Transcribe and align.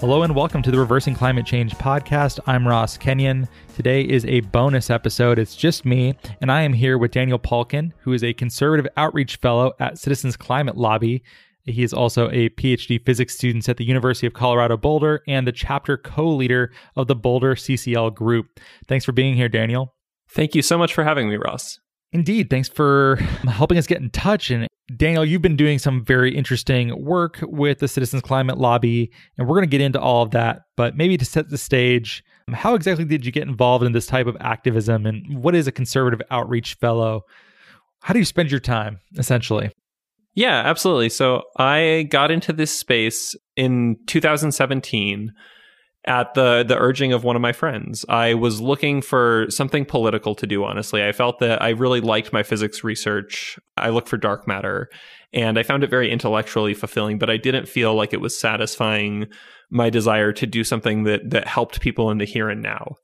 Hello 0.00 0.22
and 0.22 0.36
welcome 0.36 0.60
to 0.60 0.70
the 0.70 0.78
Reversing 0.78 1.14
Climate 1.14 1.46
Change 1.46 1.74
podcast. 1.76 2.38
I'm 2.46 2.68
Ross 2.68 2.98
Kenyon. 2.98 3.48
Today 3.76 4.02
is 4.02 4.26
a 4.26 4.40
bonus 4.40 4.90
episode. 4.90 5.38
It's 5.38 5.56
just 5.56 5.86
me, 5.86 6.14
and 6.42 6.52
I 6.52 6.60
am 6.60 6.74
here 6.74 6.98
with 6.98 7.12
Daniel 7.12 7.38
Palken, 7.38 7.92
who 8.00 8.12
is 8.12 8.22
a 8.22 8.34
conservative 8.34 8.86
outreach 8.98 9.36
fellow 9.36 9.72
at 9.80 9.96
Citizens 9.96 10.36
Climate 10.36 10.76
Lobby. 10.76 11.24
He 11.64 11.82
is 11.82 11.94
also 11.94 12.28
a 12.28 12.50
PhD 12.50 13.02
physics 13.06 13.36
student 13.36 13.66
at 13.70 13.78
the 13.78 13.86
University 13.86 14.26
of 14.26 14.34
Colorado 14.34 14.76
Boulder 14.76 15.22
and 15.26 15.46
the 15.46 15.52
chapter 15.52 15.96
co 15.96 16.28
leader 16.28 16.70
of 16.94 17.06
the 17.06 17.16
Boulder 17.16 17.54
CCL 17.54 18.14
group. 18.14 18.60
Thanks 18.86 19.06
for 19.06 19.12
being 19.12 19.34
here, 19.34 19.48
Daniel. 19.48 19.94
Thank 20.28 20.54
you 20.54 20.60
so 20.60 20.76
much 20.76 20.92
for 20.92 21.04
having 21.04 21.30
me, 21.30 21.36
Ross. 21.36 21.80
Indeed. 22.12 22.50
Thanks 22.50 22.68
for 22.68 23.16
helping 23.44 23.78
us 23.78 23.86
get 23.86 24.00
in 24.00 24.10
touch. 24.10 24.50
And 24.50 24.68
Daniel, 24.96 25.24
you've 25.24 25.42
been 25.42 25.56
doing 25.56 25.78
some 25.78 26.04
very 26.04 26.34
interesting 26.34 27.04
work 27.04 27.38
with 27.42 27.80
the 27.80 27.88
Citizens 27.88 28.22
Climate 28.22 28.58
Lobby, 28.58 29.10
and 29.36 29.46
we're 29.48 29.56
going 29.56 29.68
to 29.68 29.70
get 29.70 29.80
into 29.80 30.00
all 30.00 30.22
of 30.22 30.30
that. 30.30 30.62
But 30.76 30.96
maybe 30.96 31.16
to 31.16 31.24
set 31.24 31.50
the 31.50 31.58
stage, 31.58 32.22
how 32.52 32.74
exactly 32.74 33.04
did 33.04 33.26
you 33.26 33.32
get 33.32 33.48
involved 33.48 33.84
in 33.84 33.92
this 33.92 34.06
type 34.06 34.28
of 34.28 34.36
activism? 34.40 35.04
And 35.04 35.42
what 35.42 35.54
is 35.54 35.66
a 35.66 35.72
conservative 35.72 36.22
outreach 36.30 36.74
fellow? 36.74 37.22
How 38.02 38.12
do 38.12 38.20
you 38.20 38.24
spend 38.24 38.50
your 38.50 38.60
time, 38.60 39.00
essentially? 39.18 39.72
Yeah, 40.34 40.62
absolutely. 40.64 41.08
So 41.08 41.42
I 41.56 42.06
got 42.10 42.30
into 42.30 42.52
this 42.52 42.70
space 42.70 43.34
in 43.56 43.96
2017 44.06 45.32
at 46.06 46.34
the 46.34 46.64
the 46.66 46.78
urging 46.78 47.12
of 47.12 47.24
one 47.24 47.36
of 47.36 47.42
my 47.42 47.52
friends. 47.52 48.04
I 48.08 48.34
was 48.34 48.60
looking 48.60 49.02
for 49.02 49.46
something 49.48 49.84
political 49.84 50.34
to 50.36 50.46
do 50.46 50.64
honestly. 50.64 51.04
I 51.04 51.12
felt 51.12 51.40
that 51.40 51.60
I 51.60 51.70
really 51.70 52.00
liked 52.00 52.32
my 52.32 52.42
physics 52.42 52.84
research. 52.84 53.58
I 53.76 53.90
looked 53.90 54.08
for 54.08 54.16
dark 54.16 54.46
matter 54.46 54.88
and 55.32 55.58
I 55.58 55.62
found 55.62 55.82
it 55.82 55.90
very 55.90 56.10
intellectually 56.10 56.74
fulfilling, 56.74 57.18
but 57.18 57.30
I 57.30 57.36
didn't 57.36 57.68
feel 57.68 57.94
like 57.94 58.12
it 58.12 58.20
was 58.20 58.38
satisfying 58.38 59.26
my 59.70 59.90
desire 59.90 60.32
to 60.32 60.46
do 60.46 60.62
something 60.62 61.02
that 61.04 61.30
that 61.30 61.46
helped 61.46 61.80
people 61.80 62.10
in 62.10 62.18
the 62.18 62.24
here 62.24 62.48
and 62.48 62.62
now. 62.62 62.94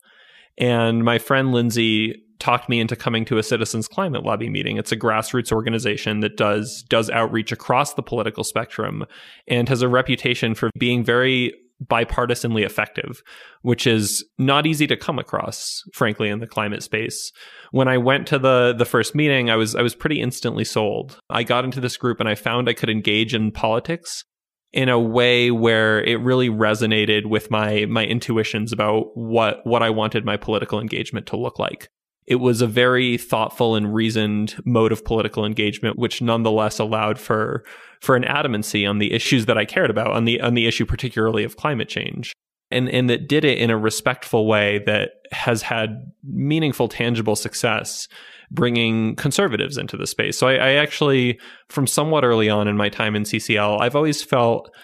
And 0.59 1.05
my 1.05 1.19
friend 1.19 1.53
Lindsay 1.53 2.23
talked 2.39 2.69
me 2.69 2.81
into 2.81 2.97
coming 2.97 3.25
to 3.25 3.39
a 3.39 3.43
citizens 3.43 3.87
climate 3.87 4.25
lobby 4.25 4.51
meeting. 4.51 4.77
It's 4.77 4.91
a 4.91 4.97
grassroots 4.97 5.53
organization 5.53 6.21
that 6.21 6.37
does 6.37 6.85
does 6.89 7.11
outreach 7.11 7.53
across 7.53 7.95
the 7.95 8.03
political 8.03 8.45
spectrum 8.45 9.07
and 9.49 9.69
has 9.69 9.83
a 9.83 9.89
reputation 9.89 10.55
for 10.55 10.71
being 10.79 11.05
very 11.05 11.53
bipartisanly 11.87 12.65
effective, 12.65 13.23
which 13.63 13.87
is 13.87 14.25
not 14.39 14.67
easy 14.67 14.87
to 14.87 14.97
come 14.97 15.19
across, 15.19 15.83
frankly, 15.93 16.29
in 16.29 16.41
the 16.41 16.47
climate 16.47 16.83
space. 16.83 17.33
When 17.71 17.89
I 17.89 17.99
went 17.99 18.27
to 18.29 18.39
the 18.39 18.75
the 18.77 18.85
first 18.85 19.15
meeting, 19.15 19.51
I 19.51 19.57
was 19.57 19.75
I 19.75 19.83
was 19.83 19.95
pretty 19.95 20.21
instantly 20.21 20.65
sold. 20.65 21.19
I 21.31 21.43
got 21.43 21.65
into 21.65 21.81
this 21.81 21.97
group 21.97 22.21
and 22.21 22.29
I 22.29 22.35
found 22.35 22.69
I 22.69 22.75
could 22.75 22.91
engage 22.91 23.35
in 23.35 23.51
politics 23.51 24.25
in 24.73 24.89
a 24.89 24.99
way 24.99 25.51
where 25.51 26.03
it 26.03 26.21
really 26.21 26.49
resonated 26.49 27.27
with 27.27 27.51
my 27.51 27.87
my 27.87 28.05
intuitions 28.05 28.73
about 28.73 29.17
what 29.17 29.61
what 29.65 29.83
I 29.83 29.91
wanted 29.91 30.25
my 30.25 30.37
political 30.37 30.81
engagement 30.81 31.27
to 31.27 31.37
look 31.37 31.59
like. 31.59 31.89
It 32.27 32.37
was 32.37 32.61
a 32.61 32.69
very 32.69 33.19
thoughtful 33.19 33.75
and 33.75 33.93
reasoned 33.93 34.55
mode 34.65 34.93
of 34.93 35.05
political 35.05 35.45
engagement, 35.45 35.99
which 35.99 36.23
nonetheless 36.23 36.79
allowed 36.79 37.19
for 37.19 37.65
for 38.03 38.17
an 38.17 38.25
adamancy 38.25 38.89
on 38.89 38.99
the 38.99 39.13
issues 39.13 39.47
that 39.47 39.57
I 39.57 39.65
cared 39.65 39.89
about, 39.89 40.13
on 40.13 40.25
the 40.25 40.41
on 40.41 40.55
the 40.55 40.67
issue 40.67 40.85
particularly 40.85 41.45
of 41.45 41.57
climate 41.57 41.89
change. 41.89 42.33
And, 42.71 42.89
and 42.89 43.11
that 43.11 43.29
did 43.29 43.45
it 43.45 43.59
in 43.59 43.69
a 43.69 43.77
respectful 43.77 44.47
way 44.47 44.79
that 44.87 45.11
has 45.31 45.61
had 45.61 46.11
meaningful, 46.25 46.89
tangible 46.89 47.37
success 47.37 48.09
bringing 48.51 49.15
conservatives 49.17 49.77
into 49.77 49.99
the 49.99 50.07
space. 50.07 50.39
So 50.39 50.49
I, 50.49 50.55
I 50.55 50.73
actually, 50.73 51.39
from 51.69 51.87
somewhat 51.87 52.25
early 52.25 52.49
on 52.49 52.69
in 52.69 52.77
my 52.79 52.89
time 52.89 53.15
in 53.15 53.25
CCL, 53.25 53.81
I've 53.81 53.95
always 53.95 54.23
felt 54.23 54.75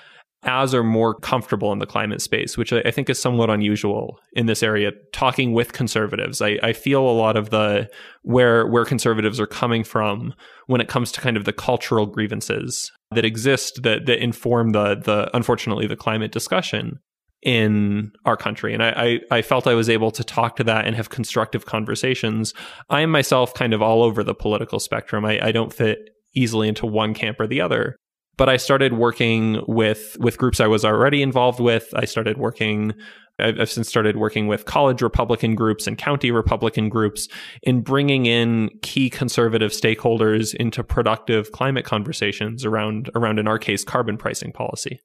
as 0.44 0.72
or 0.72 0.84
more 0.84 1.14
comfortable 1.14 1.72
in 1.72 1.80
the 1.80 1.86
climate 1.86 2.22
space, 2.22 2.56
which 2.56 2.72
I 2.72 2.90
think 2.90 3.10
is 3.10 3.18
somewhat 3.18 3.50
unusual 3.50 4.20
in 4.34 4.46
this 4.46 4.62
area. 4.62 4.92
Talking 5.12 5.52
with 5.52 5.72
conservatives, 5.72 6.40
I, 6.40 6.58
I, 6.62 6.72
feel 6.72 7.00
a 7.00 7.10
lot 7.10 7.36
of 7.36 7.50
the 7.50 7.88
where 8.22 8.66
where 8.66 8.84
conservatives 8.84 9.40
are 9.40 9.46
coming 9.46 9.82
from 9.82 10.34
when 10.66 10.80
it 10.80 10.88
comes 10.88 11.10
to 11.12 11.20
kind 11.20 11.36
of 11.36 11.44
the 11.44 11.52
cultural 11.52 12.06
grievances 12.06 12.92
that 13.10 13.24
exist 13.24 13.82
that 13.82 14.06
that 14.06 14.22
inform 14.22 14.70
the 14.70 14.94
the 14.94 15.28
unfortunately 15.34 15.88
the 15.88 15.96
climate 15.96 16.30
discussion 16.30 17.00
in 17.42 18.12
our 18.24 18.36
country. 18.36 18.74
And 18.74 18.82
I, 18.82 19.20
I, 19.30 19.38
I 19.38 19.42
felt 19.42 19.66
I 19.66 19.74
was 19.74 19.88
able 19.88 20.10
to 20.10 20.24
talk 20.24 20.56
to 20.56 20.64
that 20.64 20.86
and 20.86 20.96
have 20.96 21.08
constructive 21.08 21.66
conversations. 21.66 22.52
I 22.90 23.02
am 23.02 23.10
myself 23.10 23.54
kind 23.54 23.72
of 23.72 23.80
all 23.80 24.02
over 24.02 24.24
the 24.24 24.34
political 24.34 24.80
spectrum. 24.80 25.24
I, 25.24 25.38
I 25.46 25.52
don't 25.52 25.72
fit 25.72 26.10
easily 26.34 26.68
into 26.68 26.84
one 26.84 27.14
camp 27.14 27.38
or 27.40 27.46
the 27.46 27.60
other 27.60 27.96
but 28.38 28.48
I 28.48 28.56
started 28.56 28.94
working 28.94 29.62
with 29.66 30.16
with 30.18 30.38
groups 30.38 30.60
I 30.60 30.68
was 30.68 30.84
already 30.84 31.20
involved 31.20 31.60
with. 31.60 31.92
I 31.94 32.06
started 32.06 32.38
working 32.38 32.94
I've 33.40 33.70
since 33.70 33.88
started 33.88 34.16
working 34.16 34.46
with 34.46 34.64
college 34.64 35.02
Republican 35.02 35.54
groups 35.54 35.86
and 35.86 35.98
county 35.98 36.30
Republican 36.30 36.88
groups 36.88 37.28
in 37.62 37.82
bringing 37.82 38.26
in 38.26 38.70
key 38.82 39.10
conservative 39.10 39.72
stakeholders 39.72 40.54
into 40.54 40.82
productive 40.82 41.52
climate 41.52 41.84
conversations 41.84 42.64
around 42.64 43.10
around 43.14 43.38
in 43.38 43.46
our 43.46 43.58
case 43.58 43.84
carbon 43.84 44.16
pricing 44.16 44.52
policy. 44.52 45.00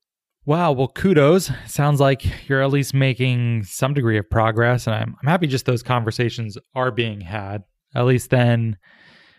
Wow, 0.45 0.73
well 0.73 0.89
kudos. 0.89 1.51
Sounds 1.67 1.99
like 1.99 2.23
you're 2.47 2.61
at 2.61 2.71
least 2.71 2.93
making 2.93 3.63
some 3.63 3.93
degree 3.93 4.17
of 4.17 4.29
progress 4.29 4.85
and 4.87 4.95
I'm 4.95 5.15
I'm 5.21 5.27
happy 5.27 5.47
just 5.47 5.65
those 5.65 5.83
conversations 5.83 6.57
are 6.75 6.91
being 6.91 7.21
had. 7.21 7.63
At 7.95 8.05
least 8.05 8.29
then 8.29 8.77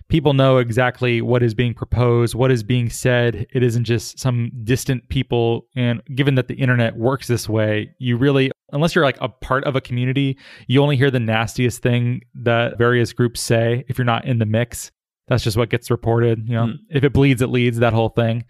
people 0.09 0.35
know 0.35 0.59
exactly 0.59 1.21
what 1.21 1.43
is 1.43 1.55
being 1.55 1.75
proposed, 1.75 2.35
what 2.35 2.51
is 2.51 2.63
being 2.63 2.91
said. 2.91 3.47
It 3.53 3.63
isn't 3.63 3.85
just 3.85 4.19
some 4.19 4.51
distant 4.65 5.09
people. 5.09 5.67
And 5.75 6.03
given 6.15 6.35
that 6.35 6.49
the 6.49 6.55
internet 6.55 6.97
works 6.97 7.27
this 7.27 7.49
way, 7.49 7.95
you 7.99 8.17
really, 8.17 8.51
unless 8.73 8.95
you're 8.95 9.05
like 9.05 9.19
a 9.21 9.29
part 9.29 9.65
of 9.65 9.77
a 9.77 9.81
community, 9.81 10.39
you 10.67 10.83
only 10.83 10.97
hear 10.97 11.11
the 11.11 11.21
nastiest 11.21 11.83
thing 11.83 12.21
that 12.35 12.79
various 12.79 13.13
groups 13.13 13.41
say 13.41 13.85
if 13.89 13.99
you're 13.99 14.05
not 14.05 14.25
in 14.25 14.39
the 14.39 14.47
mix. 14.47 14.91
That's 15.29 15.43
just 15.43 15.57
what 15.57 15.71
gets 15.71 15.91
reported. 15.91 16.47
You 16.47 16.55
know, 16.55 16.67
mm. 16.67 16.77
if 16.91 17.03
it 17.03 17.15
bleeds, 17.15 17.41
it 17.41 17.49
leads, 17.49 17.79
that 17.79 17.95
whole 17.95 18.11
thing. 18.11 18.45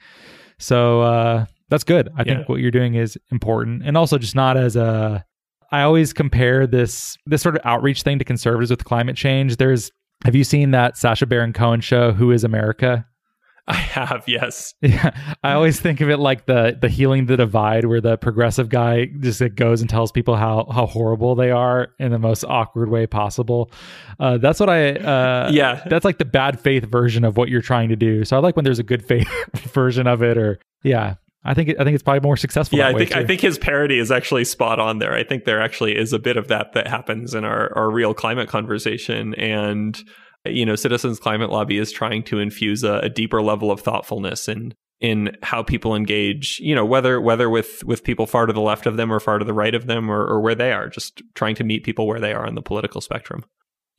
So 0.58 1.02
uh, 1.02 1.46
that's 1.68 1.84
good. 1.84 2.08
I 2.16 2.24
yeah. 2.26 2.34
think 2.36 2.48
what 2.48 2.60
you're 2.60 2.72
doing 2.72 2.94
is 2.94 3.16
important. 3.30 3.82
And 3.84 3.96
also 3.96 4.18
just 4.18 4.34
not 4.34 4.56
as 4.56 4.74
a 4.74 5.24
I 5.70 5.82
always 5.82 6.12
compare 6.12 6.66
this 6.66 7.16
this 7.26 7.42
sort 7.42 7.56
of 7.56 7.62
outreach 7.64 8.02
thing 8.02 8.18
to 8.20 8.24
conservatives 8.24 8.70
with 8.70 8.84
climate 8.84 9.16
change. 9.16 9.56
There's 9.56 9.90
have 10.24 10.34
you 10.34 10.44
seen 10.44 10.70
that 10.72 10.96
Sasha 10.96 11.26
Baron 11.26 11.52
Cohen 11.52 11.80
show, 11.80 12.12
Who 12.12 12.30
is 12.30 12.44
America? 12.44 13.06
I 13.66 13.74
have, 13.74 14.24
yes. 14.26 14.74
Yeah, 14.82 15.16
I 15.42 15.54
always 15.54 15.80
think 15.80 16.02
of 16.02 16.10
it 16.10 16.18
like 16.18 16.44
the 16.44 16.76
the 16.78 16.88
healing 16.90 17.26
the 17.26 17.36
divide, 17.36 17.86
where 17.86 18.00
the 18.00 18.18
progressive 18.18 18.68
guy 18.68 19.06
just 19.20 19.40
like, 19.40 19.54
goes 19.54 19.80
and 19.80 19.88
tells 19.88 20.12
people 20.12 20.36
how 20.36 20.66
how 20.70 20.86
horrible 20.86 21.34
they 21.34 21.50
are 21.50 21.88
in 21.98 22.12
the 22.12 22.18
most 22.18 22.44
awkward 22.44 22.90
way 22.90 23.06
possible. 23.06 23.70
Uh, 24.20 24.36
that's 24.36 24.60
what 24.60 24.68
I. 24.68 24.92
Uh, 24.92 25.50
yeah, 25.52 25.82
that's 25.86 26.04
like 26.04 26.18
the 26.18 26.26
bad 26.26 26.60
faith 26.60 26.84
version 26.84 27.24
of 27.24 27.38
what 27.38 27.48
you're 27.48 27.62
trying 27.62 27.88
to 27.88 27.96
do. 27.96 28.24
So 28.26 28.36
I 28.36 28.40
like 28.40 28.56
when 28.56 28.64
there's 28.64 28.78
a 28.78 28.84
good 28.84 29.04
faith 29.04 29.28
version 29.72 30.06
of 30.06 30.22
it, 30.22 30.36
or 30.36 30.58
yeah. 30.82 31.14
I 31.44 31.54
think 31.54 31.70
I 31.78 31.84
think 31.84 31.94
it's 31.94 32.02
probably 32.02 32.20
more 32.20 32.36
successful. 32.36 32.78
Yeah, 32.78 32.88
I 32.88 32.94
think 32.94 33.14
I 33.14 33.24
think 33.24 33.40
his 33.40 33.58
parody 33.58 33.98
is 33.98 34.10
actually 34.10 34.44
spot 34.44 34.80
on 34.80 34.98
there. 34.98 35.14
I 35.14 35.24
think 35.24 35.44
there 35.44 35.60
actually 35.60 35.96
is 35.96 36.12
a 36.12 36.18
bit 36.18 36.36
of 36.36 36.48
that 36.48 36.72
that 36.72 36.86
happens 36.86 37.34
in 37.34 37.44
our 37.44 37.76
our 37.76 37.90
real 37.90 38.14
climate 38.14 38.48
conversation, 38.48 39.34
and 39.34 40.02
you 40.46 40.66
know, 40.66 40.76
Citizens 40.76 41.18
Climate 41.18 41.50
Lobby 41.50 41.78
is 41.78 41.90
trying 41.92 42.22
to 42.24 42.38
infuse 42.38 42.84
a, 42.84 42.98
a 42.98 43.08
deeper 43.08 43.42
level 43.42 43.70
of 43.70 43.80
thoughtfulness 43.80 44.48
in 44.48 44.74
in 45.00 45.36
how 45.42 45.62
people 45.62 45.94
engage. 45.94 46.58
You 46.60 46.74
know, 46.74 46.84
whether 46.84 47.20
whether 47.20 47.48
with 47.48 47.82
with 47.84 48.04
people 48.04 48.26
far 48.26 48.46
to 48.46 48.52
the 48.52 48.60
left 48.60 48.86
of 48.86 48.96
them 48.96 49.12
or 49.12 49.20
far 49.20 49.38
to 49.38 49.44
the 49.44 49.54
right 49.54 49.74
of 49.74 49.86
them, 49.86 50.10
or, 50.10 50.26
or 50.26 50.40
where 50.40 50.54
they 50.54 50.72
are, 50.72 50.88
just 50.88 51.22
trying 51.34 51.54
to 51.56 51.64
meet 51.64 51.84
people 51.84 52.06
where 52.06 52.20
they 52.20 52.32
are 52.32 52.46
on 52.46 52.54
the 52.54 52.62
political 52.62 53.00
spectrum. 53.00 53.44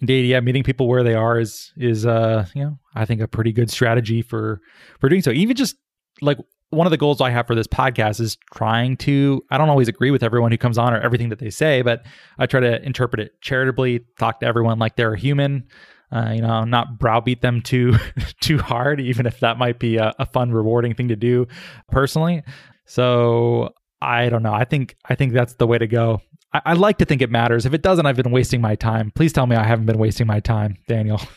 Indeed, 0.01 0.27
yeah, 0.27 0.39
meeting 0.39 0.63
people 0.63 0.87
where 0.87 1.03
they 1.03 1.15
are 1.15 1.39
is 1.39 1.71
is 1.77 2.05
uh 2.05 2.45
you 2.53 2.63
know 2.63 2.79
I 2.95 3.05
think 3.05 3.21
a 3.21 3.27
pretty 3.27 3.51
good 3.51 3.71
strategy 3.71 4.21
for 4.21 4.61
for 4.99 5.09
doing 5.09 5.21
so. 5.21 5.31
Even 5.31 5.55
just 5.55 5.75
like 6.21 6.37
one 6.69 6.87
of 6.87 6.91
the 6.91 6.97
goals 6.97 7.21
I 7.21 7.29
have 7.29 7.47
for 7.47 7.55
this 7.55 7.67
podcast 7.67 8.19
is 8.19 8.37
trying 8.53 8.97
to 8.97 9.41
I 9.49 9.57
don't 9.57 9.69
always 9.69 9.87
agree 9.87 10.11
with 10.11 10.23
everyone 10.23 10.51
who 10.51 10.57
comes 10.57 10.77
on 10.77 10.93
or 10.93 10.99
everything 10.99 11.29
that 11.29 11.39
they 11.39 11.49
say, 11.49 11.81
but 11.81 12.05
I 12.37 12.45
try 12.45 12.59
to 12.59 12.81
interpret 12.83 13.19
it 13.21 13.41
charitably, 13.41 14.01
talk 14.19 14.39
to 14.41 14.45
everyone 14.45 14.79
like 14.79 14.95
they're 14.95 15.13
a 15.13 15.19
human. 15.19 15.67
Uh, 16.11 16.31
you 16.33 16.41
know, 16.41 16.63
not 16.63 16.99
browbeat 16.99 17.41
them 17.41 17.61
too 17.61 17.95
too 18.41 18.57
hard, 18.57 19.01
even 19.01 19.25
if 19.25 19.39
that 19.39 19.57
might 19.57 19.79
be 19.79 19.97
a, 19.97 20.13
a 20.19 20.25
fun, 20.25 20.51
rewarding 20.51 20.93
thing 20.93 21.07
to 21.07 21.15
do 21.15 21.47
personally. 21.91 22.43
So 22.85 23.73
I 24.01 24.29
don't 24.29 24.43
know. 24.43 24.53
I 24.53 24.65
think 24.65 24.95
I 25.05 25.15
think 25.15 25.33
that's 25.33 25.55
the 25.55 25.67
way 25.67 25.77
to 25.77 25.87
go. 25.87 26.21
I, 26.53 26.61
I 26.65 26.73
like 26.73 26.99
to 26.99 27.05
think 27.05 27.21
it 27.21 27.31
matters. 27.31 27.65
If 27.65 27.73
it 27.73 27.81
doesn't, 27.81 28.05
I've 28.05 28.15
been 28.15 28.31
wasting 28.31 28.61
my 28.61 28.75
time. 28.75 29.11
Please 29.15 29.33
tell 29.33 29.47
me 29.47 29.55
I 29.55 29.63
haven't 29.63 29.87
been 29.87 29.97
wasting 29.97 30.27
my 30.27 30.39
time, 30.39 30.77
Daniel. 30.87 31.19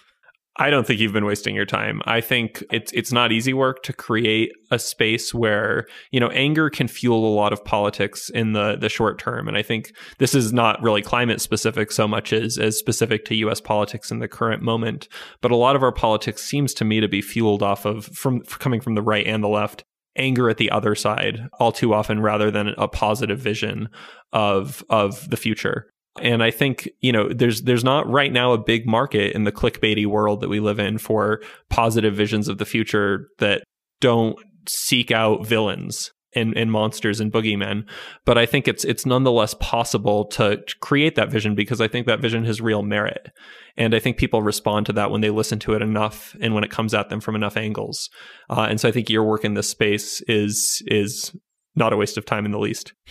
I 0.60 0.70
don't 0.70 0.86
think 0.86 0.98
you've 0.98 1.12
been 1.12 1.24
wasting 1.24 1.54
your 1.54 1.64
time. 1.64 2.02
I 2.04 2.20
think 2.20 2.64
it's 2.72 2.90
it's 2.92 3.12
not 3.12 3.30
easy 3.30 3.54
work 3.54 3.82
to 3.84 3.92
create 3.92 4.50
a 4.72 4.78
space 4.78 5.32
where, 5.32 5.86
you 6.10 6.18
know, 6.18 6.30
anger 6.30 6.68
can 6.68 6.88
fuel 6.88 7.26
a 7.26 7.34
lot 7.34 7.52
of 7.52 7.64
politics 7.64 8.28
in 8.30 8.54
the 8.54 8.76
the 8.76 8.88
short 8.88 9.18
term. 9.20 9.46
And 9.46 9.56
I 9.56 9.62
think 9.62 9.92
this 10.18 10.34
is 10.34 10.52
not 10.52 10.82
really 10.82 11.02
climate 11.02 11.40
specific 11.40 11.92
so 11.92 12.08
much 12.08 12.32
as 12.32 12.58
as 12.58 12.76
specific 12.76 13.24
to 13.26 13.36
US 13.36 13.60
politics 13.60 14.10
in 14.10 14.18
the 14.18 14.26
current 14.26 14.62
moment. 14.62 15.06
But 15.40 15.52
a 15.52 15.56
lot 15.56 15.76
of 15.76 15.82
our 15.82 15.92
politics 15.92 16.42
seems 16.42 16.74
to 16.74 16.84
me 16.84 16.98
to 17.00 17.08
be 17.08 17.22
fueled 17.22 17.62
off 17.62 17.84
of 17.84 18.06
from 18.06 18.40
coming 18.40 18.80
from 18.80 18.96
the 18.96 19.02
right 19.02 19.26
and 19.26 19.44
the 19.44 19.48
left 19.48 19.84
anger 20.16 20.50
at 20.50 20.56
the 20.56 20.70
other 20.70 20.96
side 20.96 21.48
all 21.60 21.70
too 21.70 21.94
often 21.94 22.20
rather 22.20 22.50
than 22.50 22.74
a 22.76 22.88
positive 22.88 23.38
vision 23.38 23.88
of 24.32 24.82
of 24.90 25.30
the 25.30 25.36
future. 25.36 25.86
And 26.22 26.42
I 26.42 26.50
think, 26.50 26.88
you 27.00 27.12
know, 27.12 27.28
there's 27.28 27.62
there's 27.62 27.84
not 27.84 28.08
right 28.08 28.32
now 28.32 28.52
a 28.52 28.58
big 28.58 28.86
market 28.86 29.34
in 29.34 29.44
the 29.44 29.52
clickbaity 29.52 30.06
world 30.06 30.40
that 30.40 30.48
we 30.48 30.60
live 30.60 30.78
in 30.78 30.98
for 30.98 31.40
positive 31.70 32.14
visions 32.14 32.48
of 32.48 32.58
the 32.58 32.64
future 32.64 33.28
that 33.38 33.64
don't 34.00 34.38
seek 34.68 35.10
out 35.10 35.46
villains 35.46 36.12
and, 36.34 36.56
and 36.56 36.70
monsters 36.70 37.20
and 37.20 37.32
boogeymen. 37.32 37.88
But 38.24 38.38
I 38.38 38.46
think 38.46 38.68
it's 38.68 38.84
it's 38.84 39.06
nonetheless 39.06 39.54
possible 39.60 40.26
to 40.26 40.62
create 40.80 41.14
that 41.16 41.30
vision 41.30 41.54
because 41.54 41.80
I 41.80 41.88
think 41.88 42.06
that 42.06 42.20
vision 42.20 42.44
has 42.44 42.60
real 42.60 42.82
merit. 42.82 43.30
And 43.76 43.94
I 43.94 43.98
think 43.98 44.16
people 44.16 44.42
respond 44.42 44.86
to 44.86 44.92
that 44.94 45.10
when 45.10 45.20
they 45.20 45.30
listen 45.30 45.58
to 45.60 45.74
it 45.74 45.82
enough 45.82 46.36
and 46.40 46.54
when 46.54 46.64
it 46.64 46.70
comes 46.70 46.94
at 46.94 47.08
them 47.08 47.20
from 47.20 47.36
enough 47.36 47.56
angles. 47.56 48.10
Uh, 48.50 48.66
and 48.68 48.80
so 48.80 48.88
I 48.88 48.92
think 48.92 49.08
your 49.08 49.24
work 49.24 49.44
in 49.44 49.54
this 49.54 49.68
space 49.68 50.20
is 50.22 50.82
is 50.86 51.34
not 51.74 51.92
a 51.92 51.96
waste 51.96 52.18
of 52.18 52.26
time 52.26 52.44
in 52.44 52.52
the 52.52 52.58
least. 52.58 52.92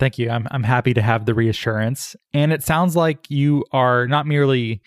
Thank 0.00 0.18
you. 0.18 0.30
I'm 0.30 0.48
I'm 0.50 0.64
happy 0.64 0.94
to 0.94 1.02
have 1.02 1.26
the 1.26 1.34
reassurance. 1.34 2.16
And 2.32 2.52
it 2.52 2.64
sounds 2.64 2.96
like 2.96 3.30
you 3.30 3.64
are 3.70 4.08
not 4.08 4.26
merely 4.26 4.80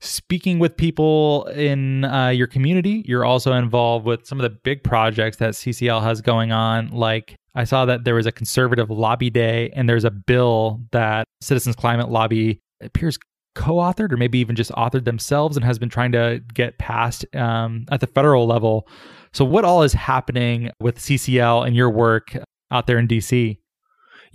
speaking 0.00 0.58
with 0.58 0.76
people 0.76 1.44
in 1.54 2.04
uh, 2.04 2.28
your 2.28 2.46
community, 2.46 3.02
you're 3.06 3.24
also 3.24 3.52
involved 3.52 4.04
with 4.04 4.26
some 4.26 4.38
of 4.38 4.42
the 4.42 4.58
big 4.64 4.82
projects 4.82 5.38
that 5.38 5.54
CCL 5.54 6.02
has 6.02 6.20
going 6.20 6.52
on. 6.52 6.88
Like 6.88 7.36
I 7.54 7.64
saw 7.64 7.86
that 7.86 8.04
there 8.04 8.14
was 8.14 8.26
a 8.26 8.32
conservative 8.32 8.90
lobby 8.90 9.30
day, 9.30 9.70
and 9.74 9.88
there's 9.88 10.04
a 10.04 10.10
bill 10.10 10.82
that 10.92 11.26
Citizens 11.40 11.76
Climate 11.76 12.10
Lobby 12.10 12.60
appears 12.80 13.18
co-authored 13.54 14.12
or 14.12 14.18
maybe 14.18 14.38
even 14.38 14.54
just 14.54 14.70
authored 14.72 15.06
themselves 15.06 15.56
and 15.56 15.64
has 15.64 15.78
been 15.78 15.88
trying 15.88 16.12
to 16.12 16.42
get 16.52 16.76
passed 16.78 17.24
um, 17.34 17.86
at 17.90 18.00
the 18.00 18.06
federal 18.06 18.46
level. 18.46 18.86
So, 19.32 19.44
what 19.44 19.64
all 19.64 19.82
is 19.82 19.92
happening 19.92 20.70
with 20.80 20.98
CCL 20.98 21.66
and 21.66 21.74
your 21.74 21.90
work 21.90 22.36
out 22.70 22.86
there 22.86 22.98
in 22.98 23.08
DC? 23.08 23.58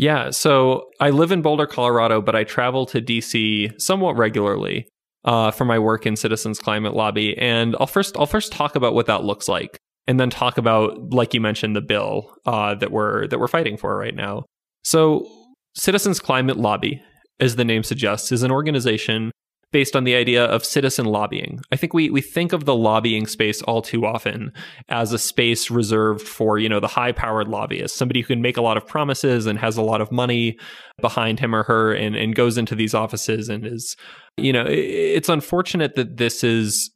Yeah, 0.02 0.32
so 0.32 0.90
I 1.00 1.12
live 1.12 1.32
in 1.32 1.44
Boulder, 1.44 1.68
Colorado, 1.68 2.24
but 2.24 2.36
I 2.36 2.44
travel 2.44 2.88
to 2.88 3.00
DC 3.00 3.80
somewhat 3.80 4.18
regularly 4.18 4.88
uh, 5.26 5.52
for 5.52 5.64
my 5.64 5.78
work 5.78 6.08
in 6.08 6.16
Citizens 6.16 6.58
Climate 6.58 6.96
Lobby. 6.96 7.38
And 7.38 7.76
I'll 7.80 7.86
first 7.86 8.18
I'll 8.18 8.26
first 8.26 8.52
talk 8.52 8.76
about 8.76 8.96
what 8.96 9.06
that 9.06 9.24
looks 9.24 9.48
like, 9.48 9.78
and 10.08 10.20
then 10.20 10.32
talk 10.32 10.58
about, 10.58 11.14
like 11.14 11.36
you 11.36 11.40
mentioned, 11.40 11.76
the 11.76 11.82
bill 11.82 12.36
uh, 12.48 12.74
that 12.74 12.92
we're 12.92 13.28
that 13.28 13.40
we're 13.40 13.48
fighting 13.48 13.78
for 13.78 13.96
right 13.96 14.16
now. 14.16 14.46
So, 14.84 15.28
Citizens 15.76 16.20
Climate 16.20 16.58
Lobby, 16.58 17.00
as 17.40 17.56
the 17.56 17.64
name 17.64 17.84
suggests, 17.84 18.32
is 18.32 18.42
an 18.42 18.50
organization 18.50 19.30
based 19.72 19.96
on 19.96 20.04
the 20.04 20.16
idea 20.16 20.46
of 20.46 20.66
citizen 20.66 21.06
lobbying. 21.06 21.62
I 21.72 21.76
think 21.76 21.94
we 21.94 22.10
we 22.10 22.22
think 22.22 22.54
of 22.54 22.66
the 22.66 22.76
lobbying 22.76 23.26
space 23.26 23.62
all 23.62 23.82
too 23.82 24.06
often 24.06 24.52
as 24.90 25.14
a 25.14 25.18
space 25.18 25.72
reserved 25.72 26.28
for, 26.28 26.58
you 26.58 26.70
know, 26.70 26.80
the 26.80 26.88
high-powered 26.88 27.48
lobbyist, 27.48 27.96
somebody 27.96 28.22
who 28.22 28.28
can 28.28 28.42
make 28.42 28.58
a 28.58 28.62
lot 28.62 28.78
of 28.78 28.86
promises 28.86 29.46
and 29.46 29.58
has 29.60 29.78
a 29.78 29.82
lot 29.82 30.02
of 30.02 30.12
money 30.12 30.58
behind 31.00 31.40
him 31.40 31.56
or 31.56 31.64
her 31.64 31.94
and, 31.94 32.16
and 32.16 32.36
goes 32.36 32.58
into 32.58 32.76
these 32.76 32.94
offices 32.94 33.50
and 33.50 33.66
is, 33.66 33.96
you 34.38 34.54
know, 34.54 34.66
it's 34.68 35.30
unfortunate 35.30 35.96
that 35.96 36.18
this 36.18 36.44
is 36.44 36.92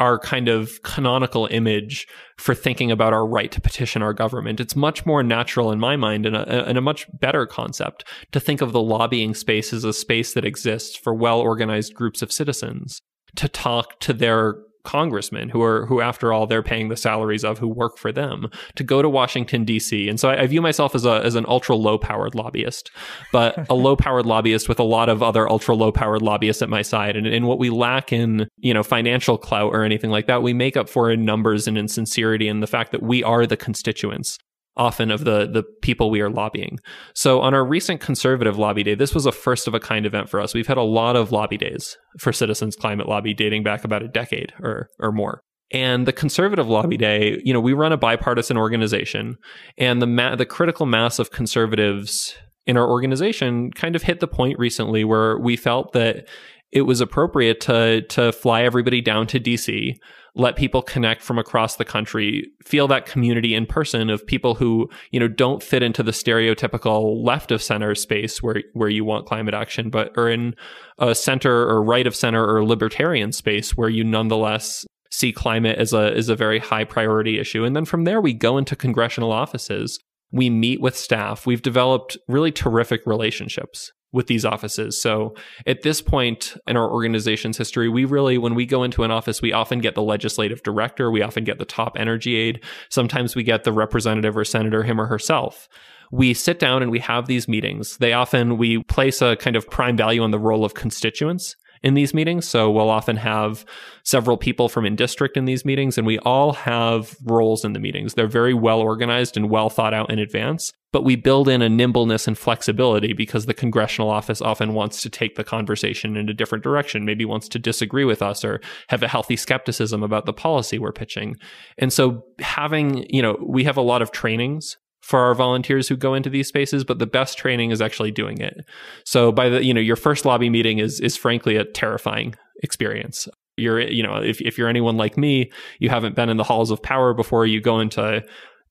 our 0.00 0.18
kind 0.18 0.48
of 0.48 0.82
canonical 0.82 1.46
image 1.50 2.08
for 2.38 2.54
thinking 2.54 2.90
about 2.90 3.12
our 3.12 3.26
right 3.26 3.52
to 3.52 3.60
petition 3.60 4.02
our 4.02 4.14
government. 4.14 4.58
It's 4.58 4.74
much 4.74 5.04
more 5.04 5.22
natural 5.22 5.70
in 5.70 5.78
my 5.78 5.94
mind 5.94 6.24
and 6.24 6.34
a, 6.34 6.66
and 6.66 6.78
a, 6.78 6.80
much 6.80 7.06
better 7.20 7.46
concept 7.46 8.04
to 8.32 8.40
think 8.40 8.62
of 8.62 8.72
the 8.72 8.80
lobbying 8.80 9.34
space 9.34 9.72
as 9.72 9.84
a 9.84 9.92
space 9.92 10.32
that 10.32 10.44
exists 10.44 10.96
for 10.96 11.14
well 11.14 11.38
organized 11.38 11.94
groups 11.94 12.22
of 12.22 12.32
citizens 12.32 13.02
to 13.36 13.48
talk 13.48 14.00
to 14.00 14.12
their 14.12 14.56
congressmen 14.90 15.48
who 15.50 15.62
are 15.62 15.86
who 15.86 16.00
after 16.00 16.32
all 16.32 16.48
they're 16.48 16.64
paying 16.64 16.88
the 16.88 16.96
salaries 16.96 17.44
of 17.44 17.58
who 17.58 17.68
work 17.68 17.96
for 17.96 18.10
them 18.10 18.50
to 18.74 18.82
go 18.82 19.00
to 19.00 19.08
Washington 19.08 19.64
DC 19.64 20.10
and 20.10 20.18
so 20.18 20.28
I, 20.28 20.42
I 20.42 20.46
view 20.48 20.60
myself 20.60 20.96
as 20.96 21.04
a 21.06 21.22
as 21.24 21.36
an 21.36 21.44
ultra 21.46 21.76
low 21.76 21.96
powered 21.96 22.34
lobbyist 22.34 22.90
but 23.30 23.70
a 23.70 23.74
low 23.86 23.94
powered 23.94 24.26
lobbyist 24.26 24.68
with 24.68 24.80
a 24.80 24.84
lot 24.84 25.08
of 25.08 25.22
other 25.22 25.48
ultra 25.48 25.76
low 25.76 25.92
powered 25.92 26.22
lobbyists 26.22 26.60
at 26.60 26.68
my 26.68 26.82
side. 26.82 27.14
And, 27.14 27.24
and 27.24 27.46
what 27.46 27.60
we 27.60 27.70
lack 27.70 28.12
in 28.12 28.48
you 28.58 28.74
know 28.74 28.82
financial 28.82 29.38
clout 29.38 29.72
or 29.72 29.84
anything 29.84 30.10
like 30.10 30.26
that 30.26 30.42
we 30.42 30.52
make 30.52 30.76
up 30.76 30.88
for 30.88 31.08
in 31.08 31.24
numbers 31.24 31.68
and 31.68 31.78
in 31.78 31.86
sincerity 31.86 32.48
and 32.48 32.60
the 32.60 32.66
fact 32.66 32.90
that 32.90 33.00
we 33.00 33.22
are 33.22 33.46
the 33.46 33.56
constituents 33.56 34.38
often 34.80 35.10
of 35.10 35.24
the 35.24 35.46
the 35.46 35.62
people 35.82 36.10
we 36.10 36.22
are 36.22 36.30
lobbying. 36.30 36.78
So 37.14 37.40
on 37.40 37.54
our 37.54 37.64
recent 37.64 38.00
conservative 38.00 38.58
lobby 38.58 38.82
day, 38.82 38.94
this 38.94 39.14
was 39.14 39.26
a 39.26 39.32
first 39.32 39.68
of 39.68 39.74
a 39.74 39.80
kind 39.80 40.06
event 40.06 40.28
for 40.28 40.40
us. 40.40 40.54
We've 40.54 40.66
had 40.66 40.78
a 40.78 40.82
lot 40.82 41.14
of 41.14 41.30
lobby 41.30 41.58
days 41.58 41.96
for 42.18 42.32
Citizens 42.32 42.74
Climate 42.74 43.06
Lobby 43.06 43.34
dating 43.34 43.62
back 43.62 43.84
about 43.84 44.02
a 44.02 44.08
decade 44.08 44.52
or 44.60 44.88
or 44.98 45.12
more. 45.12 45.42
And 45.72 46.06
the 46.06 46.12
conservative 46.12 46.68
lobby 46.68 46.96
day, 46.96 47.40
you 47.44 47.52
know, 47.52 47.60
we 47.60 47.74
run 47.74 47.92
a 47.92 47.96
bipartisan 47.96 48.56
organization, 48.56 49.36
and 49.78 50.02
the 50.02 50.06
ma- 50.06 50.34
the 50.34 50.46
critical 50.46 50.86
mass 50.86 51.18
of 51.18 51.30
conservatives 51.30 52.34
in 52.66 52.76
our 52.76 52.88
organization 52.88 53.70
kind 53.72 53.94
of 53.94 54.02
hit 54.02 54.20
the 54.20 54.26
point 54.26 54.58
recently 54.58 55.04
where 55.04 55.38
we 55.38 55.56
felt 55.56 55.92
that 55.92 56.26
it 56.72 56.82
was 56.82 57.00
appropriate 57.00 57.60
to 57.60 58.02
to 58.02 58.32
fly 58.32 58.62
everybody 58.62 59.00
down 59.00 59.26
to 59.28 59.40
DC 59.40 59.96
let 60.34 60.56
people 60.56 60.82
connect 60.82 61.22
from 61.22 61.38
across 61.38 61.76
the 61.76 61.84
country, 61.84 62.48
feel 62.64 62.86
that 62.88 63.06
community 63.06 63.54
in 63.54 63.66
person 63.66 64.10
of 64.10 64.26
people 64.26 64.54
who, 64.54 64.88
you 65.10 65.18
know, 65.18 65.28
don't 65.28 65.62
fit 65.62 65.82
into 65.82 66.02
the 66.02 66.12
stereotypical 66.12 67.24
left 67.24 67.50
of 67.50 67.62
center 67.62 67.94
space 67.94 68.42
where, 68.42 68.62
where 68.72 68.88
you 68.88 69.04
want 69.04 69.26
climate 69.26 69.54
action, 69.54 69.90
but 69.90 70.16
are 70.16 70.28
in 70.28 70.54
a 70.98 71.14
center 71.14 71.68
or 71.68 71.82
right 71.82 72.06
of 72.06 72.14
center 72.14 72.44
or 72.44 72.64
libertarian 72.64 73.32
space 73.32 73.76
where 73.76 73.88
you 73.88 74.04
nonetheless 74.04 74.84
see 75.10 75.32
climate 75.32 75.78
as 75.78 75.92
a, 75.92 76.14
as 76.16 76.28
a 76.28 76.36
very 76.36 76.60
high 76.60 76.84
priority 76.84 77.38
issue. 77.38 77.64
And 77.64 77.74
then 77.74 77.84
from 77.84 78.04
there, 78.04 78.20
we 78.20 78.32
go 78.32 78.56
into 78.56 78.76
congressional 78.76 79.32
offices. 79.32 79.98
We 80.30 80.48
meet 80.48 80.80
with 80.80 80.96
staff. 80.96 81.46
We've 81.46 81.62
developed 81.62 82.16
really 82.28 82.52
terrific 82.52 83.00
relationships 83.04 83.90
with 84.12 84.26
these 84.26 84.44
offices. 84.44 85.00
So 85.00 85.34
at 85.66 85.82
this 85.82 86.02
point 86.02 86.56
in 86.66 86.76
our 86.76 86.90
organization's 86.90 87.56
history, 87.56 87.88
we 87.88 88.04
really, 88.04 88.38
when 88.38 88.54
we 88.54 88.66
go 88.66 88.82
into 88.82 89.04
an 89.04 89.10
office, 89.10 89.40
we 89.40 89.52
often 89.52 89.80
get 89.80 89.94
the 89.94 90.02
legislative 90.02 90.62
director, 90.62 91.10
we 91.10 91.22
often 91.22 91.44
get 91.44 91.58
the 91.58 91.64
top 91.64 91.96
energy 91.98 92.36
aide, 92.36 92.64
sometimes 92.88 93.36
we 93.36 93.42
get 93.42 93.64
the 93.64 93.72
representative 93.72 94.36
or 94.36 94.44
senator, 94.44 94.82
him 94.82 95.00
or 95.00 95.06
herself. 95.06 95.68
We 96.12 96.34
sit 96.34 96.58
down 96.58 96.82
and 96.82 96.90
we 96.90 96.98
have 96.98 97.26
these 97.26 97.46
meetings. 97.46 97.98
They 97.98 98.12
often, 98.12 98.58
we 98.58 98.82
place 98.84 99.22
a 99.22 99.36
kind 99.36 99.54
of 99.54 99.70
prime 99.70 99.96
value 99.96 100.22
on 100.22 100.32
the 100.32 100.40
role 100.40 100.64
of 100.64 100.74
constituents 100.74 101.54
in 101.82 101.94
these 101.94 102.12
meetings. 102.12 102.46
So 102.48 102.70
we'll 102.70 102.90
often 102.90 103.16
have 103.16 103.64
several 104.02 104.36
people 104.36 104.68
from 104.68 104.86
in 104.86 104.96
district 104.96 105.36
in 105.36 105.44
these 105.44 105.64
meetings, 105.64 105.96
and 105.96 106.06
we 106.06 106.18
all 106.20 106.52
have 106.52 107.16
roles 107.24 107.64
in 107.64 107.72
the 107.72 107.80
meetings. 107.80 108.14
They're 108.14 108.26
very 108.26 108.54
well 108.54 108.80
organized 108.80 109.36
and 109.36 109.50
well 109.50 109.70
thought 109.70 109.94
out 109.94 110.10
in 110.10 110.18
advance. 110.18 110.72
But 110.92 111.04
we 111.04 111.14
build 111.14 111.48
in 111.48 111.62
a 111.62 111.68
nimbleness 111.68 112.26
and 112.26 112.36
flexibility 112.36 113.12
because 113.12 113.46
the 113.46 113.54
congressional 113.54 114.10
office 114.10 114.42
often 114.42 114.74
wants 114.74 115.02
to 115.02 115.08
take 115.08 115.36
the 115.36 115.44
conversation 115.44 116.16
in 116.16 116.28
a 116.28 116.34
different 116.34 116.64
direction, 116.64 117.04
maybe 117.04 117.24
wants 117.24 117.48
to 117.50 117.60
disagree 117.60 118.04
with 118.04 118.22
us 118.22 118.44
or 118.44 118.60
have 118.88 119.02
a 119.02 119.08
healthy 119.08 119.36
skepticism 119.36 120.02
about 120.02 120.26
the 120.26 120.32
policy 120.32 120.78
we're 120.78 120.90
pitching. 120.90 121.36
And 121.78 121.92
so 121.92 122.24
having, 122.40 123.06
you 123.08 123.22
know, 123.22 123.38
we 123.40 123.62
have 123.64 123.76
a 123.76 123.82
lot 123.82 124.02
of 124.02 124.10
trainings 124.10 124.76
for 125.10 125.18
our 125.18 125.34
volunteers 125.34 125.88
who 125.88 125.96
go 125.96 126.14
into 126.14 126.30
these 126.30 126.46
spaces, 126.46 126.84
but 126.84 127.00
the 127.00 127.06
best 127.06 127.36
training 127.36 127.72
is 127.72 127.82
actually 127.82 128.12
doing 128.12 128.40
it. 128.40 128.64
So 129.04 129.32
by 129.32 129.48
the, 129.48 129.64
you 129.64 129.74
know, 129.74 129.80
your 129.80 129.96
first 129.96 130.24
lobby 130.24 130.48
meeting 130.48 130.78
is 130.78 131.00
is 131.00 131.16
frankly 131.16 131.56
a 131.56 131.64
terrifying 131.64 132.36
experience. 132.62 133.28
You're, 133.56 133.80
you 133.80 134.04
know, 134.04 134.22
if 134.22 134.40
if 134.40 134.56
you're 134.56 134.68
anyone 134.68 134.96
like 134.96 135.18
me, 135.18 135.50
you 135.80 135.88
haven't 135.88 136.14
been 136.14 136.28
in 136.28 136.36
the 136.36 136.44
halls 136.44 136.70
of 136.70 136.80
power 136.80 137.12
before, 137.12 137.44
you 137.44 137.60
go 137.60 137.80
into 137.80 138.22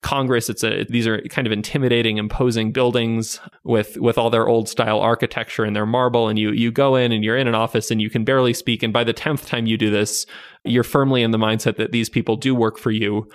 Congress. 0.02 0.50
It's 0.50 0.64
a 0.64 0.86
these 0.86 1.08
are 1.08 1.20
kind 1.24 1.46
of 1.46 1.52
intimidating, 1.52 2.16
imposing 2.16 2.72
buildings 2.72 3.42
with 3.66 3.98
with 3.98 4.18
all 4.18 4.30
their 4.30 4.48
old 4.48 4.70
style 4.70 5.02
architecture 5.02 5.66
and 5.66 5.76
their 5.76 5.86
marble. 5.86 6.30
And 6.30 6.40
you 6.40 6.52
you 6.52 6.72
go 6.72 6.96
in 6.96 7.12
and 7.12 7.22
you're 7.22 7.36
in 7.36 7.50
an 7.50 7.56
office 7.56 7.92
and 7.92 8.02
you 8.02 8.10
can 8.10 8.24
barely 8.24 8.54
speak. 8.54 8.82
And 8.82 8.94
by 8.94 9.04
the 9.04 9.12
tenth 9.12 9.46
time 9.46 9.66
you 9.66 9.78
do 9.78 9.90
this, 9.90 10.26
you're 10.64 10.86
firmly 10.86 11.22
in 11.22 11.32
the 11.32 11.38
mindset 11.38 11.76
that 11.76 11.92
these 11.92 12.10
people 12.10 12.38
do 12.38 12.56
work 12.56 12.78
for 12.78 12.92
you 12.92 13.30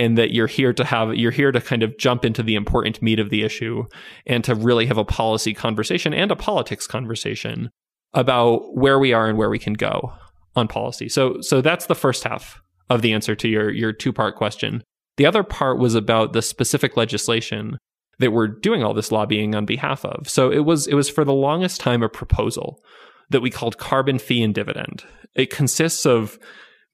and 0.00 0.16
that 0.16 0.32
you're 0.32 0.46
here 0.46 0.72
to 0.72 0.82
have 0.82 1.14
you're 1.14 1.30
here 1.30 1.52
to 1.52 1.60
kind 1.60 1.82
of 1.82 1.96
jump 1.98 2.24
into 2.24 2.42
the 2.42 2.54
important 2.54 3.02
meat 3.02 3.20
of 3.20 3.28
the 3.28 3.42
issue 3.42 3.84
and 4.26 4.42
to 4.42 4.54
really 4.54 4.86
have 4.86 4.96
a 4.96 5.04
policy 5.04 5.52
conversation 5.52 6.14
and 6.14 6.32
a 6.32 6.36
politics 6.36 6.86
conversation 6.86 7.68
about 8.14 8.74
where 8.74 8.98
we 8.98 9.12
are 9.12 9.28
and 9.28 9.36
where 9.36 9.50
we 9.50 9.58
can 9.58 9.74
go 9.74 10.10
on 10.56 10.66
policy. 10.66 11.08
So 11.08 11.40
so 11.42 11.60
that's 11.60 11.86
the 11.86 11.94
first 11.94 12.24
half 12.24 12.62
of 12.88 13.02
the 13.02 13.12
answer 13.12 13.36
to 13.36 13.48
your 13.48 13.70
your 13.70 13.92
two-part 13.92 14.36
question. 14.36 14.82
The 15.18 15.26
other 15.26 15.42
part 15.42 15.78
was 15.78 15.94
about 15.94 16.32
the 16.32 16.40
specific 16.40 16.96
legislation 16.96 17.76
that 18.20 18.32
we're 18.32 18.48
doing 18.48 18.82
all 18.82 18.94
this 18.94 19.12
lobbying 19.12 19.54
on 19.54 19.66
behalf 19.66 20.04
of. 20.06 20.30
So 20.30 20.50
it 20.50 20.64
was 20.64 20.86
it 20.86 20.94
was 20.94 21.10
for 21.10 21.24
the 21.24 21.34
longest 21.34 21.78
time 21.78 22.02
a 22.02 22.08
proposal 22.08 22.82
that 23.28 23.42
we 23.42 23.50
called 23.50 23.76
carbon 23.76 24.18
fee 24.18 24.42
and 24.42 24.54
dividend. 24.54 25.04
It 25.34 25.50
consists 25.50 26.06
of 26.06 26.38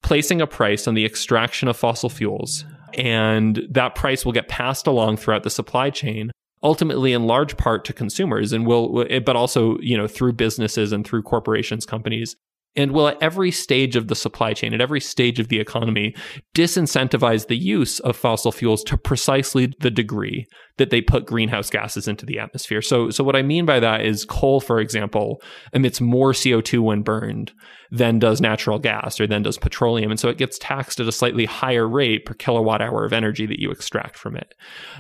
placing 0.03 0.41
a 0.41 0.47
price 0.47 0.89
on 0.89 0.95
the 0.95 1.05
extraction 1.05 1.69
of 1.69 1.77
fossil 1.77 2.11
fuels 2.11 2.65
and 2.95 3.63
that 3.71 3.95
price 3.95 4.25
will 4.25 4.33
get 4.33 4.49
passed 4.49 4.87
along 4.87 5.17
throughout 5.17 5.43
the 5.43 5.51
supply 5.51 5.91
chain 5.91 6.31
ultimately 6.63 7.13
in 7.13 7.27
large 7.27 7.57
part 7.57 7.85
to 7.85 7.93
consumers 7.93 8.53
and 8.53 8.67
will 8.67 9.07
but 9.25 9.37
also 9.37 9.79
you 9.79 9.97
know 9.97 10.07
through 10.07 10.33
businesses 10.33 10.93
and 10.93 11.07
through 11.07 11.23
corporations 11.23 11.85
companies 11.85 12.37
and 12.77 12.93
will 12.93 13.09
at 13.09 13.23
every 13.23 13.51
stage 13.51 13.97
of 13.97 14.09
the 14.09 14.15
supply 14.15 14.53
chain, 14.53 14.75
at 14.75 14.81
every 14.81 15.01
stage 15.01 15.41
of 15.41 15.49
the 15.49 15.59
economy, 15.59 16.15
disincentivize 16.55 17.47
the 17.47 17.57
use 17.57 18.01
of 18.01 18.17
fossil 18.17 18.53
fuels 18.53 18.83
to 18.85 18.97
precisely 18.97 19.73
the 19.81 19.91
degree 19.91 20.47
that 20.79 20.91
they 20.91 21.01
put 21.01 21.27
greenhouse 21.27 21.71
gases 21.71 22.07
into 22.07 22.27
the 22.27 22.39
atmosphere. 22.39 22.83
So, 22.83 23.09
so 23.09 23.25
what 23.25 23.37
I 23.37 23.43
mean 23.43 23.65
by 23.65 23.81
that 23.81 24.05
is 24.05 24.27
coal, 24.27 24.61
for 24.61 24.79
example, 24.79 25.41
emits 25.73 26.01
more 26.01 26.33
CO2 26.33 26.81
when 26.81 27.03
burned 27.03 27.53
than 27.91 28.19
does 28.19 28.41
natural 28.41 28.79
gas 28.79 29.19
or 29.19 29.27
than 29.27 29.43
does 29.43 29.59
petroleum. 29.59 30.11
And 30.11 30.21
so 30.21 30.29
it 30.29 30.39
gets 30.39 30.59
taxed 30.59 31.01
at 31.01 31.09
a 31.09 31.13
slightly 31.13 31.47
higher 31.47 31.89
rate 31.89 32.27
per 32.27 32.35
kilowatt 32.35 32.83
hour 32.83 33.05
of 33.05 33.13
energy 33.13 33.47
that 33.47 33.61
you 33.61 33.71
extract 33.71 34.19
from 34.19 34.37
it. 34.37 34.55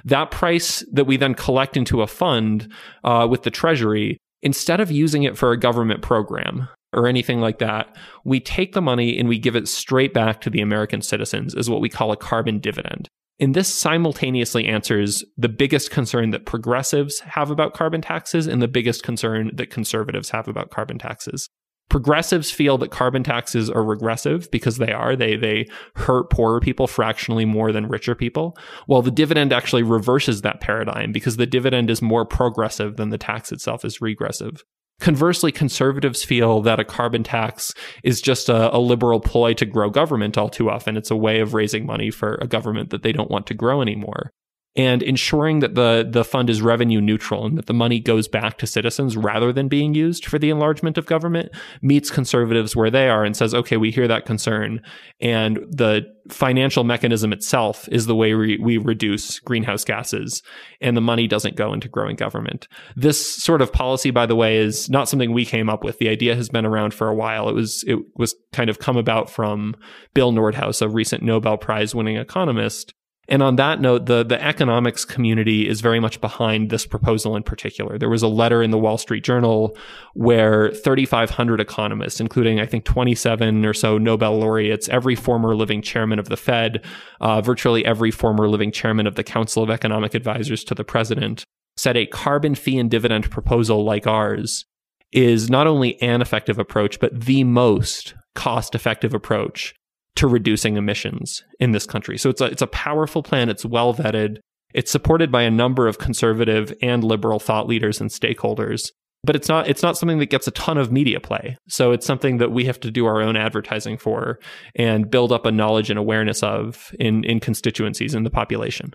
That 0.05 0.31
price 0.31 0.85
that 0.93 1.05
we 1.07 1.17
then 1.17 1.35
collect 1.35 1.77
into 1.77 2.01
a 2.01 2.07
fund 2.07 2.73
uh, 3.05 3.27
with 3.29 3.43
the 3.43 3.51
treasury 3.51 4.19
instead 4.43 4.81
of 4.81 4.91
using 4.91 5.25
it 5.25 5.37
for 5.37 5.53
a 5.53 5.59
government 5.59 6.03
program 6.03 6.69
or 6.93 7.07
anything 7.07 7.41
like 7.41 7.59
that. 7.59 7.95
We 8.25 8.41
take 8.41 8.73
the 8.73 8.83
money 8.83 9.19
and 9.19 9.29
we 9.29 9.39
give 9.39 9.57
it 9.57 9.69
straight 9.69 10.15
back 10.15 10.41
to 10.43 10.51
the 10.51 10.61
American 10.61 11.03
citizens 11.03 11.55
as 11.55 11.69
what 11.69 11.81
we 11.81 11.89
call 11.89 12.13
a 12.13 12.17
carbon 12.17 12.59
dividend. 12.59 13.09
And 13.39 13.55
this 13.55 13.73
simultaneously 13.73 14.67
answers 14.67 15.25
the 15.37 15.49
biggest 15.49 15.91
concern 15.91 16.31
that 16.31 16.47
progressives 16.47 17.21
have 17.21 17.51
about 17.51 17.75
carbon 17.75 18.01
taxes 18.01 18.47
and 18.47 18.63
the 18.63 18.69
biggest 18.69 19.03
concern 19.03 19.51
that 19.55 19.71
conservatives 19.71 20.31
have 20.31 20.49
about 20.49 20.71
carbon 20.71 20.99
taxes. 20.99 21.49
Progressives 21.89 22.51
feel 22.51 22.79
that 22.79 22.91
carbon 22.91 23.23
taxes 23.23 23.71
are 23.71 23.85
regressive 23.85 24.51
because 24.51 24.79
they 24.79 24.91
are. 24.91 25.15
They 25.15 25.37
they 25.37 25.69
hurt 25.95 26.31
poorer 26.31 26.61
people 26.61 26.89
fractionally 26.89 27.45
more 27.45 27.71
than 27.71 27.87
richer 27.87 28.17
people. 28.17 28.57
While 28.87 29.03
the 29.03 29.11
dividend 29.13 29.53
actually 29.53 29.85
reverses 29.85 30.43
that 30.43 30.61
paradigm 30.61 31.13
because 31.13 31.37
the 31.37 31.47
dividend 31.47 31.91
is 31.91 32.03
more 32.03 32.25
progressive 32.25 32.97
than 32.97 33.11
the 33.11 33.19
tax 33.19 33.53
itself 33.53 33.85
is 33.85 34.01
regressive. 34.01 34.65
Conversely, 34.99 35.53
conservatives 35.53 36.25
feel 36.25 36.63
that 36.63 36.81
a 36.81 36.85
carbon 36.85 37.23
tax 37.23 37.75
is 38.03 38.21
just 38.21 38.49
a, 38.49 38.75
a, 38.75 38.79
liberal 38.79 39.21
ploy 39.21 39.53
to 39.55 39.67
grow 39.67 39.91
government 39.91 40.39
all 40.39 40.49
too 40.49 40.71
often. 40.71 40.97
It's 40.97 41.11
a 41.11 41.17
way 41.17 41.41
of 41.41 41.53
raising 41.53 41.85
money 41.85 42.11
for 42.11 42.39
a 42.41 42.47
government 42.47 42.91
that 42.91 43.03
they 43.03 43.13
don't 43.13 43.31
want 43.31 43.47
to 43.49 43.55
grow 43.55 43.83
anymore 43.83 44.33
and 44.77 45.03
ensuring 45.03 45.61
that 45.61 45.75
the 45.75 46.07
the 46.09 46.25
fund 46.25 46.51
is 46.51 46.61
revenue 46.61 47.01
neutral 47.01 47.47
and 47.47 47.57
that 47.57 47.67
the 47.67 47.75
money 47.75 47.99
goes 47.99 48.29
back 48.29 48.59
to 48.59 48.67
citizens 48.67 49.17
rather 49.17 49.53
than 49.53 49.69
being 49.69 49.95
used 49.95 50.27
for 50.27 50.39
the 50.39 50.51
enlargement 50.51 50.99
of 50.99 51.07
government 51.07 51.51
meets 51.83 52.11
conservatives 52.11 52.77
where 52.77 52.91
they 52.91 53.09
are 53.09 53.25
and 53.25 53.37
says 53.37 53.55
okay 53.55 53.77
we 53.77 53.91
hear 53.91 54.07
that 54.07 54.27
concern. 54.27 54.81
And 55.21 55.59
the 55.71 56.03
financial 56.31 56.85
mechanism 56.85 57.33
itself 57.33 57.89
is 57.91 58.07
the 58.07 58.15
way 58.15 58.35
we, 58.35 58.59
we 58.59 58.79
reduce 58.79 59.39
greenhouse 59.39 59.85
gases 59.85 60.43
and 60.81 60.97
the 60.97 61.01
money 61.01 61.29
doesn't 61.29 61.55
go 61.55 61.73
into 61.73 61.89
growing 61.89 62.17
government. 62.17 62.67
This 62.97 63.35
sort 63.35 63.63
of 63.63 63.73
policy 63.73 64.11
by 64.11 64.27
the 64.27 64.37
way 64.37 64.57
is 64.57 64.91
not 64.91 65.09
something 65.09 65.33
we 65.33 65.45
came 65.45 65.71
up 65.71 65.85
with. 65.85 65.99
The 65.99 66.09
idea 66.09 66.35
has 66.35 66.49
been 66.49 66.67
around 66.67 66.95
for 66.95 67.09
a 67.09 67.15
while. 67.15 67.49
It 67.49 67.55
was 67.55 67.85
it 67.87 67.99
was 68.17 68.35
kind 68.53 68.69
of 68.69 68.79
come 68.79 68.97
about 68.97 69.31
from 69.31 69.75
bill 70.15 70.33
nordhaus 70.33 70.83
a 70.83 70.89
recent 70.89 71.23
nobel 71.23 71.57
prize 71.57 71.95
winning 71.95 72.17
economist 72.17 72.93
and 73.29 73.43
on 73.43 73.57
that 73.57 73.81
note, 73.81 74.07
the, 74.07 74.25
the 74.25 74.43
economics 74.43 75.05
community 75.05 75.69
is 75.69 75.81
very 75.81 75.99
much 75.99 76.21
behind 76.21 76.71
this 76.71 76.87
proposal 76.87 77.35
in 77.35 77.43
particular. 77.43 77.99
There 77.99 78.09
was 78.09 78.23
a 78.23 78.29
letter 78.29 78.63
in 78.63 78.71
the 78.71 78.79
Wall 78.79 78.99
Street 78.99 79.25
Journal 79.25 79.77
where 80.15 80.71
3,500 80.71 81.61
economists, 81.61 82.21
including 82.21 82.61
I 82.61 82.67
think 82.67 82.85
27 82.85 83.67
or 83.67 83.75
so 83.75 83.99
Nobel 83.99 84.39
laureates, 84.39 84.89
every 84.89 85.17
former 85.17 85.57
living 85.57 85.83
chairman 85.83 86.19
of 86.19 86.29
the 86.29 86.37
Fed, 86.37 86.85
uh, 87.21 87.41
virtually 87.41 87.85
every 87.85 88.13
former 88.13 88.49
living 88.49 88.71
chairman 88.71 89.07
of 89.07 89.17
the 89.17 89.25
Council 89.25 89.63
of 89.63 89.71
Economic 89.71 90.15
Advisors 90.15 90.63
to 90.65 90.75
the 90.75 90.85
president, 90.85 91.45
said 91.77 91.97
a 91.97 92.07
carbon 92.07 92.55
fee 92.55 92.79
and 92.79 92.91
dividend 92.91 93.31
proposal 93.31 93.85
like 93.85 94.07
ours 94.07 94.65
is 95.13 95.51
not 95.51 95.67
only 95.67 96.01
an 96.01 96.23
effective 96.23 96.59
approach, 96.59 97.01
but 97.01 97.23
the 97.23 97.43
most 97.45 98.15
cost 98.35 98.75
effective 98.75 99.15
approach 99.15 99.75
to 100.17 100.27
reducing 100.27 100.77
emissions 100.77 101.45
in 101.61 101.73
this 101.73 101.87
country. 101.87 102.19
So 102.19 102.31
it's 102.31 102.41
a, 102.41 102.47
it's 102.47 102.63
a 102.63 102.67
powerful 102.67 103.23
plan. 103.23 103.49
It's 103.49 103.65
well 103.65 103.95
vetted. 103.95 104.39
It's 104.75 104.91
supported 104.91 105.31
by 105.31 105.43
a 105.43 105.51
number 105.51 105.87
of 105.87 105.99
conservative 105.99 106.73
and 106.83 107.05
liberal 107.05 107.39
thought 107.39 107.67
leaders 107.67 108.01
and 108.01 108.11
stakeholders. 108.11 108.91
But 109.25 109.35
it's 109.35 109.49
not 109.49 109.69
it's 109.69 109.83
not 109.83 109.97
something 109.97 110.19
that 110.19 110.31
gets 110.31 110.47
a 110.47 110.53
ton 110.53 110.79
of 110.79 110.93
media 110.93 111.19
play. 111.21 111.57
So 111.69 111.93
it's 111.93 112.07
something 112.07 112.39
that 112.39 112.53
we 112.53 112.65
have 112.67 112.79
to 112.81 112.91
do 112.91 113.07
our 113.07 113.21
own 113.21 113.37
advertising 113.37 113.99
for 113.99 114.39
and 114.75 115.11
build 115.11 115.33
up 115.33 115.47
a 115.47 115.51
knowledge 115.51 115.91
and 115.91 115.99
awareness 115.99 116.43
of 116.43 116.95
in, 117.01 117.25
in 117.25 117.41
constituencies 117.41 118.15
in 118.15 118.23
the 118.23 118.31
population. 118.31 118.95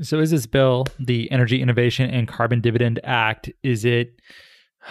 So 0.00 0.20
is 0.20 0.30
this 0.30 0.46
bill, 0.46 0.86
the 0.98 1.30
Energy 1.30 1.60
Innovation 1.60 2.08
and 2.08 2.28
Carbon 2.28 2.60
Dividend 2.60 3.00
Act, 3.02 3.50
is 3.62 3.84
it 3.84 4.20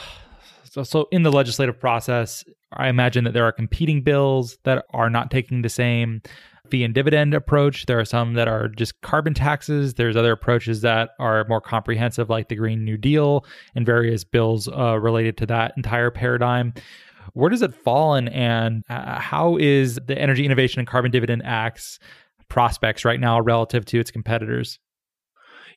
so, 0.83 1.07
in 1.11 1.23
the 1.23 1.31
legislative 1.31 1.79
process, 1.79 2.43
I 2.73 2.89
imagine 2.89 3.23
that 3.23 3.33
there 3.33 3.45
are 3.45 3.51
competing 3.51 4.01
bills 4.01 4.57
that 4.63 4.85
are 4.93 5.09
not 5.09 5.31
taking 5.31 5.61
the 5.61 5.69
same 5.69 6.21
fee 6.69 6.83
and 6.83 6.93
dividend 6.93 7.33
approach. 7.33 7.85
There 7.85 7.99
are 7.99 8.05
some 8.05 8.33
that 8.33 8.47
are 8.47 8.67
just 8.67 8.99
carbon 9.01 9.33
taxes. 9.33 9.93
There's 9.93 10.17
other 10.17 10.33
approaches 10.33 10.81
that 10.81 11.11
are 11.19 11.45
more 11.47 11.61
comprehensive, 11.61 12.29
like 12.29 12.49
the 12.49 12.55
Green 12.55 12.83
New 12.83 12.97
Deal 12.97 13.45
and 13.75 13.85
various 13.85 14.23
bills 14.23 14.67
uh, 14.67 14.99
related 14.99 15.37
to 15.37 15.45
that 15.45 15.73
entire 15.77 16.11
paradigm. 16.11 16.73
Where 17.33 17.49
does 17.49 17.61
it 17.61 17.73
fall 17.73 18.15
in, 18.15 18.29
and 18.29 18.83
uh, 18.89 19.19
how 19.19 19.57
is 19.57 19.99
the 20.05 20.17
Energy 20.17 20.45
Innovation 20.45 20.79
and 20.79 20.87
Carbon 20.87 21.11
Dividend 21.11 21.43
Act's 21.45 21.99
prospects 22.49 23.05
right 23.05 23.19
now 23.19 23.39
relative 23.39 23.85
to 23.85 23.99
its 23.99 24.11
competitors? 24.11 24.79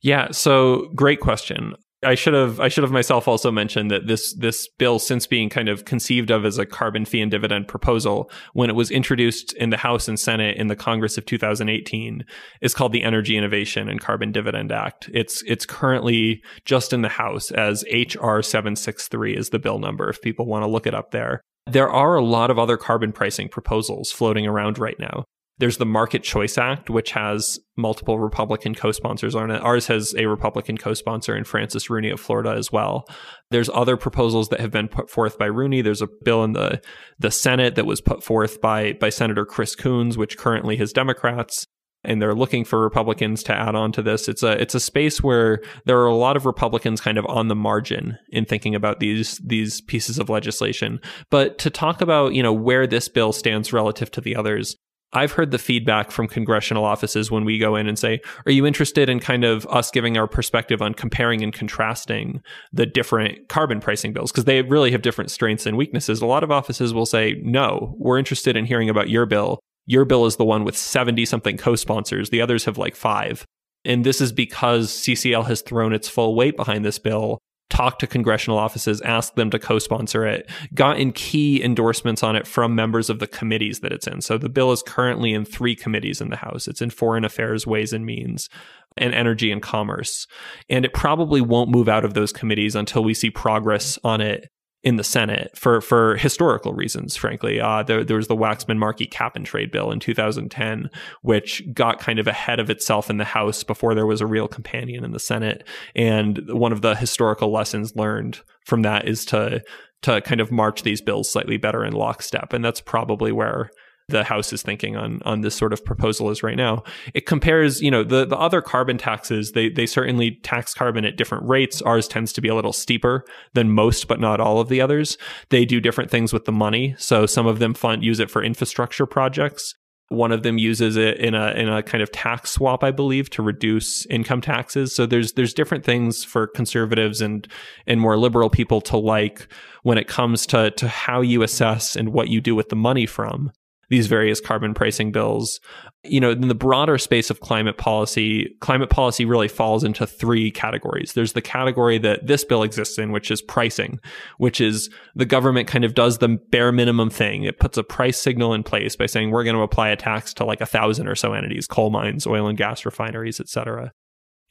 Yeah, 0.02 0.30
so 0.30 0.88
great 0.94 1.20
question. 1.20 1.75
I 2.02 2.14
should 2.14 2.33
have 2.33 2.61
I 2.61 2.69
should 2.69 2.83
have 2.85 2.92
myself 2.92 3.28
also 3.28 3.50
mentioned 3.50 3.90
that 3.90 4.07
this 4.07 4.33
this 4.35 4.69
bill 4.78 4.99
since 4.99 5.26
being 5.26 5.50
kind 5.50 5.69
of 5.69 5.85
conceived 5.85 6.30
of 6.30 6.47
as 6.47 6.57
a 6.57 6.64
carbon 6.64 7.04
fee 7.04 7.21
and 7.21 7.30
dividend 7.30 7.69
proposal 7.69 8.30
when 8.54 8.71
it 8.71 8.76
was 8.76 8.90
introduced 8.90 9.52
in 9.54 9.69
the 9.69 9.76
House 9.76 10.09
and 10.09 10.19
Senate 10.19 10.57
in 10.57 10.69
the 10.69 10.76
Congress 10.76 11.19
of 11.19 11.26
2018 11.26 12.25
is 12.62 12.73
called 12.73 12.92
the 12.92 13.02
Energy 13.02 13.37
Innovation 13.37 13.88
and 13.88 14.00
Carbon 14.00 14.33
Dividend 14.33 14.73
Act. 14.73 15.11
It's 15.12 15.42
it's 15.42 15.66
currently 15.66 16.42
just 16.64 16.95
in 16.95 17.02
the 17.02 17.09
House 17.11 17.50
as 17.50 17.85
HR 17.92 18.40
763 18.40 19.37
is 19.37 19.50
the 19.50 19.59
bill 19.59 19.78
number 19.78 20.09
if 20.09 20.23
people 20.23 20.47
want 20.47 20.62
to 20.62 20.71
look 20.71 20.87
it 20.87 20.95
up 20.95 21.11
there. 21.11 21.42
There 21.66 21.90
are 21.90 22.16
a 22.16 22.25
lot 22.25 22.50
of 22.50 22.59
other 22.59 22.78
carbon 22.78 23.12
pricing 23.12 23.49
proposals 23.49 24.11
floating 24.11 24.47
around 24.47 24.78
right 24.78 24.99
now. 24.99 25.25
There's 25.61 25.76
the 25.76 25.87
Market 25.87 26.23
Choice 26.23 26.57
Act, 26.57 26.88
which 26.88 27.12
has 27.12 27.59
multiple 27.76 28.19
Republican 28.19 28.75
co 28.75 28.93
sponsors 28.93 29.35
on 29.35 29.50
it. 29.50 29.62
Ours 29.62 29.87
has 29.88 30.14
a 30.17 30.26
Republican 30.26 30.79
co 30.79 30.95
sponsor 30.95 31.37
in 31.37 31.45
Francis 31.45 31.90
Rooney 31.90 32.11
of 32.11 32.19
Florida 32.19 32.52
as 32.52 32.73
well. 32.73 33.07
There's 33.50 33.69
other 33.69 33.97
proposals 33.97 34.49
that 34.49 34.61
have 34.61 34.71
been 34.71 34.88
put 34.88 35.11
forth 35.11 35.38
by 35.38 35.47
Rooney. 35.47 35.83
There's 35.83 36.02
a 36.02 36.09
bill 36.25 36.45
in 36.45 36.55
the, 36.55 36.81
the 37.19 37.31
Senate 37.31 37.75
that 37.75 37.85
was 37.85 38.00
put 38.00 38.25
forth 38.25 38.61
by, 38.61 38.95
by 38.95 39.11
Senator 39.11 39.45
Chris 39.45 39.76
Coons, 39.76 40.17
which 40.17 40.38
currently 40.38 40.76
has 40.76 40.93
Democrats 40.93 41.67
and 42.02 42.21
they're 42.21 42.35
looking 42.35 42.64
for 42.64 42.81
Republicans 42.81 43.43
to 43.43 43.52
add 43.55 43.75
on 43.75 43.93
to 43.93 44.02
this. 44.02 44.29
It's 44.29 44.43
a 44.43 44.52
it's 44.61 44.75
a 44.75 44.81
space 44.81 45.23
where 45.23 45.61
there 45.85 45.99
are 45.99 46.07
a 46.07 46.14
lot 46.14 46.37
of 46.37 46.47
Republicans 46.47 47.00
kind 47.00 47.19
of 47.19 47.26
on 47.26 47.49
the 47.49 47.55
margin 47.55 48.17
in 48.31 48.47
thinking 48.47 48.75
about 48.75 49.00
these 49.00 49.38
these 49.45 49.81
pieces 49.83 50.19
of 50.19 50.31
legislation. 50.31 51.00
But 51.31 51.59
to 51.59 51.71
talk 51.71 52.00
about, 52.00 52.35
you 52.35 52.43
know, 52.43 52.52
where 52.52 52.87
this 52.87 53.09
bill 53.09 53.33
stands 53.33 53.73
relative 53.73 54.11
to 54.12 54.21
the 54.21 54.35
others, 54.35 54.76
I've 55.12 55.33
heard 55.33 55.50
the 55.50 55.59
feedback 55.59 56.11
from 56.11 56.29
congressional 56.29 56.85
offices 56.85 57.31
when 57.31 57.45
we 57.45 57.59
go 57.59 57.75
in 57.75 57.88
and 57.88 57.99
say, 57.99 58.21
Are 58.47 58.52
you 58.52 58.64
interested 58.64 59.09
in 59.09 59.19
kind 59.19 59.45
of 59.45 59.67
us 59.67 59.90
giving 59.90 60.17
our 60.17 60.29
perspective 60.29 60.81
on 60.81 60.95
comparing 60.95 61.43
and 61.43 61.52
contrasting 61.52 62.43
the 62.73 62.87
different 62.87 63.49
carbon 63.49 63.81
pricing 63.81 64.12
bills? 64.12 64.31
Because 64.31 64.45
they 64.45 64.62
really 64.62 64.93
have 64.93 65.02
different 65.02 65.31
strengths 65.31 65.67
and 65.67 65.76
weaknesses. 65.76 66.21
A 66.21 66.26
lot 66.26 66.45
of 66.45 66.52
offices 66.52 66.95
will 66.95 67.07
say, 67.07 67.40
No, 67.43 67.95
we're 67.99 68.19
interested 68.19 68.57
in 68.57 68.67
hearing 68.67 68.88
about 68.88 69.11
your 69.11 69.26
bill. 69.26 69.59
Your 69.87 70.05
bill 70.05 70.26
is 70.26 70.37
the 70.37 70.45
one 70.45 70.62
with 70.62 70.76
70 70.76 71.25
something 71.25 71.57
co 71.57 71.75
sponsors, 71.75 72.31
the 72.31 72.40
others 72.40 72.64
have 72.67 72.79
like 72.79 72.95
five. 72.95 73.45
And 73.85 74.05
this 74.05 74.21
is 74.21 74.31
because 74.31 74.90
CCL 74.90 75.47
has 75.47 75.62
thrown 75.62 75.93
its 75.93 76.09
full 76.09 76.37
weight 76.37 76.57
behind 76.57 76.85
this 76.85 76.99
bill 76.99 77.40
talked 77.71 78.00
to 78.00 78.07
congressional 78.07 78.59
offices, 78.59 79.00
asked 79.00 79.37
them 79.37 79.50
to 79.50 79.59
co-sponsor 79.59 80.27
it, 80.27 80.50
got 80.75 80.99
in 80.99 81.12
key 81.12 81.62
endorsements 81.62 82.23
on 82.23 82.37
it 82.37 82.47
from 82.47 82.75
members 82.75 83.09
of 83.09 83.19
the 83.19 83.27
committees 83.27 83.81
that 83.81 83.93
it's 83.93 84.07
in. 84.07 84.21
So 84.21 84.37
the 84.37 84.49
bill 84.49 84.73
is 84.73 84.83
currently 84.83 85.33
in 85.33 85.45
three 85.45 85.75
committees 85.75 86.21
in 86.21 86.29
the 86.29 86.37
House. 86.37 86.69
It's 86.69 86.83
in 86.83 86.91
Foreign 86.91 87.25
Affairs, 87.25 87.67
Ways 87.67 87.93
and 87.93 88.05
Means, 88.05 88.50
and 88.97 89.15
Energy 89.15 89.50
and 89.50 89.62
Commerce. 89.62 90.27
And 90.69 90.85
it 90.85 90.93
probably 90.93 91.41
won't 91.41 91.71
move 91.71 91.89
out 91.89 92.05
of 92.05 92.15
those 92.15 92.33
committees 92.33 92.75
until 92.75 93.05
we 93.05 93.15
see 93.15 93.31
progress 93.31 93.99
on 94.05 94.21
it 94.21 94.50
in 94.83 94.97
the 94.97 95.05
Senate 95.05 95.57
for 95.57 95.81
for 95.81 96.17
historical 96.17 96.73
reasons. 96.73 97.17
Frankly, 97.17 97.61
uh, 97.61 97.83
there, 97.83 98.03
there 98.03 98.17
was 98.17 98.29
the 98.29 98.37
Waxman 98.37 98.79
Markey 98.79 99.07
cap 99.07 99.37
and 99.37 99.45
trade 99.45 99.71
bill 99.71 99.91
in 99.91 100.01
2010, 100.01 100.91
which 101.23 101.63
got 101.75 102.01
kind 102.01 102.19
of 102.19 102.27
ahead 102.27 102.59
of 102.59 102.71
itself 102.71 103.11
in 103.11 103.19
the 103.19 103.25
House 103.25 103.63
before 103.63 103.95
there 103.95 104.07
was 104.07 104.21
a 104.21 104.27
real 104.27 104.49
companion 104.49 105.05
in 105.05 105.13
the 105.13 105.19
Senate. 105.19 105.67
And 105.95 106.41
one 106.49 106.73
of 106.73 106.81
the 106.81 106.95
historical 106.95 107.53
lessons 107.53 107.95
learned 107.95 108.41
from 108.65 108.83
that 108.83 109.07
is 109.07 109.25
to 109.27 109.63
to 110.03 110.21
kind 110.23 110.41
of 110.41 110.51
march 110.51 110.83
these 110.83 111.03
bills 111.03 111.31
slightly 111.31 111.59
better 111.59 111.85
in 111.85 111.93
lockstep, 111.93 112.55
and 112.55 112.65
that's 112.65 112.81
probably 112.81 113.33
where 113.33 113.71
the 114.11 114.25
House 114.25 114.52
is 114.52 114.62
thinking 114.62 114.97
on 114.97 115.21
on 115.25 115.40
this 115.40 115.55
sort 115.55 115.73
of 115.73 115.85
proposal 115.85 116.31
is 116.31 116.43
right 116.43 116.57
now. 116.57 116.83
It 117.14 117.26
compares, 117.26 117.81
you 117.81 117.90
know, 117.90 118.05
the 118.05 118.25
the 118.26 118.38
other 118.38 118.61
carbon 118.61 118.99
taxes. 118.99 119.52
They 119.52 119.69
they 119.69 119.87
certainly 119.87 120.33
tax 120.43 120.75
carbon 120.75 121.05
at 121.05 121.17
different 121.17 121.49
rates. 121.49 121.81
Ours 121.83 122.09
tends 122.09 122.33
to 122.35 122.40
be 122.40 122.49
a 122.49 122.55
little 122.55 122.73
steeper 122.73 123.25
than 123.55 123.71
most, 123.71 124.09
but 124.09 124.21
not 124.21 124.40
all 124.40 124.61
of 124.61 124.69
the 124.69 124.81
others. 124.81 125.17
They 125.50 125.64
do 125.64 125.81
different 125.81 126.11
things 126.11 126.33
with 126.33 126.45
the 126.45 126.52
money. 126.52 126.95
So 126.99 127.26
some 127.26 127.47
of 127.47 127.59
them 127.59 127.75
fund 127.75 128.05
use 128.05 128.21
it 128.21 128.31
for 128.31 128.43
infrastructure 128.43 129.07
projects. 129.07 129.75
One 130.09 130.33
of 130.33 130.43
them 130.43 130.59
uses 130.59 130.97
it 130.97 131.19
in 131.19 131.37
a 131.37 131.52
in 131.52 131.69
a 131.69 131.85
kind 131.85 132.02
of 132.02 132.11
tax 132.11 132.50
swap, 132.50 132.83
I 132.83 132.90
believe, 132.90 133.31
to 133.31 133.43
reduce 133.43 134.07
income 134.07 134.40
taxes. 134.40 134.93
So 134.93 135.07
there's 135.07 135.35
there's 135.35 135.55
different 135.55 135.85
things 135.85 136.25
for 136.25 136.49
conservatives 136.49 137.21
and 137.21 137.47
and 137.87 138.00
more 138.00 138.19
liberal 138.19 138.50
people 138.50 138.81
to 138.83 138.97
like 138.97 139.47
when 139.85 139.99
it 139.99 140.09
comes 140.09 140.47
to 140.47 140.73
to 140.73 140.88
how 140.88 141.21
you 141.21 141.45
assess 141.45 141.95
and 141.95 142.12
what 142.12 142.29
you 142.29 142.40
do 142.40 142.57
with 142.57 142.71
the 142.71 142.76
money 142.76 143.07
from 143.07 143.52
these 143.90 144.06
various 144.06 144.40
carbon 144.40 144.73
pricing 144.73 145.12
bills. 145.12 145.61
You 146.04 146.20
know, 146.20 146.30
in 146.30 146.49
the 146.49 146.54
broader 146.54 146.97
space 146.97 147.28
of 147.28 147.40
climate 147.40 147.76
policy, 147.76 148.56
climate 148.61 148.88
policy 148.88 149.26
really 149.26 149.49
falls 149.49 149.85
into 149.85 150.06
three 150.06 150.50
categories. 150.50 151.12
There's 151.12 151.35
the 151.35 151.42
category 151.42 151.99
that 151.99 152.26
this 152.26 152.44
bill 152.44 152.62
exists 152.62 152.99
in, 152.99 153.12
which 153.12 153.30
is 153.30 153.42
pricing, 153.42 154.00
which 154.38 154.61
is 154.61 154.88
the 155.14 155.26
government 155.26 155.68
kind 155.68 155.85
of 155.85 155.94
does 155.94 156.18
the 156.18 156.38
bare 156.50 156.73
minimum 156.73 157.11
thing. 157.11 157.42
It 157.42 157.59
puts 157.61 157.76
a 157.76 157.85
price 157.85 158.16
signal 158.16 158.54
in 158.54 158.62
place 158.62 158.97
by 158.97 159.06
saying 159.06 159.30
we're 159.30 159.44
going 159.44 159.56
to 159.56 159.62
apply 159.62 159.90
a 159.90 159.97
tax 159.97 160.32
to 160.35 160.44
like 160.44 160.62
a 160.62 160.66
thousand 160.66 161.09
or 161.09 161.14
so 161.14 161.35
entities, 161.35 161.66
coal 161.66 161.90
mines, 161.90 162.26
oil 162.26 162.47
and 162.47 162.56
gas 162.56 162.87
refineries, 162.87 163.40
et 163.40 163.49
cetera 163.49 163.92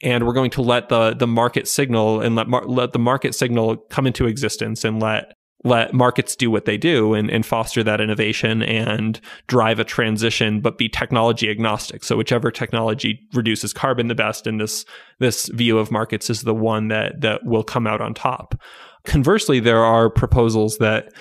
and 0.02 0.26
we're 0.26 0.32
going 0.32 0.50
to 0.50 0.62
let 0.62 0.88
the 0.88 1.14
the 1.14 1.26
market 1.26 1.68
signal 1.68 2.22
and 2.22 2.34
let 2.34 2.48
mar- 2.48 2.66
let 2.66 2.92
the 2.94 2.98
market 2.98 3.34
signal 3.34 3.76
come 3.90 4.06
into 4.06 4.26
existence 4.26 4.82
and 4.82 5.00
let 5.00 5.34
let 5.64 5.92
markets 5.92 6.34
do 6.36 6.50
what 6.50 6.64
they 6.64 6.78
do 6.78 7.12
and, 7.12 7.30
and 7.30 7.44
foster 7.44 7.82
that 7.82 8.00
innovation 8.00 8.62
and 8.62 9.20
drive 9.46 9.78
a 9.78 9.84
transition, 9.84 10.60
but 10.60 10.78
be 10.78 10.88
technology 10.88 11.50
agnostic. 11.50 12.02
So 12.02 12.16
whichever 12.16 12.50
technology 12.50 13.20
reduces 13.34 13.72
carbon 13.72 14.08
the 14.08 14.14
best 14.14 14.46
in 14.46 14.56
this, 14.56 14.86
this 15.18 15.48
view 15.48 15.78
of 15.78 15.90
markets 15.90 16.30
is 16.30 16.42
the 16.42 16.54
one 16.54 16.88
that, 16.88 17.20
that 17.20 17.44
will 17.44 17.62
come 17.62 17.86
out 17.86 18.00
on 18.00 18.14
top. 18.14 18.60
Conversely, 19.04 19.60
there 19.60 19.84
are 19.84 20.10
proposals 20.10 20.78
that 20.78 21.12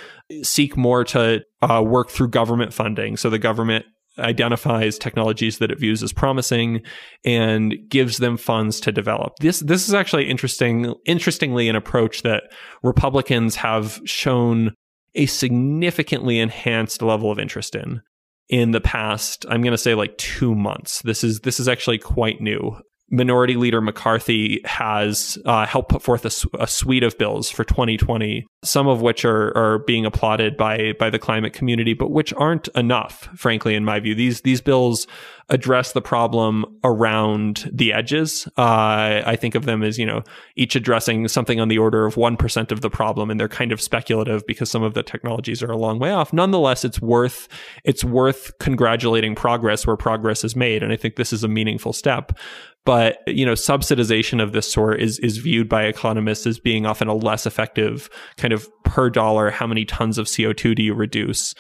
seek 0.44 0.78
more 0.78 1.04
to 1.06 1.44
uh, 1.62 1.82
work 1.86 2.10
through 2.10 2.30
government 2.30 2.74
funding. 2.74 3.18
So 3.18 3.30
the 3.30 3.40
government 3.40 3.86
identifies 4.20 4.98
technologies 4.98 5.58
that 5.58 5.72
it 5.72 5.80
views 5.80 6.04
as 6.04 6.14
promising 6.14 6.82
and 7.26 7.76
gives 7.90 8.18
them 8.18 8.38
funds 8.38 8.80
to 8.82 8.92
develop. 8.92 9.34
This 9.40 9.60
this 9.60 9.88
is 9.88 9.94
actually 9.94 10.30
interesting 10.30 10.94
interestingly 11.06 11.70
an 11.70 11.76
approach 11.76 12.24
that 12.24 12.44
Republicans 12.84 13.56
have 13.56 14.00
shown 14.06 14.74
a 15.16 15.26
significantly 15.26 16.40
enhanced 16.40 17.02
level 17.02 17.32
of 17.32 17.40
interest 17.40 17.76
in 17.76 18.02
in 18.50 18.72
the 18.72 18.82
past 18.82 19.46
I'm 19.50 19.62
going 19.62 19.72
to 19.72 19.78
say 19.78 19.96
like 19.96 20.18
2 20.18 20.56
months. 20.56 21.02
This 21.04 21.24
is 21.24 21.40
this 21.42 21.60
is 21.60 21.68
actually 21.68 21.98
quite 21.98 22.42
new. 22.42 22.76
Minority 23.12 23.56
Leader 23.56 23.82
McCarthy 23.82 24.62
has 24.66 25.38
uh, 25.46 25.66
helped 25.66 25.90
put 25.90 26.02
forth 26.02 26.26
a, 26.26 26.62
a, 26.62 26.68
suite 26.68 27.04
of 27.04 27.18
bills 27.18 27.50
for 27.50 27.64
2020, 27.64 28.46
some 28.64 28.88
of 28.88 29.02
which 29.02 29.26
are, 29.26 29.56
are 29.58 29.80
being 29.80 30.06
applauded 30.06 30.56
by 30.56 30.94
by 31.00 31.10
the 31.10 31.20
climate 31.20 31.54
community, 31.54 31.94
but 31.94 32.12
which 32.12 32.34
aren't 32.34 32.68
enough, 32.70 33.30
frankly, 33.36 33.76
in 33.76 33.84
my 33.84 34.00
view. 34.00 34.14
These 34.14 34.42
these 34.42 34.62
bills 34.62 35.08
address 35.50 35.94
the 35.94 36.02
problem 36.02 36.66
around 36.84 37.70
the 37.74 37.92
edges. 37.92 38.48
Uh, 38.58 39.24
I 39.26 39.36
think 39.36 39.56
of 39.56 39.66
them 39.66 39.84
as, 39.84 39.98
you 39.98 40.06
know, 40.06 40.24
each 40.56 40.76
addressing 40.76 41.28
something 41.28 41.60
on 41.60 41.68
the 41.68 41.78
order 41.78 42.06
of 42.06 42.16
1% 42.16 42.72
of 42.72 42.82
the 42.82 42.90
problem. 42.90 43.32
And 43.32 43.40
they're 43.40 43.48
kind 43.48 43.72
of 43.72 43.82
speculative 43.82 44.46
because 44.46 44.70
some 44.70 44.84
of 44.84 44.94
the 44.94 45.04
technologies 45.04 45.64
are 45.64 45.72
a 45.72 45.78
long 45.78 45.98
way 45.98 46.12
off. 46.12 46.32
Nonetheless, 46.32 46.86
it's 46.86 47.02
worth, 47.02 47.48
it's 47.84 48.04
worth 48.04 48.58
congratulating 48.60 49.34
progress 49.34 49.88
where 49.88 49.98
progress 49.98 50.44
is 50.44 50.56
made. 50.56 50.84
And 50.84 50.94
I 50.94 50.96
think 50.96 51.16
this 51.16 51.34
is 51.34 51.44
a 51.44 51.48
meaningful 51.48 51.94
step. 51.94 52.38
But, 52.86 53.20
you 53.28 53.46
know, 53.46 53.54
subsidization 53.54 54.42
of 54.42 54.52
this 54.52 54.72
sort 54.72 55.02
is, 55.02 55.20
is 55.20 55.38
viewed 55.38 55.68
by 55.68 55.84
economists 55.84 56.48
as 56.48 56.60
being 56.60 56.86
often 56.86 57.08
a 57.08 57.14
less 57.14 57.46
effective 57.46 58.10
kind 58.38 58.54
of 58.54 58.70
per 58.84 59.10
dollar, 59.10 59.52
how 59.52 59.68
many 59.68 59.86
tons 59.86 60.18
of 60.18 60.28
CO2 60.28 60.76
do 60.76 60.84
you 60.84 60.94
reduce? 60.94 61.54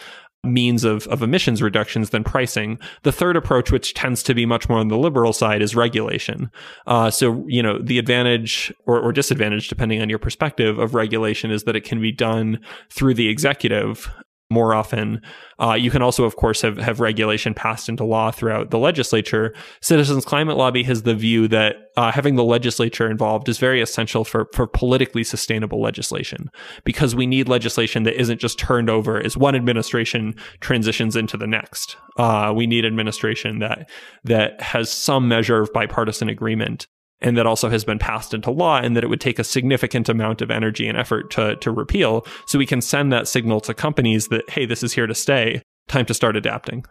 Means 0.43 0.84
of, 0.84 1.06
of 1.08 1.21
emissions 1.21 1.62
reductions 1.62 2.12
than 2.12 2.23
pricing. 2.23 2.80
The 3.04 3.12
third 3.12 3.36
approach, 3.36 3.71
which 3.71 3.93
tends 3.93 4.23
to 4.23 4.34
be 4.34 4.45
much 4.45 4.69
more 4.69 4.80
on 4.80 4.88
the 4.88 4.97
liberal 4.97 5.34
side, 5.34 5.62
is 5.62 5.75
regulation. 5.75 6.49
Uh, 6.88 7.12
so, 7.12 7.43
you 7.47 7.62
know, 7.62 7.78
the 7.80 7.99
advantage 7.99 8.73
or, 8.86 8.99
or 8.99 9.12
disadvantage, 9.12 9.67
depending 9.67 10.02
on 10.02 10.10
your 10.10 10.19
perspective 10.19 10.80
of 10.80 10.95
regulation, 10.95 11.52
is 11.52 11.63
that 11.63 11.75
it 11.75 11.84
can 11.84 12.02
be 12.02 12.12
done 12.12 12.60
through 12.89 13.13
the 13.13 13.28
executive 13.28 14.10
more 14.50 14.74
often. 14.74 15.22
Uh, 15.60 15.74
you 15.74 15.92
can 15.92 16.02
also, 16.02 16.24
of 16.24 16.36
course, 16.36 16.62
have, 16.62 16.78
have 16.78 17.00
regulation 17.00 17.54
passed 17.54 17.88
into 17.88 18.04
law 18.04 18.32
throughout 18.32 18.72
the 18.72 18.80
legislature. 18.80 19.54
Citizens 19.82 20.26
Climate 20.26 20.58
Lobby 20.58 20.84
has 20.84 21.04
the 21.04 21.14
view 21.14 21.48
that 21.50 21.76
uh, 21.98 22.12
having 22.12 22.36
the 22.36 22.44
legislature 22.44 23.10
involved 23.10 23.48
is 23.48 23.60
very 23.60 23.82
essential 23.82 24.24
for, 24.24 24.48
for 24.54 24.66
politically 24.66 25.24
sustainable 25.24 25.82
legislation 25.82 26.50
because 26.84 27.14
we 27.14 27.28
need 27.28 27.48
legislation 27.48 28.04
that 28.04 28.20
isn't 28.20 28.40
just 28.40 28.58
turned 28.58 28.90
over 28.90 29.24
as 29.24 29.38
one 29.38 29.56
administration 29.56 30.34
transitions 30.62 31.16
into 31.16 31.38
the 31.38 31.48
next. 31.48 31.98
Uh, 32.18 32.52
we 32.56 32.66
need 32.66 32.86
administration 32.86 33.60
that 33.60 33.90
that 34.24 34.60
has 34.62 34.92
some 34.92 35.28
measure 35.28 35.62
of 35.62 35.72
bipartisan 35.74 36.30
agreement 36.30 36.88
and 37.22 37.38
that 37.38 37.46
also 37.46 37.70
has 37.70 37.84
been 37.84 38.00
passed 38.00 38.34
into 38.34 38.52
law 38.52 38.78
and 38.78 38.96
that 38.96 39.04
it 39.04 39.08
would 39.08 39.22
take 39.22 39.40
a 39.40 39.44
significant 39.44 40.10
amount 40.10 40.42
of 40.42 40.50
energy 40.50 40.88
and 40.88 40.98
effort 40.98 41.30
to, 41.32 41.56
to 41.58 41.72
repeal. 41.72 42.26
So 42.46 42.58
we 42.58 42.66
can 42.66 42.82
send 42.82 43.12
that 43.12 43.28
signal 43.28 43.60
to 43.62 43.74
companies 43.74 44.30
that, 44.30 44.50
hey, 44.50 44.66
this 44.66 44.84
is 44.84 44.94
here 44.94 45.08
to 45.08 45.16
stay. 45.16 45.62
Time 45.88 46.06
to 46.06 46.14
start 46.14 46.36
adapting. 46.36 46.86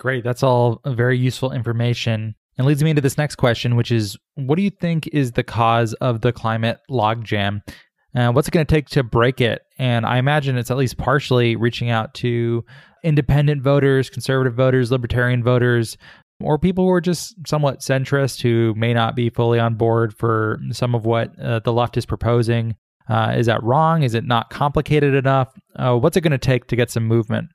Great. 0.00 0.24
That's 0.24 0.42
all 0.42 0.80
very 0.86 1.16
useful 1.18 1.52
information. 1.52 2.34
And 2.56 2.66
leads 2.66 2.82
me 2.82 2.90
into 2.90 3.02
this 3.02 3.18
next 3.18 3.36
question, 3.36 3.76
which 3.76 3.90
is 3.90 4.16
what 4.34 4.56
do 4.56 4.62
you 4.62 4.70
think 4.70 5.08
is 5.08 5.32
the 5.32 5.42
cause 5.42 5.92
of 5.94 6.20
the 6.20 6.32
climate 6.32 6.78
logjam? 6.90 7.60
Uh, 8.14 8.30
what's 8.30 8.46
it 8.46 8.52
going 8.52 8.64
to 8.64 8.74
take 8.74 8.88
to 8.90 9.02
break 9.02 9.40
it? 9.40 9.62
And 9.78 10.06
I 10.06 10.18
imagine 10.18 10.56
it's 10.56 10.70
at 10.70 10.76
least 10.76 10.96
partially 10.96 11.56
reaching 11.56 11.90
out 11.90 12.14
to 12.14 12.64
independent 13.02 13.62
voters, 13.62 14.08
conservative 14.08 14.54
voters, 14.54 14.92
libertarian 14.92 15.42
voters, 15.42 15.96
or 16.40 16.58
people 16.58 16.84
who 16.84 16.90
are 16.90 17.00
just 17.00 17.34
somewhat 17.46 17.80
centrist 17.80 18.42
who 18.42 18.74
may 18.76 18.92
not 18.92 19.14
be 19.14 19.30
fully 19.30 19.58
on 19.58 19.74
board 19.74 20.14
for 20.16 20.58
some 20.72 20.94
of 20.94 21.04
what 21.04 21.38
uh, 21.40 21.60
the 21.60 21.72
left 21.72 21.96
is 21.96 22.06
proposing. 22.06 22.76
Uh, 23.08 23.34
is 23.36 23.46
that 23.46 23.62
wrong? 23.62 24.02
Is 24.02 24.14
it 24.14 24.24
not 24.24 24.50
complicated 24.50 25.14
enough? 25.14 25.52
Uh, 25.76 25.96
what's 25.96 26.16
it 26.16 26.22
going 26.22 26.32
to 26.32 26.38
take 26.38 26.66
to 26.68 26.76
get 26.76 26.90
some 26.90 27.04
movement? 27.04 27.48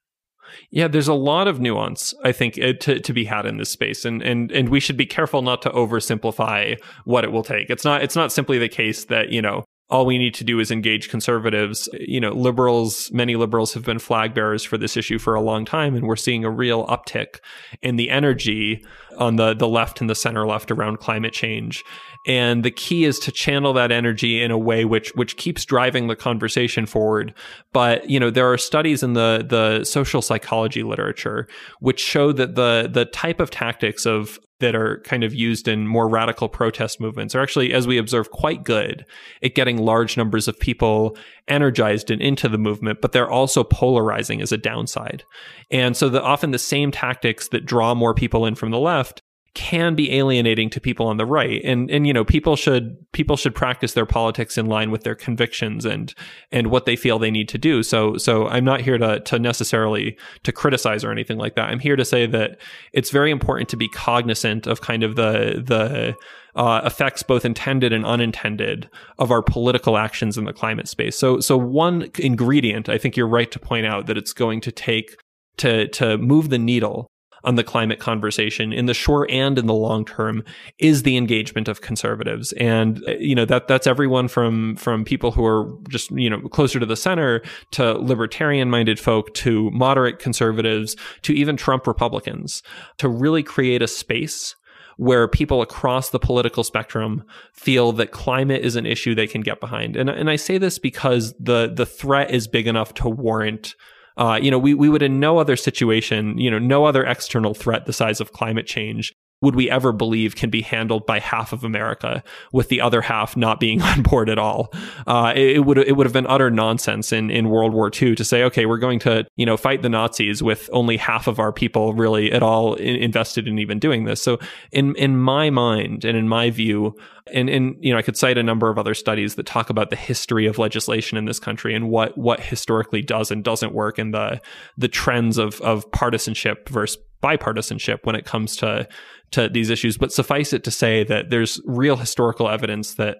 Yeah, 0.72 0.88
there's 0.88 1.08
a 1.08 1.14
lot 1.14 1.48
of 1.48 1.60
nuance 1.60 2.14
I 2.24 2.32
think 2.32 2.60
uh, 2.60 2.74
to 2.74 3.00
to 3.00 3.14
be 3.14 3.26
had 3.26 3.46
in 3.46 3.58
this 3.58 3.70
space, 3.70 4.04
and 4.04 4.22
and 4.24 4.52
and 4.52 4.70
we 4.70 4.80
should 4.80 4.98
be 4.98 5.06
careful 5.06 5.44
not 5.44 5.62
to 5.64 5.70
oversimplify 5.70 6.80
what 7.06 7.24
it 7.24 7.32
will 7.32 7.44
take. 7.44 7.70
It's 7.70 7.86
not 7.86 8.02
it's 8.04 8.16
not 8.16 8.32
simply 8.32 8.58
the 8.58 8.70
case 8.70 9.06
that 9.06 9.30
you 9.30 9.44
know 9.44 9.64
all 9.90 10.06
we 10.06 10.18
need 10.18 10.34
to 10.36 10.44
do 10.44 10.60
is 10.60 10.70
engage 10.70 11.10
conservatives. 11.10 11.90
You 12.00 12.20
know, 12.20 12.32
liberals, 12.32 13.12
many 13.12 13.36
liberals 13.36 13.74
have 13.74 13.84
been 13.84 14.00
flag 14.00 14.34
bearers 14.34 14.64
for 14.64 14.78
this 14.78 14.96
issue 14.96 15.18
for 15.18 15.34
a 15.34 15.42
long 15.42 15.66
time, 15.66 15.96
and 15.96 16.06
we're 16.06 16.16
seeing 16.16 16.46
a 16.46 16.50
real 16.50 16.86
uptick 16.88 17.40
in 17.82 17.96
the 17.96 18.10
energy 18.10 18.86
on 19.20 19.36
the, 19.36 19.54
the 19.54 19.68
left 19.68 20.02
and 20.02 20.10
the 20.10 20.16
center 20.16 20.48
left 20.48 20.72
around 20.72 21.00
climate 21.00 21.34
change. 21.34 21.84
And 22.26 22.64
the 22.64 22.72
key 22.72 23.06
is 23.06 23.20
to 23.20 23.32
channel 23.32 23.74
that 23.74 23.92
energy 23.92 24.42
in 24.42 24.52
a 24.52 24.58
way 24.58 24.86
which 24.86 25.12
which 25.16 25.38
keeps 25.38 25.66
driving 25.66 26.08
the 26.08 26.16
conversation 26.16 26.86
forward. 26.86 27.34
But 27.72 28.10
you 28.10 28.20
know, 28.20 28.30
there 28.30 28.52
are 28.52 28.58
studies 28.58 29.04
in 29.04 29.14
the 29.14 29.46
the 29.48 29.84
social 29.84 30.22
psychology 30.22 30.84
literature 30.84 31.48
which 31.80 32.00
show 32.00 32.32
that 32.34 32.56
the 32.56 32.90
the 32.92 33.06
type 33.06 33.40
of 33.40 33.52
tactics 33.52 34.06
of 34.06 34.40
that 34.60 34.76
are 34.76 35.02
kind 35.06 35.24
of 35.24 35.34
used 35.34 35.68
in 35.68 35.88
more 35.88 36.08
radical 36.08 36.50
protest 36.50 37.00
movements 37.00 37.34
are 37.34 37.42
actually, 37.42 37.74
as 37.74 37.88
we 37.88 37.98
observe, 37.98 38.30
quite 38.32 38.64
good 38.64 39.06
at 39.42 39.56
getting 39.56 39.78
large 39.78 40.18
numbers 40.18 40.48
of 40.48 40.60
people 40.60 41.18
energized 41.50 42.12
and 42.12 42.22
into 42.22 42.48
the 42.48 42.58
movement, 42.58 43.02
but 43.02 43.12
they're 43.12 43.30
also 43.30 43.64
polarizing 43.64 44.42
as 44.42 44.52
a 44.52 44.58
downside. 44.58 45.24
And 45.72 45.98
so 45.98 46.10
the, 46.10 46.22
often 46.22 46.52
the 46.52 46.60
same 46.60 46.92
tactics 46.92 47.50
that 47.50 47.66
draw 47.66 47.94
more 47.96 48.14
people 48.14 48.46
in 48.46 48.56
from 48.56 48.72
the 48.72 48.80
left 48.80 49.22
can 49.56 49.96
be 49.96 50.14
alienating 50.14 50.70
to 50.70 50.80
people 50.80 51.08
on 51.08 51.18
the 51.18 51.26
right. 51.26 51.62
And 51.64 51.90
and 51.90 52.06
you 52.06 52.14
know 52.14 52.24
people 52.24 52.56
should 52.56 52.98
people 53.12 53.36
should 53.36 53.56
practice 53.56 53.94
their 53.94 54.06
politics 54.06 54.58
in 54.58 54.68
line 54.68 54.92
with 54.92 55.04
their 55.04 55.16
convictions 55.16 55.86
and 55.86 56.14
and 56.52 56.68
what 56.68 56.86
they 56.86 56.96
feel 56.96 57.20
they 57.20 57.32
need 57.32 57.50
to 57.50 57.58
do. 57.58 57.84
So 57.84 58.18
so 58.18 58.48
I'm 58.48 58.64
not 58.64 58.82
here 58.82 58.98
to 58.98 59.20
to 59.22 59.40
necessarily 59.40 60.18
to 60.44 60.52
criticize 60.52 61.04
or 61.04 61.12
anything 61.12 61.38
like 61.38 61.56
that. 61.56 61.70
I'm 61.70 61.80
here 61.80 61.96
to 61.96 62.06
say 62.06 62.26
that 62.28 62.60
it's 62.94 63.10
very 63.10 63.32
important 63.32 63.70
to 63.70 63.78
be 63.78 63.90
cognizant 63.90 64.68
of 64.68 64.82
kind 64.82 65.04
of 65.04 65.16
the 65.16 65.64
the 65.66 66.16
uh, 66.56 66.82
effects 66.84 67.24
both 67.24 67.46
intended 67.46 67.94
and 67.94 68.06
unintended 68.06 68.90
of 69.18 69.32
our 69.32 69.42
political 69.42 69.98
actions 69.98 70.38
in 70.38 70.46
the 70.46 70.54
climate 70.54 70.88
space. 70.88 71.18
So 71.18 71.40
so 71.40 71.58
one 71.58 72.10
ingredient 72.20 72.88
I 72.88 72.98
think 72.98 73.18
you're 73.18 73.28
right 73.28 73.52
to 73.52 73.60
point 73.60 73.88
out 73.88 74.06
that 74.08 74.18
it's 74.18 74.34
going 74.34 74.62
to 74.62 74.72
take 74.72 75.18
to 75.58 75.88
to 75.90 76.18
move 76.18 76.50
the 76.50 76.60
needle 76.60 77.09
on 77.44 77.56
the 77.56 77.64
climate 77.64 78.00
conversation 78.00 78.74
in 78.74 78.86
the 78.86 78.94
short 78.94 79.30
and 79.32 79.58
in 79.58 79.66
the 79.66 79.74
long 79.74 80.06
term 80.06 80.44
is 80.78 81.04
the 81.04 81.18
engagement 81.18 81.68
of 81.68 81.82
conservatives 81.82 82.52
and 82.54 83.04
uh, 83.08 83.12
you 83.20 83.36
know 83.36 83.46
that 83.46 83.68
that's 83.68 83.88
everyone 83.88 84.28
from 84.28 84.76
from 84.76 85.06
people 85.06 85.32
who 85.32 85.46
are 85.46 85.74
just 85.90 86.12
you 86.12 86.30
know 86.30 86.40
closer 86.50 86.80
to 86.80 86.86
the 86.86 86.96
center 86.96 87.42
to 87.72 87.94
libertarian 87.94 88.70
minded 88.70 89.00
folk 89.00 89.34
to 89.34 89.70
moderate 89.72 90.20
conservatives 90.20 90.96
to 91.22 91.34
even 91.34 91.58
Trump 91.58 91.88
Republicans 91.88 92.64
to 92.98 93.08
really 93.08 93.44
create 93.44 93.82
a 93.82 93.88
space 93.88 94.56
where 95.00 95.30
people 95.30 95.62
across 95.62 96.10
the 96.10 96.20
political 96.20 96.62
spectrum 96.62 97.24
feel 97.54 97.94
that 97.94 98.12
climate 98.12 98.66
is 98.66 98.76
an 98.76 98.86
issue 98.86 99.16
they 99.16 99.28
can 99.28 99.40
get 99.40 99.62
behind. 99.62 99.96
And, 99.96 100.10
and 100.10 100.30
I 100.30 100.36
say 100.36 100.58
this 100.58 100.78
because 100.78 101.34
the, 101.40 101.72
the 101.74 101.86
threat 101.86 102.32
is 102.32 102.50
big 102.50 102.68
enough 102.68 102.94
to 102.96 103.08
warrant 103.08 103.76
uh, 104.20 104.38
you 104.42 104.52
know, 104.52 104.60
we, 104.60 104.74
we 104.74 104.90
would 104.90 105.02
in 105.02 105.20
no 105.20 105.38
other 105.38 105.56
situation, 105.56 106.38
you 106.38 106.52
know, 106.52 106.60
no 106.60 106.84
other 106.84 107.06
external 107.06 107.54
threat 107.54 107.86
the 107.86 107.94
size 107.94 108.20
of 108.20 108.34
climate 108.34 108.68
change 108.68 109.16
would 109.42 109.56
we 109.56 109.70
ever 109.70 109.92
believe 109.92 110.36
can 110.36 110.50
be 110.50 110.62
handled 110.62 111.06
by 111.06 111.20
half 111.20 111.54
of 111.54 111.64
America, 111.64 112.24
with 112.52 112.70
the 112.70 112.82
other 112.82 113.02
half 113.02 113.38
not 113.38 113.60
being 113.60 113.82
on 113.90 114.02
board 114.02 114.30
at 114.30 114.38
all? 114.38 114.74
Uh, 115.08 115.34
it, 115.36 115.58
it, 115.58 115.60
would 115.60 115.78
it 115.78 115.96
would 115.96 116.06
have 116.06 116.14
been 116.14 116.28
utter 116.28 116.50
nonsense 116.50 117.12
in, 117.12 117.30
in 117.30 117.50
World 117.50 117.74
War 117.74 117.90
II 117.90 118.16
to 118.16 118.24
say, 118.24 118.44
okay, 118.44 118.66
we're 118.66 118.78
going 118.78 119.00
to 119.00 119.26
you 119.36 119.46
know 119.46 119.58
fight 119.58 119.82
the 119.82 119.90
Nazis 119.90 120.44
with 120.44 120.70
only 120.74 120.98
half 120.98 121.28
of 121.28 121.40
our 121.40 121.52
people 121.52 121.94
really 121.94 122.32
at 122.32 122.44
all 122.44 122.74
in, 122.76 122.96
invested 122.98 123.48
in 123.48 123.60
even 123.60 123.80
doing 123.80 124.06
this. 124.06 124.22
So 124.22 124.40
in 124.72 124.96
in 124.96 125.18
my 125.18 125.50
mind 125.50 126.06
and 126.06 126.18
in 126.18 126.28
my 126.28 126.50
view, 126.50 126.96
and 127.34 127.50
and 127.50 127.76
you 127.80 127.92
know 127.92 127.98
I 127.98 128.02
could 128.02 128.18
cite 128.18 128.38
a 128.38 128.44
number 128.44 128.70
of 128.70 128.78
other 128.78 128.94
studies 128.94 129.36
that 129.36 129.46
talk 129.46 129.70
about 129.70 129.90
the 129.90 129.96
history 129.96 130.46
of 130.48 130.58
legislation 130.58 131.18
in 131.18 131.26
this 131.26 131.40
country 131.40 131.74
and 131.74 131.90
what 131.90 132.18
what 132.18 132.40
historically 132.40 133.02
does 133.02 133.32
and 133.32 133.44
doesn't 133.44 133.74
work 133.74 133.98
and 133.98 134.14
the 134.14 134.42
the 134.78 134.88
trends 134.88 135.38
of 135.38 135.62
of 135.62 135.90
partisanship 135.92 136.68
versus 136.70 137.02
bipartisanship 137.22 138.00
when 138.04 138.16
it 138.16 138.26
comes 138.26 138.56
to 138.58 138.88
to 139.32 139.50
these 139.50 139.70
issues. 139.70 139.98
But 139.98 140.12
suffice 140.12 140.54
it 140.54 140.64
to 140.64 140.72
say 140.72 141.04
that 141.04 141.30
there's 141.30 141.62
real 141.66 141.98
historical 141.98 142.50
evidence 142.50 142.96
that 142.96 143.18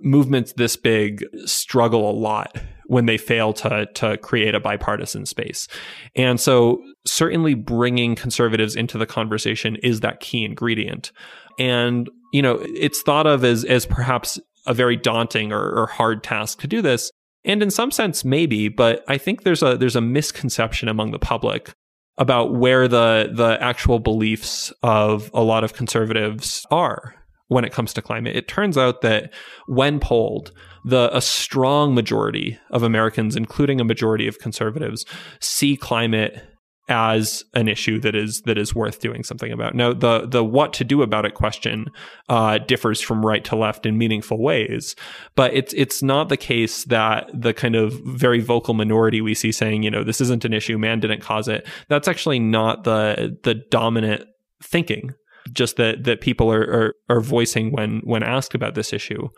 movements 0.00 0.52
this 0.52 0.76
big 0.76 1.24
struggle 1.44 2.08
a 2.08 2.12
lot 2.12 2.56
when 2.86 3.06
they 3.06 3.18
fail 3.18 3.52
to 3.52 3.86
to 3.94 4.16
create 4.18 4.54
a 4.54 4.60
bipartisan 4.60 5.26
space. 5.26 5.68
And 6.16 6.40
so 6.40 6.82
certainly 7.06 7.54
bringing 7.54 8.14
conservatives 8.14 8.76
into 8.76 8.98
the 8.98 9.06
conversation 9.06 9.76
is 9.76 10.00
that 10.00 10.20
key 10.20 10.44
ingredient. 10.44 11.12
And 11.58 12.08
you 12.32 12.42
know, 12.42 12.58
it's 12.62 13.02
thought 13.02 13.26
of 13.26 13.44
as 13.44 13.64
as 13.64 13.86
perhaps 13.86 14.38
a 14.66 14.74
very 14.74 14.96
daunting 14.96 15.52
or, 15.52 15.70
or 15.70 15.86
hard 15.86 16.22
task 16.22 16.60
to 16.60 16.66
do 16.66 16.82
this. 16.82 17.10
And 17.44 17.62
in 17.62 17.70
some 17.70 17.90
sense, 17.90 18.24
maybe, 18.24 18.68
but 18.68 19.02
I 19.08 19.16
think 19.16 19.42
there's 19.42 19.62
a 19.62 19.76
there's 19.76 19.96
a 19.96 20.00
misconception 20.00 20.88
among 20.88 21.10
the 21.10 21.18
public 21.18 21.72
about 22.18 22.54
where 22.54 22.88
the 22.88 23.30
the 23.32 23.56
actual 23.60 23.98
beliefs 23.98 24.72
of 24.82 25.30
a 25.32 25.42
lot 25.42 25.64
of 25.64 25.74
conservatives 25.74 26.66
are 26.70 27.14
when 27.48 27.64
it 27.64 27.72
comes 27.72 27.94
to 27.94 28.02
climate. 28.02 28.36
It 28.36 28.48
turns 28.48 28.76
out 28.76 29.00
that 29.00 29.32
when 29.66 30.00
polled, 30.00 30.52
the 30.84 31.14
a 31.16 31.20
strong 31.20 31.94
majority 31.94 32.58
of 32.70 32.82
Americans, 32.82 33.36
including 33.36 33.80
a 33.80 33.84
majority 33.84 34.26
of 34.26 34.38
conservatives, 34.38 35.06
see 35.40 35.76
climate 35.76 36.42
as 36.88 37.44
an 37.54 37.68
issue 37.68 38.00
that 38.00 38.14
is 38.14 38.42
that 38.42 38.56
is 38.56 38.74
worth 38.74 39.00
doing 39.00 39.22
something 39.22 39.52
about. 39.52 39.74
Now, 39.74 39.92
the 39.92 40.26
the 40.26 40.42
what 40.42 40.72
to 40.74 40.84
do 40.84 41.02
about 41.02 41.26
it 41.26 41.34
question 41.34 41.90
uh, 42.28 42.58
differs 42.58 43.00
from 43.00 43.24
right 43.24 43.44
to 43.44 43.56
left 43.56 43.84
in 43.86 43.98
meaningful 43.98 44.42
ways, 44.42 44.96
but 45.36 45.52
it's 45.54 45.74
it's 45.74 46.02
not 46.02 46.28
the 46.28 46.36
case 46.36 46.84
that 46.84 47.28
the 47.34 47.52
kind 47.52 47.76
of 47.76 47.92
very 48.04 48.40
vocal 48.40 48.74
minority 48.74 49.20
we 49.20 49.34
see 49.34 49.52
saying, 49.52 49.82
you 49.82 49.90
know, 49.90 50.02
this 50.02 50.20
isn't 50.20 50.44
an 50.44 50.52
issue, 50.52 50.78
man 50.78 51.00
didn't 51.00 51.20
cause 51.20 51.48
it. 51.48 51.66
That's 51.88 52.08
actually 52.08 52.38
not 52.38 52.84
the 52.84 53.36
the 53.42 53.54
dominant 53.54 54.24
thinking. 54.62 55.14
Just 55.52 55.76
that 55.76 56.04
that 56.04 56.20
people 56.20 56.52
are, 56.52 56.60
are 56.60 56.94
are 57.08 57.20
voicing 57.20 57.72
when 57.72 58.00
when 58.04 58.22
asked 58.22 58.54
about 58.54 58.74
this 58.74 58.92
issue 58.92 59.28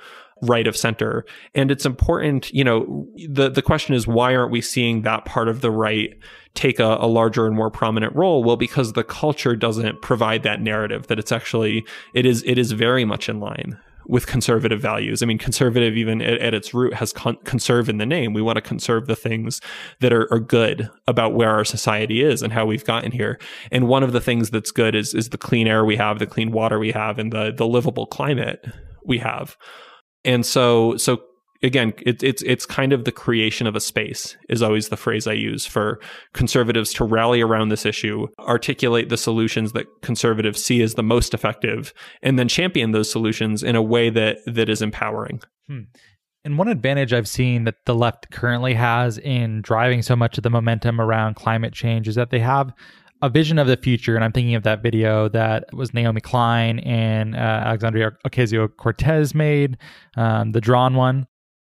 right 0.43 0.67
of 0.67 0.77
center. 0.77 1.25
And 1.55 1.71
it's 1.71 1.87
important, 1.87 2.53
you 2.53 2.65
know, 2.65 3.07
the, 3.29 3.51
the 3.51 3.63
question 3.63 3.95
is 3.95 4.07
why 4.07 4.35
aren't 4.35 4.53
we 4.53 4.61
seeing 4.61 5.03
that 5.03 5.25
part 5.25 5.49
of 5.49 5.61
the 5.61 5.71
right 5.71 6.11
take 6.55 6.81
a, 6.81 6.97
a, 7.01 7.07
larger 7.07 7.47
and 7.47 7.55
more 7.55 7.71
prominent 7.71 8.15
role? 8.17 8.43
Well, 8.43 8.57
because 8.57 8.95
the 8.95 9.05
culture 9.05 9.55
doesn't 9.55 10.03
provide 10.03 10.43
that 10.43 10.61
narrative 10.61 11.07
that 11.09 11.19
it's 11.19 11.33
actually, 11.33 11.85
it 12.15 12.27
is, 12.27 12.43
it 12.47 12.59
is 12.59 12.73
very 12.73 13.05
much 13.05 13.29
in 13.29 13.41
line 13.41 13.79
with 14.07 14.27
conservative 14.27 14.81
values. 14.81 15.23
I 15.23 15.27
mean, 15.27 15.39
conservative 15.39 15.97
even 15.97 16.21
at, 16.21 16.41
at 16.41 16.53
its 16.53 16.75
root 16.75 16.95
has 16.95 17.13
con- 17.13 17.39
conserve 17.45 17.89
in 17.89 17.99
the 17.99 18.07
name. 18.07 18.33
We 18.33 18.43
want 18.43 18.57
to 18.57 18.63
conserve 18.63 19.07
the 19.07 19.15
things 19.15 19.61
that 20.01 20.13
are, 20.13 20.27
are, 20.33 20.41
good 20.41 20.91
about 21.07 21.35
where 21.35 21.51
our 21.51 21.65
society 21.65 22.23
is 22.23 22.43
and 22.43 22.53
how 22.53 22.67
we've 22.67 22.85
gotten 22.85 23.13
here. 23.13 23.39
And 23.71 23.87
one 23.87 24.03
of 24.03 24.13
the 24.13 24.21
things 24.21 24.51
that's 24.51 24.73
good 24.73 24.97
is, 24.97 25.15
is 25.15 25.29
the 25.29 25.39
clean 25.39 25.69
air 25.69 25.85
we 25.85 25.97
have, 25.97 26.19
the 26.19 26.27
clean 26.27 26.51
water 26.51 26.79
we 26.79 26.91
have, 26.91 27.21
and 27.21 27.33
the, 27.33 27.53
the 27.57 27.67
livable 27.67 28.07
climate 28.07 28.67
we 29.05 29.19
have. 29.19 29.57
And 30.25 30.45
so, 30.45 30.97
so 30.97 31.23
again, 31.63 31.93
it, 31.99 32.23
it's 32.23 32.43
it's 32.43 32.67
kind 32.67 32.93
of 32.93 33.05
the 33.05 33.13
creation 33.13 33.67
of 33.67 33.77
a 33.77 33.81
space 33.81 34.37
is 34.49 34.63
always 34.63 34.89
the 34.89 34.97
phrase 34.97 35.27
I 35.27 35.33
use 35.33 35.67
for 35.67 36.01
conservatives 36.33 36.93
to 36.95 37.05
rally 37.05 37.41
around 37.41 37.69
this 37.69 37.87
issue, 37.87 38.29
articulate 38.39 39.09
the 39.09 39.17
solutions 39.17 39.73
that 39.73 39.87
conservatives 40.03 40.63
see 40.63 40.83
as 40.83 40.95
the 40.95 41.03
most 41.03 41.35
effective, 41.35 41.93
and 42.23 42.39
then 42.39 42.49
champion 42.49 42.93
those 42.93 43.11
solutions 43.11 43.63
in 43.63 43.77
a 43.77 43.83
way 43.83 44.11
that 44.11 44.39
that 44.47 44.69
is 44.69 44.83
empowering. 44.83 45.41
Hmm. 45.67 45.83
And 46.43 46.57
one 46.57 46.69
advantage 46.69 47.13
I've 47.13 47.29
seen 47.29 47.65
that 47.65 47.85
the 47.85 47.95
left 47.95 48.31
currently 48.31 48.73
has 48.73 49.19
in 49.19 49.61
driving 49.61 50.01
so 50.01 50.17
much 50.17 50.39
of 50.39 50.43
the 50.43 50.49
momentum 50.49 50.99
around 50.99 51.37
climate 51.37 51.75
change 51.75 52.09
is 52.09 52.15
that 52.15 52.31
they 52.31 52.39
have 52.39 52.73
a 53.23 53.29
vision 53.29 53.59
of 53.59 53.67
the 53.67 53.77
future, 53.77 54.15
and 54.15 54.25
I'm 54.25 54.33
thinking 54.33 54.55
of 54.55 54.63
that 54.63 54.83
video 54.83 55.29
that 55.29 55.73
was 55.75 55.93
Naomi 55.93 56.21
Klein 56.21 56.79
and 56.81 57.35
uh, 57.35 57.39
Alexandria 57.39 58.13
Ocasio 58.27 58.69
Cortez 58.77 59.35
made, 59.35 59.77
um, 60.17 60.53
the 60.53 60.61
drawn 60.61 60.95
one. 60.95 61.27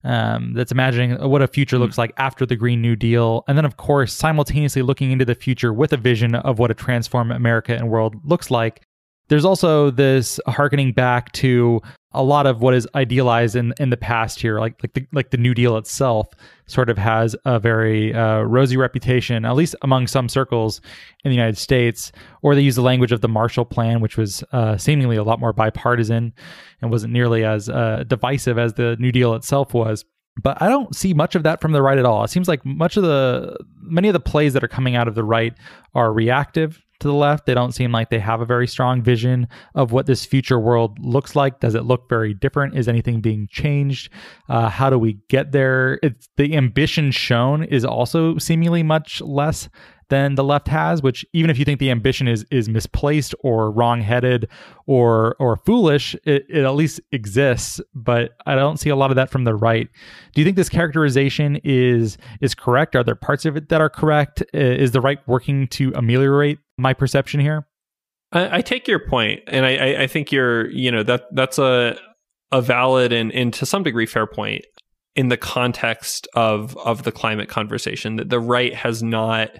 Um, 0.04 0.52
that's 0.54 0.70
imagining 0.70 1.18
what 1.28 1.42
a 1.42 1.48
future 1.48 1.76
looks 1.76 1.98
like 1.98 2.12
after 2.18 2.46
the 2.46 2.54
Green 2.54 2.80
New 2.80 2.94
Deal. 2.94 3.42
And 3.48 3.58
then, 3.58 3.64
of 3.64 3.76
course, 3.76 4.12
simultaneously 4.12 4.80
looking 4.82 5.10
into 5.10 5.24
the 5.24 5.34
future 5.34 5.72
with 5.72 5.92
a 5.92 5.96
vision 5.96 6.36
of 6.36 6.60
what 6.60 6.70
a 6.70 6.74
transformed 6.74 7.32
America 7.32 7.74
and 7.74 7.90
world 7.90 8.14
looks 8.24 8.48
like. 8.48 8.86
There's 9.28 9.44
also 9.44 9.90
this 9.90 10.40
harkening 10.46 10.92
back 10.92 11.32
to 11.32 11.80
a 12.12 12.22
lot 12.22 12.46
of 12.46 12.62
what 12.62 12.72
is 12.74 12.88
idealized 12.94 13.54
in 13.54 13.74
in 13.78 13.90
the 13.90 13.96
past 13.96 14.40
here, 14.40 14.58
like 14.58 14.82
like 14.82 14.94
the 14.94 15.06
like 15.12 15.30
the 15.30 15.36
New 15.36 15.54
Deal 15.54 15.76
itself, 15.76 16.28
sort 16.66 16.88
of 16.88 16.96
has 16.96 17.36
a 17.44 17.60
very 17.60 18.14
uh, 18.14 18.40
rosy 18.40 18.76
reputation, 18.76 19.44
at 19.44 19.54
least 19.54 19.76
among 19.82 20.06
some 20.06 20.28
circles 20.28 20.80
in 21.24 21.30
the 21.30 21.36
United 21.36 21.58
States. 21.58 22.10
Or 22.42 22.54
they 22.54 22.62
use 22.62 22.76
the 22.76 22.82
language 22.82 23.12
of 23.12 23.20
the 23.20 23.28
Marshall 23.28 23.66
Plan, 23.66 24.00
which 24.00 24.16
was 24.16 24.42
uh, 24.52 24.78
seemingly 24.78 25.16
a 25.16 25.24
lot 25.24 25.40
more 25.40 25.52
bipartisan 25.52 26.32
and 26.80 26.90
wasn't 26.90 27.12
nearly 27.12 27.44
as 27.44 27.68
uh, 27.68 28.04
divisive 28.06 28.58
as 28.58 28.74
the 28.74 28.96
New 28.98 29.12
Deal 29.12 29.34
itself 29.34 29.74
was. 29.74 30.04
But 30.42 30.62
I 30.62 30.68
don't 30.68 30.94
see 30.94 31.12
much 31.12 31.34
of 31.34 31.42
that 31.42 31.60
from 31.60 31.72
the 31.72 31.82
right 31.82 31.98
at 31.98 32.04
all. 32.06 32.24
It 32.24 32.30
seems 32.30 32.48
like 32.48 32.64
much 32.64 32.96
of 32.96 33.02
the 33.02 33.58
many 33.82 34.08
of 34.08 34.14
the 34.14 34.20
plays 34.20 34.54
that 34.54 34.64
are 34.64 34.68
coming 34.68 34.96
out 34.96 35.08
of 35.08 35.14
the 35.14 35.24
right 35.24 35.52
are 35.94 36.12
reactive 36.12 36.82
to 37.00 37.08
the 37.08 37.14
left. 37.14 37.46
They 37.46 37.54
don't 37.54 37.72
seem 37.72 37.92
like 37.92 38.10
they 38.10 38.18
have 38.18 38.40
a 38.40 38.46
very 38.46 38.66
strong 38.66 39.02
vision 39.02 39.48
of 39.74 39.92
what 39.92 40.06
this 40.06 40.24
future 40.24 40.58
world 40.58 40.98
looks 40.98 41.36
like. 41.36 41.60
Does 41.60 41.74
it 41.74 41.84
look 41.84 42.08
very 42.08 42.34
different? 42.34 42.76
Is 42.76 42.88
anything 42.88 43.20
being 43.20 43.48
changed? 43.50 44.10
Uh, 44.48 44.68
how 44.68 44.90
do 44.90 44.98
we 44.98 45.18
get 45.28 45.52
there? 45.52 45.98
It's 46.02 46.28
the 46.36 46.56
ambition 46.56 47.10
shown 47.10 47.64
is 47.64 47.84
also 47.84 48.38
seemingly 48.38 48.82
much 48.82 49.20
less 49.20 49.68
than 50.08 50.34
the 50.34 50.44
left 50.44 50.68
has, 50.68 51.02
which 51.02 51.24
even 51.32 51.50
if 51.50 51.58
you 51.58 51.64
think 51.64 51.80
the 51.80 51.90
ambition 51.90 52.28
is 52.28 52.44
is 52.50 52.68
misplaced 52.68 53.34
or 53.40 53.70
wrongheaded 53.70 54.48
or 54.86 55.36
or 55.38 55.56
foolish, 55.56 56.14
it, 56.24 56.44
it 56.48 56.64
at 56.64 56.74
least 56.74 57.00
exists. 57.12 57.80
But 57.94 58.32
I 58.46 58.54
don't 58.54 58.78
see 58.78 58.90
a 58.90 58.96
lot 58.96 59.10
of 59.10 59.16
that 59.16 59.30
from 59.30 59.44
the 59.44 59.54
right. 59.54 59.88
Do 60.34 60.40
you 60.40 60.44
think 60.44 60.56
this 60.56 60.68
characterization 60.68 61.60
is 61.64 62.18
is 62.40 62.54
correct? 62.54 62.96
Are 62.96 63.04
there 63.04 63.14
parts 63.14 63.44
of 63.44 63.56
it 63.56 63.68
that 63.68 63.80
are 63.80 63.90
correct? 63.90 64.42
Is 64.52 64.92
the 64.92 65.00
right 65.00 65.18
working 65.26 65.68
to 65.68 65.92
ameliorate 65.94 66.58
my 66.76 66.94
perception 66.94 67.40
here? 67.40 67.66
I, 68.32 68.58
I 68.58 68.60
take 68.60 68.86
your 68.88 68.98
point, 68.98 69.42
and 69.46 69.64
I, 69.64 70.02
I 70.02 70.06
think 70.06 70.32
you're 70.32 70.70
you 70.70 70.90
know 70.90 71.02
that 71.02 71.24
that's 71.32 71.58
a 71.58 71.98
a 72.50 72.62
valid 72.62 73.12
and, 73.12 73.32
and 73.32 73.52
to 73.54 73.66
some 73.66 73.82
degree 73.82 74.06
fair 74.06 74.26
point 74.26 74.64
in 75.14 75.28
the 75.28 75.36
context 75.36 76.28
of 76.34 76.76
of 76.78 77.02
the 77.02 77.12
climate 77.12 77.48
conversation 77.48 78.16
that 78.16 78.30
the 78.30 78.40
right 78.40 78.74
has 78.74 79.02
not 79.02 79.50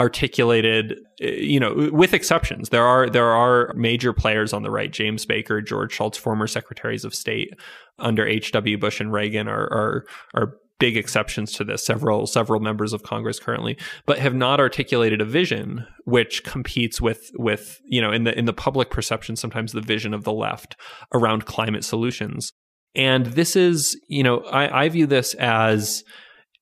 articulated 0.00 0.98
uh, 1.22 1.26
you 1.28 1.60
know 1.60 1.90
with 1.92 2.14
exceptions. 2.14 2.70
There 2.70 2.86
are 2.86 3.08
there 3.08 3.30
are 3.30 3.72
major 3.74 4.12
players 4.12 4.52
on 4.52 4.62
the 4.62 4.70
right. 4.70 4.90
James 4.90 5.26
Baker 5.26 5.60
George 5.60 5.92
Shultz 5.92 6.18
former 6.18 6.46
secretaries 6.46 7.04
of 7.04 7.14
state 7.14 7.52
under 7.98 8.26
HW 8.26 8.78
Bush 8.78 9.00
and 9.00 9.12
Reagan 9.12 9.46
are 9.46 9.64
are 9.64 10.06
are 10.34 10.54
big 10.78 10.96
exceptions 10.96 11.52
to 11.52 11.64
this. 11.64 11.84
Several 11.84 12.26
several 12.26 12.60
members 12.60 12.94
of 12.94 13.02
congress 13.02 13.38
currently 13.38 13.76
but 14.06 14.18
have 14.18 14.34
not 14.34 14.58
articulated 14.58 15.20
a 15.20 15.26
vision 15.26 15.86
which 16.04 16.42
competes 16.44 17.00
with 17.00 17.30
with 17.34 17.78
you 17.84 18.00
know 18.00 18.10
in 18.10 18.24
the 18.24 18.36
in 18.36 18.46
the 18.46 18.54
public 18.54 18.90
perception 18.90 19.36
sometimes 19.36 19.72
the 19.72 19.82
vision 19.82 20.14
of 20.14 20.24
the 20.24 20.32
left 20.32 20.76
around 21.12 21.44
climate 21.44 21.84
solutions. 21.84 22.52
And 22.96 23.26
this 23.26 23.54
is 23.54 24.00
you 24.08 24.22
know 24.22 24.38
i, 24.50 24.84
I 24.84 24.88
view 24.88 25.06
this 25.06 25.34
as 25.34 26.02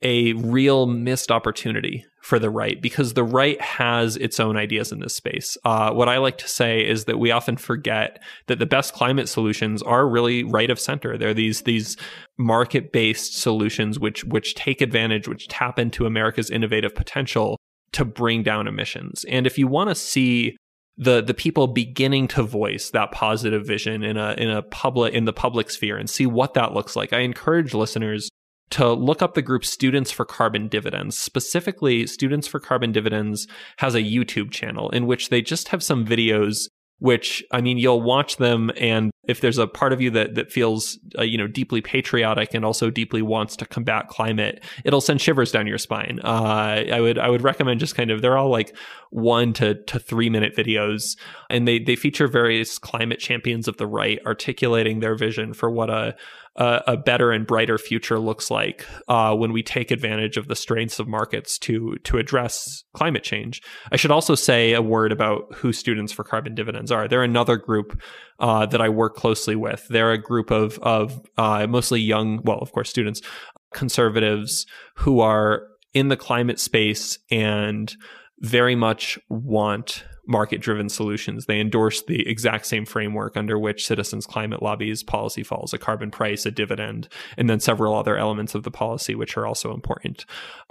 a 0.03 0.33
real 0.35 0.87
missed 0.87 1.31
opportunity 1.31 2.05
for 2.29 2.39
the 2.39 2.51
right 2.51 2.83
because 2.83 3.15
the 3.15 3.25
right 3.25 3.59
has 3.59 4.19
its 4.19 4.39
own 4.39 4.55
ideas 4.55 4.93
in 4.93 5.01
this 5.01 5.15
space. 5.15 5.57
Uh, 5.65 5.91
what 5.93 6.11
I 6.11 6.19
like 6.19 6.37
to 6.39 6.47
say 6.47 6.87
is 6.87 7.07
that 7.07 7.19
we 7.19 7.31
often 7.31 7.57
forget 7.57 8.23
that 8.49 8.59
the 8.59 8.67
best 8.67 8.93
climate 8.93 9.31
solutions 9.31 9.83
are 9.83 10.07
really 10.07 10.45
right 10.45 10.69
of 10.69 10.79
center. 10.79 11.17
They're 11.17 11.33
these 11.33 11.63
these 11.63 11.97
market 12.37 12.93
based 12.93 13.41
solutions 13.41 13.99
which 13.99 14.25
which 14.25 14.55
take 14.55 14.83
advantage, 14.83 15.27
which 15.27 15.49
tap 15.49 15.79
into 15.79 16.05
America's 16.05 16.51
innovative 16.51 16.95
potential 16.95 17.57
to 17.93 18.05
bring 18.05 18.43
down 18.43 18.69
emissions. 18.69 19.25
And 19.31 19.47
if 19.47 19.57
you 19.57 19.67
want 19.67 19.89
to 19.89 19.95
see 19.95 20.59
the 20.99 21.23
the 21.23 21.33
people 21.33 21.67
beginning 21.67 22.29
to 22.29 22.43
voice 22.43 22.91
that 22.91 23.11
positive 23.11 23.67
vision 23.67 24.03
in 24.03 24.19
a 24.19 24.35
in 24.37 24.51
a 24.51 24.61
public 24.61 25.15
in 25.15 25.25
the 25.25 25.33
public 25.33 25.71
sphere 25.71 25.97
and 25.97 26.11
see 26.11 26.27
what 26.27 26.53
that 26.53 26.75
looks 26.75 26.95
like. 26.95 27.15
I 27.15 27.21
encourage 27.21 27.73
listeners 27.73 28.29
to 28.71 28.93
look 28.93 29.23
up 29.23 29.35
the 29.35 29.43
group 29.43 29.65
Students 29.65 30.11
for 30.11 30.25
Carbon 30.25 30.69
Dividends. 30.69 31.19
Specifically, 31.19 32.07
Students 32.07 32.47
for 32.47 32.61
Carbon 32.61 32.93
Dividends 32.93 33.47
has 33.79 33.95
a 33.95 34.03
YouTube 34.03 34.51
channel 34.51 34.91
in 34.91 35.07
which 35.07 35.31
they 35.31 35.43
just 35.43 35.69
have 35.69 35.83
some 35.83 36.05
videos 36.05 36.69
which 37.01 37.45
I 37.53 37.61
mean, 37.61 37.79
you'll 37.79 38.03
watch 38.03 38.37
them, 38.37 38.73
and 38.77 39.13
if 39.29 39.41
there's 39.41 39.59
a 39.59 39.67
part 39.67 39.93
of 39.93 40.01
you 40.01 40.11
that 40.11 40.35
that 40.35 40.51
feels 40.51 40.99
uh, 41.17 41.23
you 41.23 41.39
know 41.39 41.47
deeply 41.47 41.81
patriotic 41.81 42.55
and 42.55 42.65
also 42.65 42.91
deeply 42.91 43.23
wants 43.23 43.57
to 43.57 43.67
combat 43.67 44.09
climate, 44.09 44.65
it'll 44.85 45.01
send 45.01 45.21
shivers 45.21 45.53
down 45.53 45.67
your 45.67 45.79
spine. 45.79 46.19
Uh, 46.25 46.85
I 46.93 47.01
would 47.01 47.19
I 47.19 47.31
would 47.31 47.43
recommend 47.43 47.79
just 47.79 47.95
kind 47.95 48.11
of 48.11 48.21
they're 48.21 48.37
all 48.37 48.51
like 48.51 48.77
one 49.11 49.53
to 49.55 49.75
to 49.85 49.99
three 49.99 50.29
minute 50.29 50.57
videos, 50.57 51.17
and 51.49 51.69
they 51.69 51.79
they 51.79 51.95
feature 51.95 52.27
various 52.27 52.79
climate 52.79 53.21
champions 53.21 53.69
of 53.69 53.77
the 53.77 53.87
right 53.87 54.19
articulating 54.27 54.99
their 54.99 55.15
vision 55.15 55.55
for 55.55 55.71
what 55.71 55.91
a 55.91 56.17
a, 56.59 56.83
a 56.89 56.97
better 56.97 57.31
and 57.31 57.47
brighter 57.47 57.79
future 57.79 58.19
looks 58.19 58.51
like 58.51 58.85
uh, 59.07 59.35
when 59.35 59.53
we 59.53 59.63
take 59.63 59.91
advantage 59.91 60.37
of 60.37 60.49
the 60.49 60.57
strengths 60.57 60.99
of 60.99 61.09
markets 61.09 61.59
to 61.61 61.97
to 62.05 62.19
address 62.19 62.85
climate 62.93 63.23
change. 63.23 63.63
I 63.93 63.97
should 63.97 64.11
also 64.11 64.35
say 64.35 64.75
a 64.75 64.83
word 64.83 65.13
about 65.13 65.55
who 65.55 65.73
Students 65.73 66.13
for 66.13 66.25
Carbon 66.25 66.55
Dividends 66.55 66.91
are. 66.91 67.09
They're 67.09 67.23
another 67.23 67.57
group 67.57 68.03
uh, 68.41 68.67
that 68.67 68.81
I 68.81 68.89
work 68.89 69.15
closely 69.15 69.57
with. 69.57 69.87
They're 69.89 70.13
a 70.13 70.19
group 70.19 70.51
of 70.51 70.79
of 70.81 71.21
uh, 71.39 71.67
mostly 71.69 72.01
young, 72.01 72.43
well, 72.43 72.59
of 72.59 72.73
course, 72.73 72.91
students, 72.91 73.23
conservatives 73.73 74.67
who 74.97 75.21
are 75.21 75.63
in 75.95 76.09
the 76.09 76.17
climate 76.17 76.59
space 76.59 77.19
and 77.31 77.95
very 78.41 78.75
much 78.75 79.19
want 79.29 80.05
market 80.29 80.61
driven 80.61 80.89
solutions. 80.89 81.47
They 81.47 81.59
endorse 81.59 82.03
the 82.03 82.29
exact 82.29 82.67
same 82.67 82.85
framework 82.85 83.37
under 83.37 83.59
which 83.59 83.87
Citizens 83.87 84.27
Climate 84.27 84.63
Lobby's 84.63 85.03
policy 85.03 85.43
falls 85.43 85.73
a 85.73 85.79
carbon 85.79 86.11
price, 86.11 86.45
a 86.47 86.51
dividend, 86.51 87.09
and 87.37 87.49
then 87.49 87.61
several 87.61 87.95
other 87.95 88.17
elements 88.17 88.55
of 88.55 88.63
the 88.63 88.71
policy, 88.71 89.15
which 89.15 89.37
are 89.37 89.47
also 89.47 89.73
important. 89.73 90.27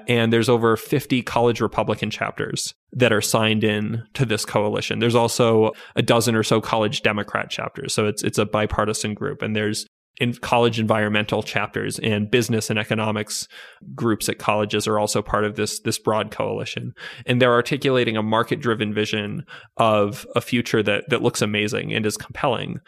And 0.08 0.32
there's 0.32 0.48
over 0.48 0.78
50 0.78 1.24
college 1.24 1.60
Republican 1.60 2.12
chapters 2.12 2.76
that 2.94 3.12
are 3.12 3.22
signed 3.22 3.64
in 3.64 4.04
to 4.14 4.26
this 4.26 4.46
coalition. 4.46 5.00
There's 5.00 5.16
also 5.16 5.72
a 5.96 6.02
dozen 6.02 6.36
or 6.36 6.44
so 6.44 6.62
college 6.62 7.02
Democrat 7.02 7.50
chapters. 7.50 7.94
So 7.94 8.06
it's 8.06 8.24
it's 8.24 8.38
a 8.38 8.46
bipartisan 8.46 9.14
group 9.14 9.42
and 9.42 9.56
there's 9.56 9.88
in 10.20 10.34
college 10.34 10.80
environmental 10.80 11.44
chapters 11.44 12.00
and 12.00 12.32
business 12.32 12.70
and 12.70 12.80
economics 12.80 13.48
groups 13.94 14.28
at 14.28 14.40
colleges 14.40 14.88
are 14.88 15.00
also 15.00 15.22
part 15.22 15.46
of 15.46 15.56
this 15.56 15.80
this 15.80 16.00
broad 16.00 16.32
coalition. 16.32 16.94
And 17.26 17.42
they're 17.42 17.54
articulating 17.54 18.18
a 18.18 18.24
market 18.24 18.60
driven 18.60 18.94
vision 18.94 19.46
of 19.78 20.26
a 20.36 20.42
future 20.42 20.82
that 20.84 21.10
that 21.10 21.22
looks 21.22 21.42
amazing 21.42 21.94
and 21.94 22.06
is 22.06 22.18
compelling. 22.18 22.80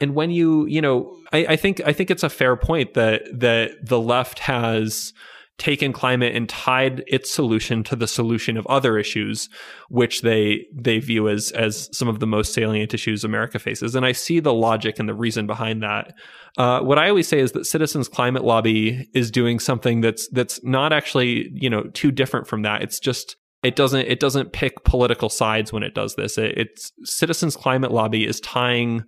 And 0.00 0.14
when 0.14 0.30
you 0.30 0.66
you 0.66 0.80
know 0.80 1.14
I, 1.32 1.46
I 1.50 1.56
think 1.56 1.80
i 1.84 1.92
think 1.92 2.10
it's 2.10 2.22
a 2.22 2.30
fair 2.30 2.56
point 2.56 2.94
that 2.94 3.22
that 3.32 3.72
the 3.84 4.00
left 4.00 4.38
has 4.40 5.12
taken 5.58 5.92
climate 5.92 6.36
and 6.36 6.48
tied 6.48 7.02
its 7.08 7.30
solution 7.30 7.82
to 7.82 7.96
the 7.96 8.06
solution 8.06 8.56
of 8.56 8.66
other 8.68 8.96
issues, 8.96 9.48
which 9.88 10.22
they 10.22 10.66
they 10.72 10.98
view 11.00 11.28
as 11.28 11.50
as 11.50 11.88
some 11.96 12.08
of 12.08 12.20
the 12.20 12.26
most 12.26 12.54
salient 12.54 12.94
issues 12.94 13.24
America 13.24 13.58
faces. 13.58 13.94
And 13.94 14.06
I 14.06 14.12
see 14.12 14.38
the 14.40 14.54
logic 14.54 14.98
and 14.98 15.08
the 15.08 15.14
reason 15.14 15.46
behind 15.46 15.82
that. 15.82 16.14
Uh, 16.56 16.80
what 16.80 16.98
I 16.98 17.08
always 17.08 17.28
say 17.28 17.40
is 17.40 17.52
that 17.52 17.66
Citizens 17.66 18.08
Climate 18.08 18.44
Lobby 18.44 19.08
is 19.14 19.30
doing 19.30 19.58
something 19.58 20.00
that's 20.00 20.28
that's 20.28 20.62
not 20.62 20.92
actually 20.92 21.50
you 21.52 21.68
know 21.68 21.84
too 21.92 22.12
different 22.12 22.46
from 22.46 22.62
that. 22.62 22.82
It's 22.82 23.00
just 23.00 23.36
it 23.64 23.74
doesn't 23.74 24.06
it 24.06 24.20
doesn't 24.20 24.52
pick 24.52 24.84
political 24.84 25.28
sides 25.28 25.72
when 25.72 25.82
it 25.82 25.94
does 25.94 26.14
this. 26.14 26.38
It, 26.38 26.56
it's 26.56 26.92
Citizens 27.04 27.56
Climate 27.56 27.90
Lobby 27.90 28.26
is 28.26 28.40
tying 28.40 29.02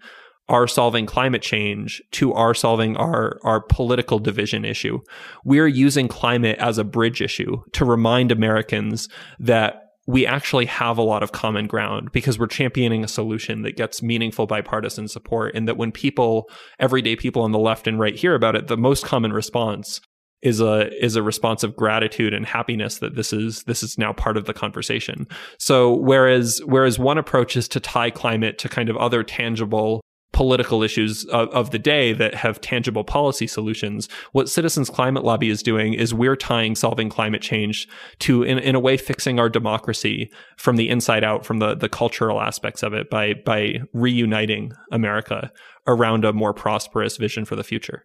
are 0.51 0.67
solving 0.67 1.07
climate 1.07 1.43
change 1.43 2.03
to 2.11 2.33
our 2.35 2.53
solving 2.53 2.97
our, 2.97 3.39
our 3.43 3.61
political 3.61 4.19
division 4.19 4.65
issue. 4.65 4.99
We're 5.45 5.69
using 5.69 6.09
climate 6.09 6.59
as 6.59 6.77
a 6.77 6.85
bridge 6.85 7.23
issue 7.23 7.63
to 7.73 7.85
remind 7.85 8.33
Americans 8.33 9.09
that 9.39 9.87
we 10.07 10.27
actually 10.27 10.67
have 10.67 10.99
a 10.99 11.03
lot 11.03 11.23
of 11.23 11.31
common 11.31 11.69
ground 11.69 12.11
because 12.13 12.39
we're 12.39 12.49
championing 12.49 13.05
a 13.05 13.09
solution 13.09 13.63
that 13.63 13.77
gets 13.77 14.03
meaningful 14.03 14.47
bipartisan 14.47 15.07
support. 15.07 15.55
And 15.55 15.69
that 15.69 15.77
when 15.77 15.93
people, 15.93 16.51
everyday 16.81 17.15
people 17.15 17.43
on 17.43 17.53
the 17.53 17.59
left 17.59 17.87
and 17.87 17.99
right 18.01 18.17
hear 18.17 18.35
about 18.35 18.57
it, 18.57 18.67
the 18.67 18.77
most 18.77 19.05
common 19.05 19.33
response 19.33 20.01
is 20.43 20.59
a 20.59 20.91
is 21.05 21.17
a 21.17 21.23
response 21.23 21.63
of 21.63 21.77
gratitude 21.77 22.33
and 22.33 22.47
happiness 22.47 22.99
that 22.99 23.15
this 23.15 23.33
is 23.33 23.63
this 23.65 23.83
is 23.83 23.99
now 23.99 24.13
part 24.13 24.37
of 24.37 24.47
the 24.47 24.55
conversation. 24.55 25.29
So 25.59 25.95
whereas 25.95 26.61
whereas 26.65 26.99
one 26.99 27.19
approach 27.19 27.57
is 27.57 27.69
to 27.69 27.79
tie 27.81 28.11
climate 28.11 28.59
to 28.59 28.69
kind 28.69 28.89
of 28.89 28.97
other 28.97 29.23
tangible 29.23 30.01
political 30.33 30.83
issues 30.83 31.25
of, 31.27 31.49
of, 31.49 31.71
the 31.71 31.79
day 31.79 32.13
that 32.13 32.35
have 32.35 32.61
tangible 32.61 33.05
policy 33.05 33.47
solutions. 33.47 34.09
What 34.33 34.49
Citizens 34.49 34.89
Climate 34.89 35.25
Lobby 35.25 35.51
is 35.51 35.63
doing 35.63 35.95
is 35.95 36.15
we're 36.15 36.37
tying 36.37 36.77
solving 36.77 37.09
climate 37.09 37.43
change 37.43 37.89
to, 38.21 38.43
in, 38.43 38.59
in 38.59 38.75
a 38.75 38.81
way, 38.81 38.97
fixing 38.97 39.41
our 39.41 39.49
democracy 39.49 40.31
from 40.57 40.77
the 40.77 40.89
inside 40.89 41.25
out, 41.25 41.45
from 41.45 41.59
the, 41.59 41.75
the 41.75 41.89
cultural 41.89 42.41
aspects 42.41 42.83
of 42.83 42.95
it 42.95 43.11
by, 43.11 43.35
by 43.35 43.81
reuniting 43.93 44.73
America 44.93 45.51
around 45.87 46.25
a 46.25 46.33
more 46.33 46.55
prosperous 46.55 47.17
vision 47.17 47.45
for 47.45 47.57
the 47.57 47.65
future. 47.65 48.05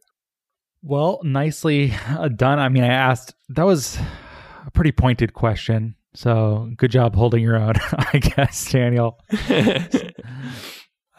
Well, 0.81 1.19
nicely 1.23 1.93
done. 2.35 2.59
I 2.59 2.69
mean, 2.69 2.83
I 2.83 2.93
asked, 2.93 3.35
that 3.49 3.65
was 3.65 3.97
a 4.65 4.71
pretty 4.71 4.91
pointed 4.91 5.33
question. 5.33 5.95
So 6.15 6.71
good 6.77 6.91
job 6.91 7.15
holding 7.15 7.43
your 7.43 7.57
own, 7.57 7.73
I 8.13 8.19
guess, 8.19 8.71
Daniel. 8.71 9.19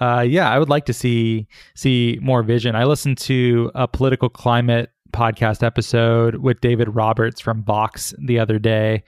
Uh, 0.00 0.24
yeah, 0.26 0.50
I 0.50 0.58
would 0.58 0.68
like 0.68 0.86
to 0.86 0.92
see 0.92 1.46
see 1.74 2.18
more 2.20 2.42
vision. 2.42 2.74
I 2.74 2.84
listened 2.84 3.18
to 3.18 3.70
a 3.74 3.88
political 3.88 4.28
climate 4.28 4.90
podcast 5.12 5.62
episode 5.62 6.36
with 6.36 6.60
David 6.60 6.94
Roberts 6.94 7.40
from 7.40 7.62
Vox 7.64 8.12
the 8.18 8.38
other 8.38 8.58
day, 8.58 9.04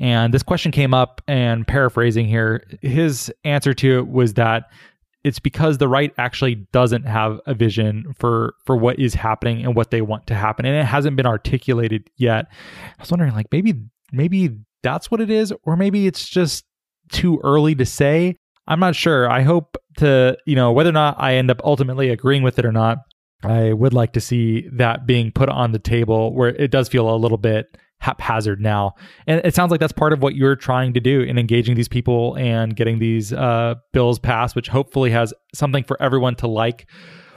and 0.00 0.34
this 0.34 0.42
question 0.42 0.72
came 0.72 0.92
up. 0.92 1.20
And 1.28 1.66
paraphrasing 1.66 2.26
here, 2.26 2.64
his 2.82 3.32
answer 3.44 3.74
to 3.74 3.98
it 3.98 4.08
was 4.08 4.34
that 4.34 4.70
it's 5.22 5.38
because 5.38 5.78
the 5.78 5.88
right 5.88 6.12
actually 6.18 6.56
doesn't 6.72 7.06
have 7.06 7.40
a 7.46 7.54
vision 7.54 8.12
for 8.18 8.54
for 8.64 8.76
what 8.76 8.98
is 8.98 9.14
happening 9.14 9.64
and 9.64 9.74
what 9.74 9.90
they 9.90 10.02
want 10.02 10.26
to 10.26 10.34
happen, 10.34 10.66
and 10.66 10.76
it 10.76 10.84
hasn't 10.84 11.16
been 11.16 11.26
articulated 11.26 12.10
yet. 12.16 12.46
I 12.50 13.02
was 13.02 13.10
wondering, 13.10 13.34
like 13.34 13.46
maybe 13.50 13.74
maybe 14.12 14.58
that's 14.82 15.10
what 15.10 15.20
it 15.20 15.30
is, 15.30 15.52
or 15.62 15.76
maybe 15.76 16.06
it's 16.06 16.28
just 16.28 16.64
too 17.10 17.40
early 17.42 17.74
to 17.76 17.86
say. 17.86 18.36
I'm 18.66 18.80
not 18.80 18.96
sure. 18.96 19.30
I 19.30 19.42
hope 19.42 19.76
to, 19.98 20.36
you 20.46 20.56
know, 20.56 20.72
whether 20.72 20.90
or 20.90 20.94
not 20.94 21.16
I 21.18 21.34
end 21.34 21.50
up 21.50 21.60
ultimately 21.64 22.10
agreeing 22.10 22.42
with 22.42 22.58
it 22.58 22.64
or 22.64 22.72
not, 22.72 22.98
I 23.42 23.72
would 23.72 23.92
like 23.92 24.12
to 24.14 24.20
see 24.20 24.68
that 24.72 25.06
being 25.06 25.30
put 25.30 25.48
on 25.48 25.72
the 25.72 25.78
table 25.78 26.34
where 26.34 26.48
it 26.48 26.70
does 26.70 26.88
feel 26.88 27.14
a 27.14 27.16
little 27.16 27.38
bit 27.38 27.76
haphazard 27.98 28.60
now. 28.60 28.94
And 29.26 29.40
it 29.44 29.54
sounds 29.54 29.70
like 29.70 29.80
that's 29.80 29.92
part 29.92 30.12
of 30.12 30.22
what 30.22 30.34
you're 30.34 30.56
trying 30.56 30.94
to 30.94 31.00
do 31.00 31.20
in 31.20 31.38
engaging 31.38 31.74
these 31.74 31.88
people 31.88 32.36
and 32.36 32.74
getting 32.74 32.98
these 32.98 33.32
uh, 33.32 33.74
bills 33.92 34.18
passed, 34.18 34.56
which 34.56 34.68
hopefully 34.68 35.10
has 35.10 35.32
something 35.54 35.84
for 35.84 36.00
everyone 36.02 36.34
to 36.36 36.46
like 36.46 36.86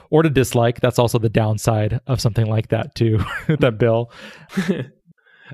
or 0.10 0.24
to 0.24 0.30
dislike. 0.30 0.80
That's 0.80 1.00
also 1.00 1.20
the 1.20 1.30
downside 1.30 2.00
of 2.08 2.22
something 2.22 2.46
like 2.46 2.70
that, 2.70 2.96
too, 2.96 3.20
that 3.60 3.78
bill. 3.78 4.12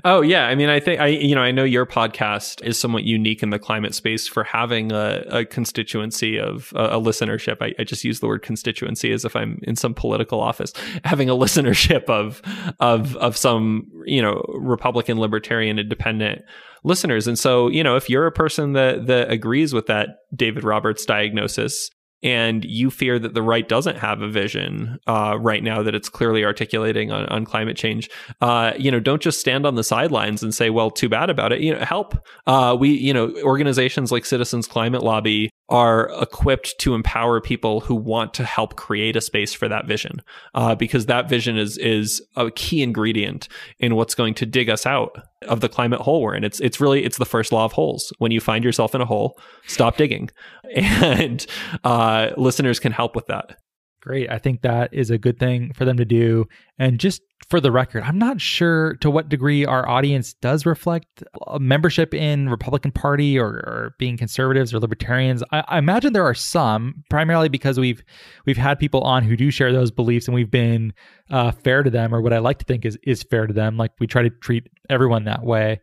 Oh 0.02 0.22
yeah, 0.22 0.46
I 0.46 0.54
mean, 0.56 0.68
I 0.68 0.80
think 0.80 1.00
I 1.00 1.06
you 1.06 1.34
know 1.34 1.42
I 1.42 1.52
know 1.52 1.62
your 1.62 1.86
podcast 1.86 2.64
is 2.64 2.78
somewhat 2.78 3.04
unique 3.04 3.42
in 3.42 3.50
the 3.50 3.58
climate 3.58 3.94
space 3.94 4.26
for 4.26 4.42
having 4.42 4.90
a, 4.90 5.24
a 5.28 5.44
constituency 5.44 6.38
of 6.38 6.72
a, 6.74 6.84
a 6.84 7.00
listenership. 7.00 7.58
I, 7.60 7.74
I, 7.78 7.84
just 7.84 8.02
use 8.02 8.18
the 8.18 8.26
word 8.26 8.42
constituency 8.42 9.12
as 9.12 9.24
if 9.24 9.36
I'm 9.36 9.60
in 9.62 9.76
some 9.76 9.94
political 9.94 10.40
office, 10.40 10.72
having 11.04 11.30
a 11.30 11.34
listenership 11.34 12.04
of 12.04 12.42
of 12.80 13.14
of 13.16 13.36
some 13.36 13.88
you 14.04 14.20
know 14.20 14.44
Republican, 14.54 15.20
Libertarian, 15.20 15.78
Independent 15.78 16.42
listeners. 16.82 17.28
And 17.28 17.38
so 17.38 17.68
you 17.68 17.84
know 17.84 17.94
if 17.94 18.10
you're 18.10 18.26
a 18.26 18.32
person 18.32 18.72
that 18.72 19.06
that 19.06 19.30
agrees 19.30 19.72
with 19.72 19.86
that 19.86 20.08
David 20.34 20.64
Roberts 20.64 21.04
diagnosis, 21.04 21.90
and 22.24 22.64
you 22.64 22.90
fear 22.90 23.18
that 23.18 23.34
the 23.34 23.42
right 23.42 23.68
doesn't 23.68 23.96
have 23.96 24.22
a 24.22 24.28
vision 24.28 24.98
uh, 25.06 25.36
right 25.38 25.62
now 25.62 25.82
that 25.82 25.94
it's 25.94 26.08
clearly 26.08 26.44
articulating 26.44 27.12
on, 27.12 27.26
on 27.26 27.44
climate 27.44 27.76
change, 27.76 28.10
uh, 28.40 28.72
you 28.78 28.90
know, 28.90 28.98
don't 28.98 29.22
just 29.22 29.38
stand 29.38 29.66
on 29.66 29.74
the 29.74 29.84
sidelines 29.84 30.42
and 30.42 30.54
say, 30.54 30.70
"Well, 30.70 30.90
too 30.90 31.08
bad 31.08 31.30
about 31.30 31.52
it." 31.52 31.60
You 31.60 31.74
know, 31.74 31.84
help. 31.84 32.16
Uh, 32.46 32.74
we, 32.78 32.90
you 32.90 33.12
know, 33.12 33.32
organizations 33.42 34.10
like 34.10 34.24
Citizens 34.24 34.66
Climate 34.66 35.02
Lobby 35.02 35.50
are 35.68 36.10
equipped 36.20 36.78
to 36.78 36.94
empower 36.94 37.40
people 37.40 37.80
who 37.80 37.94
want 37.94 38.34
to 38.34 38.44
help 38.44 38.76
create 38.76 39.16
a 39.16 39.20
space 39.20 39.54
for 39.54 39.68
that 39.68 39.86
vision, 39.86 40.20
uh, 40.54 40.74
because 40.74 41.06
that 41.06 41.28
vision 41.28 41.56
is 41.56 41.78
is 41.78 42.22
a 42.36 42.50
key 42.50 42.82
ingredient 42.82 43.48
in 43.78 43.94
what's 43.94 44.14
going 44.14 44.34
to 44.34 44.46
dig 44.46 44.68
us 44.68 44.84
out 44.84 45.16
of 45.48 45.60
the 45.60 45.68
climate 45.68 46.00
hole 46.00 46.22
we're 46.22 46.34
in. 46.34 46.44
It's 46.44 46.60
it's 46.60 46.80
really 46.80 47.04
it's 47.04 47.18
the 47.18 47.24
first 47.24 47.52
law 47.52 47.64
of 47.64 47.72
holes. 47.72 48.12
When 48.18 48.30
you 48.30 48.40
find 48.40 48.64
yourself 48.64 48.94
in 48.94 49.00
a 49.00 49.06
hole, 49.06 49.38
stop 49.66 49.96
digging, 49.96 50.30
and 50.74 51.44
uh, 51.82 52.30
listeners 52.36 52.78
can 52.78 52.92
help 52.92 53.16
with 53.16 53.26
that. 53.26 53.58
Great. 54.04 54.30
I 54.30 54.36
think 54.38 54.60
that 54.60 54.92
is 54.92 55.10
a 55.10 55.16
good 55.16 55.38
thing 55.38 55.72
for 55.72 55.86
them 55.86 55.96
to 55.96 56.04
do. 56.04 56.46
And 56.78 57.00
just 57.00 57.22
for 57.48 57.58
the 57.58 57.72
record, 57.72 58.02
I'm 58.02 58.18
not 58.18 58.38
sure 58.38 58.96
to 58.96 59.10
what 59.10 59.30
degree 59.30 59.64
our 59.64 59.88
audience 59.88 60.34
does 60.34 60.66
reflect 60.66 61.24
membership 61.58 62.12
in 62.12 62.50
Republican 62.50 62.92
Party 62.92 63.38
or, 63.38 63.46
or 63.46 63.94
being 63.98 64.18
conservatives 64.18 64.74
or 64.74 64.78
libertarians. 64.78 65.42
I, 65.52 65.64
I, 65.68 65.78
imagine 65.78 66.12
there 66.12 66.26
are 66.26 66.34
some, 66.34 67.02
primarily 67.08 67.48
because 67.48 67.80
we've 67.80 68.04
we've 68.44 68.58
had 68.58 68.78
people 68.78 69.00
on 69.00 69.22
who 69.22 69.36
do 69.36 69.50
share 69.50 69.72
those 69.72 69.90
beliefs, 69.90 70.28
and 70.28 70.34
we've 70.34 70.50
been 70.50 70.92
uh, 71.30 71.52
fair 71.52 71.82
to 71.82 71.88
them, 71.88 72.14
or 72.14 72.20
what 72.20 72.34
I 72.34 72.38
like 72.38 72.58
to 72.58 72.66
think 72.66 72.84
is 72.84 72.98
is 73.04 73.22
fair 73.22 73.46
to 73.46 73.54
them. 73.54 73.78
Like 73.78 73.92
we 74.00 74.06
try 74.06 74.20
to 74.22 74.30
treat 74.30 74.68
everyone 74.90 75.24
that 75.24 75.44
way. 75.44 75.80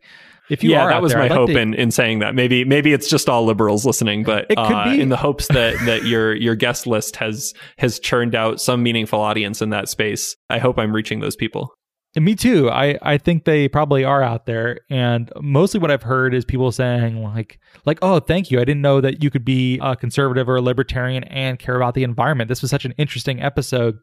If 0.52 0.62
you 0.62 0.70
yeah, 0.70 0.86
that 0.86 1.00
was 1.00 1.12
there, 1.12 1.18
my 1.18 1.28
hope 1.28 1.48
to... 1.48 1.58
in, 1.58 1.72
in 1.72 1.90
saying 1.90 2.18
that. 2.18 2.34
Maybe 2.34 2.62
maybe 2.62 2.92
it's 2.92 3.08
just 3.08 3.26
all 3.26 3.46
liberals 3.46 3.86
listening, 3.86 4.22
but 4.22 4.44
it 4.50 4.56
could 4.56 4.76
uh, 4.76 4.84
be. 4.84 5.00
in 5.00 5.08
the 5.08 5.16
hopes 5.16 5.48
that 5.48 5.78
that 5.86 6.04
your 6.04 6.34
your 6.34 6.54
guest 6.54 6.86
list 6.86 7.16
has 7.16 7.54
has 7.78 7.98
churned 7.98 8.34
out 8.34 8.60
some 8.60 8.82
meaningful 8.82 9.18
audience 9.18 9.62
in 9.62 9.70
that 9.70 9.88
space. 9.88 10.36
I 10.50 10.58
hope 10.58 10.78
I'm 10.78 10.94
reaching 10.94 11.20
those 11.20 11.36
people. 11.36 11.72
And 12.14 12.26
me 12.26 12.34
too. 12.34 12.68
I, 12.68 12.98
I 13.00 13.16
think 13.16 13.46
they 13.46 13.66
probably 13.68 14.04
are 14.04 14.22
out 14.22 14.44
there. 14.44 14.80
And 14.90 15.32
mostly 15.40 15.80
what 15.80 15.90
I've 15.90 16.02
heard 16.02 16.34
is 16.34 16.44
people 16.44 16.70
saying 16.70 17.22
like 17.22 17.58
like, 17.86 17.98
oh, 18.02 18.20
thank 18.20 18.50
you. 18.50 18.60
I 18.60 18.66
didn't 18.66 18.82
know 18.82 19.00
that 19.00 19.22
you 19.22 19.30
could 19.30 19.46
be 19.46 19.78
a 19.80 19.96
conservative 19.96 20.50
or 20.50 20.56
a 20.56 20.60
libertarian 20.60 21.24
and 21.24 21.58
care 21.58 21.76
about 21.76 21.94
the 21.94 22.02
environment. 22.02 22.48
This 22.48 22.60
was 22.60 22.70
such 22.70 22.84
an 22.84 22.92
interesting 22.98 23.40
episode 23.40 23.96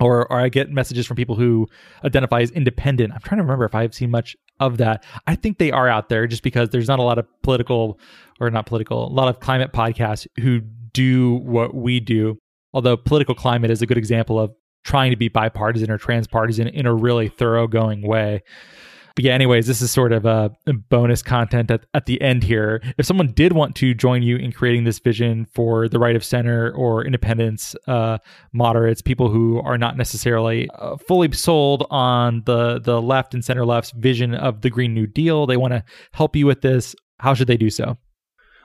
or 0.00 0.30
or 0.30 0.40
I 0.40 0.50
get 0.50 0.70
messages 0.70 1.06
from 1.06 1.16
people 1.16 1.36
who 1.36 1.66
identify 2.04 2.42
as 2.42 2.50
independent. 2.50 3.14
I'm 3.14 3.20
trying 3.20 3.38
to 3.38 3.44
remember 3.44 3.64
if 3.64 3.74
I've 3.74 3.94
seen 3.94 4.10
much 4.10 4.36
of 4.60 4.78
that. 4.78 5.04
I 5.26 5.34
think 5.34 5.58
they 5.58 5.70
are 5.70 5.88
out 5.88 6.08
there 6.08 6.26
just 6.26 6.42
because 6.42 6.70
there's 6.70 6.88
not 6.88 6.98
a 6.98 7.02
lot 7.02 7.18
of 7.18 7.26
political 7.42 7.98
or 8.40 8.50
not 8.50 8.66
political, 8.66 9.06
a 9.06 9.12
lot 9.12 9.28
of 9.28 9.40
climate 9.40 9.72
podcasts 9.72 10.26
who 10.40 10.60
do 10.92 11.34
what 11.36 11.74
we 11.74 12.00
do. 12.00 12.38
Although 12.72 12.96
political 12.96 13.34
climate 13.34 13.70
is 13.70 13.82
a 13.82 13.86
good 13.86 13.98
example 13.98 14.38
of 14.38 14.52
trying 14.84 15.10
to 15.10 15.16
be 15.16 15.28
bipartisan 15.28 15.90
or 15.90 15.98
transpartisan 15.98 16.68
in 16.68 16.86
a 16.86 16.94
really 16.94 17.28
thoroughgoing 17.28 18.06
way. 18.06 18.42
But 19.14 19.24
yeah, 19.24 19.32
anyways, 19.32 19.68
this 19.68 19.80
is 19.80 19.92
sort 19.92 20.12
of 20.12 20.24
a 20.24 20.50
bonus 20.88 21.22
content 21.22 21.70
at, 21.70 21.86
at 21.94 22.06
the 22.06 22.20
end 22.20 22.42
here. 22.42 22.82
If 22.98 23.06
someone 23.06 23.32
did 23.32 23.52
want 23.52 23.76
to 23.76 23.94
join 23.94 24.24
you 24.24 24.36
in 24.36 24.50
creating 24.50 24.84
this 24.84 24.98
vision 24.98 25.46
for 25.54 25.88
the 25.88 26.00
right 26.00 26.16
of 26.16 26.24
center 26.24 26.72
or 26.72 27.04
independence, 27.04 27.76
uh, 27.86 28.18
moderates, 28.52 29.02
people 29.02 29.30
who 29.30 29.60
are 29.60 29.78
not 29.78 29.96
necessarily 29.96 30.68
uh, 30.70 30.96
fully 30.96 31.30
sold 31.30 31.86
on 31.90 32.42
the 32.44 32.80
the 32.80 33.00
left 33.00 33.34
and 33.34 33.44
center 33.44 33.64
left's 33.64 33.92
vision 33.92 34.34
of 34.34 34.62
the 34.62 34.70
Green 34.70 34.94
New 34.94 35.06
Deal, 35.06 35.46
they 35.46 35.56
want 35.56 35.74
to 35.74 35.84
help 36.12 36.34
you 36.34 36.46
with 36.46 36.62
this. 36.62 36.96
How 37.20 37.34
should 37.34 37.46
they 37.46 37.56
do 37.56 37.70
so? 37.70 37.96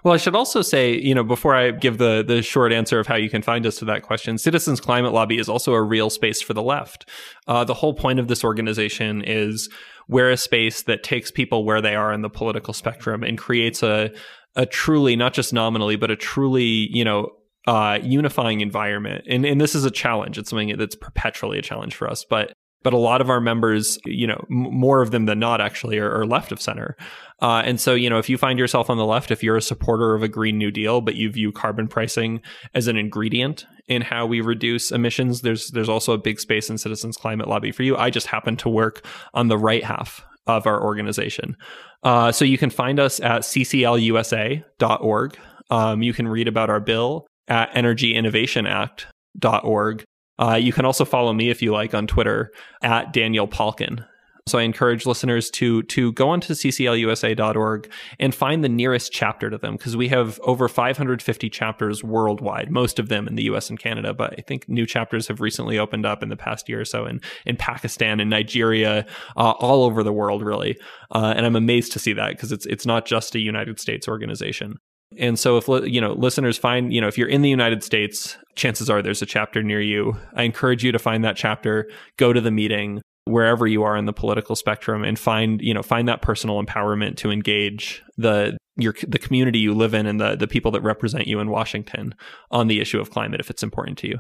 Well, 0.04 0.14
I 0.14 0.18
should 0.18 0.36
also 0.36 0.62
say, 0.62 0.98
you 0.98 1.14
know, 1.14 1.24
before 1.24 1.56
I 1.56 1.72
give 1.72 1.98
the 1.98 2.24
the 2.26 2.42
short 2.42 2.72
answer 2.72 3.00
of 3.00 3.08
how 3.08 3.16
you 3.16 3.30
can 3.30 3.42
find 3.42 3.66
us 3.66 3.78
to 3.80 3.86
that 3.86 4.04
question, 4.04 4.38
Citizens 4.38 4.80
Climate 4.80 5.12
Lobby 5.12 5.38
is 5.38 5.50
also 5.50 5.74
a 5.74 5.82
real 5.82 6.10
space 6.10 6.42
for 6.42 6.54
the 6.54 6.64
left. 6.64 7.10
Uh, 7.48 7.64
the 7.64 7.74
whole 7.74 7.94
point 7.94 8.20
of 8.20 8.28
this 8.28 8.44
organization 8.44 9.22
is 9.24 9.70
we're 10.08 10.32
a 10.32 10.38
space 10.38 10.84
that 10.84 11.04
takes 11.04 11.32
people 11.32 11.66
where 11.66 11.82
they 11.82 11.96
are 11.96 12.14
in 12.14 12.22
the 12.22 12.30
political 12.30 12.74
spectrum 12.74 13.24
and 13.24 13.38
creates 13.38 13.84
a 13.84 14.12
a 14.56 14.66
truly 14.66 15.16
not 15.16 15.34
just 15.34 15.54
nominally, 15.54 15.96
but 15.96 16.12
a 16.12 16.16
truly, 16.16 16.90
you 16.92 17.04
know, 17.04 17.30
uh, 17.68 18.00
unifying 18.02 18.62
environment. 18.62 19.26
And 19.28 19.46
and 19.46 19.60
this 19.60 19.76
is 19.76 19.84
a 19.84 19.92
challenge. 19.92 20.38
It's 20.38 20.50
something 20.50 20.78
that's 20.78 20.96
perpetually 20.96 21.60
a 21.60 21.62
challenge 21.62 21.96
for 21.96 22.10
us, 22.10 22.26
but 22.28 22.54
but 22.84 22.94
a 22.94 22.98
lot 22.98 23.22
of 23.22 23.30
our 23.30 23.42
members, 23.42 24.00
you 24.06 24.26
know, 24.26 24.44
more 24.50 25.02
of 25.02 25.12
them 25.12 25.26
than 25.26 25.40
not 25.40 25.62
actually 25.62 25.98
are, 25.98 26.22
are 26.22 26.26
left 26.26 26.52
of 26.52 26.62
center. 26.62 26.96
Uh, 27.42 27.62
and 27.66 27.80
so, 27.80 27.94
you 27.94 28.10
know, 28.10 28.18
if 28.18 28.30
you 28.30 28.38
find 28.38 28.60
yourself 28.60 28.90
on 28.90 28.98
the 28.98 29.06
left, 29.06 29.32
if 29.32 29.44
you're 29.44 29.58
a 29.58 29.62
supporter 29.62 30.16
of 30.16 30.24
a 30.24 30.28
Green 30.28 30.58
New 30.58 30.72
Deal, 30.72 31.02
but 31.02 31.16
you 31.16 31.32
view 31.32 31.52
carbon 31.52 31.88
pricing 31.88 32.42
as 32.74 32.88
an 32.88 32.98
ingredient 32.98 33.66
in 33.88 34.02
how 34.02 34.26
we 34.26 34.42
reduce 34.42 34.92
emissions, 34.92 35.42
there's 35.42 35.70
there's 35.72 35.90
also 35.90 36.14
a 36.14 36.18
big 36.18 36.40
space 36.40 36.70
in 36.70 36.78
Citizens 36.78 37.18
Climate 37.18 37.48
Lobby 37.48 37.72
for 37.72 37.84
you. 37.84 37.98
I 37.98 38.10
just 38.10 38.28
happen 38.28 38.56
to 38.58 38.70
work 38.70 39.06
on 39.34 39.48
the 39.48 39.58
right 39.58 39.84
half 39.84 40.26
of 40.48 40.68
our 40.68 40.84
organization. 40.84 41.56
Uh, 42.04 42.32
so 42.32 42.46
you 42.46 42.58
can 42.58 42.70
find 42.70 42.98
us 43.00 43.20
at 43.20 43.42
cclusa.org. 43.42 45.38
Um, 45.70 46.02
you 46.02 46.14
can 46.14 46.28
read 46.28 46.48
about 46.48 46.70
our 46.70 46.80
bill 46.80 47.28
at 47.48 47.74
energyinnovationact.org. 47.74 50.04
Uh, 50.40 50.56
you 50.56 50.74
can 50.74 50.86
also 50.86 51.06
follow 51.06 51.34
me 51.34 51.50
if 51.50 51.62
you 51.62 51.72
like 51.72 51.94
on 51.94 52.08
Twitter 52.08 52.52
at 52.82 53.14
Daniel 53.14 53.48
Palken. 53.48 54.06
So 54.50 54.58
I 54.58 54.64
encourage 54.64 55.06
listeners 55.06 55.52
to 55.52 55.84
to 55.84 56.12
go 56.14 56.30
onto 56.30 56.54
cclusa.org 56.54 57.92
and 58.20 58.34
find 58.34 58.64
the 58.64 58.70
nearest 58.70 59.12
chapter 59.12 59.50
to 59.50 59.58
them 59.60 59.76
because 59.76 59.96
we 59.96 60.08
have 60.08 60.40
over 60.40 60.68
550 60.68 61.50
chapters 61.50 62.04
worldwide, 62.04 62.72
most 62.72 62.98
of 62.98 63.10
them 63.10 63.28
in 63.28 63.36
the 63.36 63.44
US 63.44 63.70
and 63.70 63.80
Canada, 63.80 64.14
but 64.14 64.34
I 64.40 64.42
think 64.42 64.68
new 64.68 64.88
chapters 64.88 65.28
have 65.28 65.40
recently 65.40 65.78
opened 65.78 66.06
up 66.06 66.24
in 66.24 66.30
the 66.30 66.36
past 66.36 66.68
year 66.68 66.82
or 66.82 66.86
so 66.86 67.06
in 67.06 67.22
in 67.46 67.58
Pakistan 67.58 68.20
and 68.20 68.30
Nigeria, 68.30 69.06
uh, 69.38 69.52
all 69.60 69.84
over 69.84 70.04
the 70.04 70.14
world 70.14 70.42
really. 70.42 70.80
Uh, 71.12 71.34
and 71.36 71.46
I'm 71.46 71.56
amazed 71.56 71.92
to 71.94 72.00
see 72.00 72.14
that 72.14 72.32
because 72.32 72.52
it's 72.52 72.66
it's 72.66 72.88
not 72.88 73.06
just 73.06 73.36
a 73.36 73.40
United 73.40 73.80
States 73.80 74.08
organization. 74.08 74.78
And 75.18 75.40
so 75.40 75.58
if 75.58 75.68
you 75.92 76.00
know 76.00 76.14
listeners 76.14 76.58
find, 76.58 76.94
you 76.94 77.02
know, 77.02 77.08
if 77.08 77.18
you're 77.18 77.28
in 77.28 77.42
the 77.42 77.50
United 77.50 77.84
States, 77.84 78.38
chances 78.56 78.90
are 78.90 79.02
there's 79.02 79.22
a 79.22 79.26
chapter 79.26 79.64
near 79.64 79.82
you. 79.82 80.18
I 80.36 80.44
encourage 80.44 80.84
you 80.84 80.92
to 80.92 81.00
find 81.00 81.24
that 81.24 81.36
chapter, 81.36 81.90
go 82.18 82.32
to 82.32 82.42
the 82.42 82.52
meeting 82.52 83.02
wherever 83.26 83.68
you 83.68 83.84
are 83.84 83.96
in 83.96 84.06
the 84.06 84.14
political 84.14 84.56
spectrum 84.56 85.04
and 85.04 85.18
find, 85.18 85.62
you 85.62 85.74
know, 85.74 85.84
find 85.84 86.08
that 86.08 86.22
personal 86.22 86.64
empowerment 86.64 87.16
to 87.18 87.32
engage 87.32 88.04
the 88.18 88.58
your 88.76 88.94
the 89.08 89.20
community 89.20 89.60
you 89.60 89.74
live 89.74 89.94
in 89.94 90.06
and 90.06 90.20
the 90.20 90.36
the 90.36 90.48
people 90.48 90.72
that 90.72 90.82
represent 90.82 91.28
you 91.28 91.40
in 91.40 91.50
Washington 91.50 92.14
on 92.52 92.68
the 92.68 92.80
issue 92.80 93.00
of 93.00 93.10
climate 93.10 93.40
if 93.40 93.50
it's 93.50 93.64
important 93.64 93.98
to 94.00 94.08
you. 94.08 94.20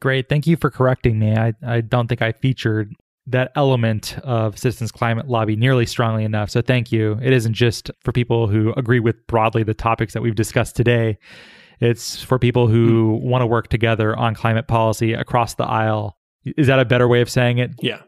Great. 0.00 0.28
Thank 0.28 0.46
you 0.46 0.56
for 0.56 0.70
correcting 0.70 1.18
me. 1.18 1.36
I, 1.36 1.52
I 1.64 1.80
don't 1.80 2.08
think 2.08 2.22
I 2.22 2.32
featured 2.32 2.92
that 3.26 3.52
element 3.54 4.18
of 4.24 4.58
Citizens 4.58 4.90
Climate 4.90 5.28
Lobby 5.28 5.56
nearly 5.56 5.86
strongly 5.86 6.24
enough. 6.24 6.50
So 6.50 6.60
thank 6.60 6.90
you. 6.90 7.18
It 7.22 7.32
isn't 7.32 7.54
just 7.54 7.90
for 8.00 8.12
people 8.12 8.48
who 8.48 8.72
agree 8.76 9.00
with 9.00 9.26
broadly 9.26 9.62
the 9.62 9.74
topics 9.74 10.12
that 10.14 10.22
we've 10.22 10.34
discussed 10.34 10.74
today. 10.74 11.18
It's 11.80 12.22
for 12.22 12.38
people 12.38 12.68
who 12.68 13.18
mm. 13.18 13.22
want 13.22 13.42
to 13.42 13.46
work 13.46 13.68
together 13.68 14.16
on 14.16 14.34
climate 14.34 14.68
policy 14.68 15.12
across 15.12 15.54
the 15.54 15.64
aisle. 15.64 16.16
Is 16.44 16.66
that 16.66 16.78
a 16.78 16.84
better 16.84 17.06
way 17.06 17.20
of 17.20 17.30
saying 17.30 17.58
it? 17.58 17.70
Yeah. 17.80 18.02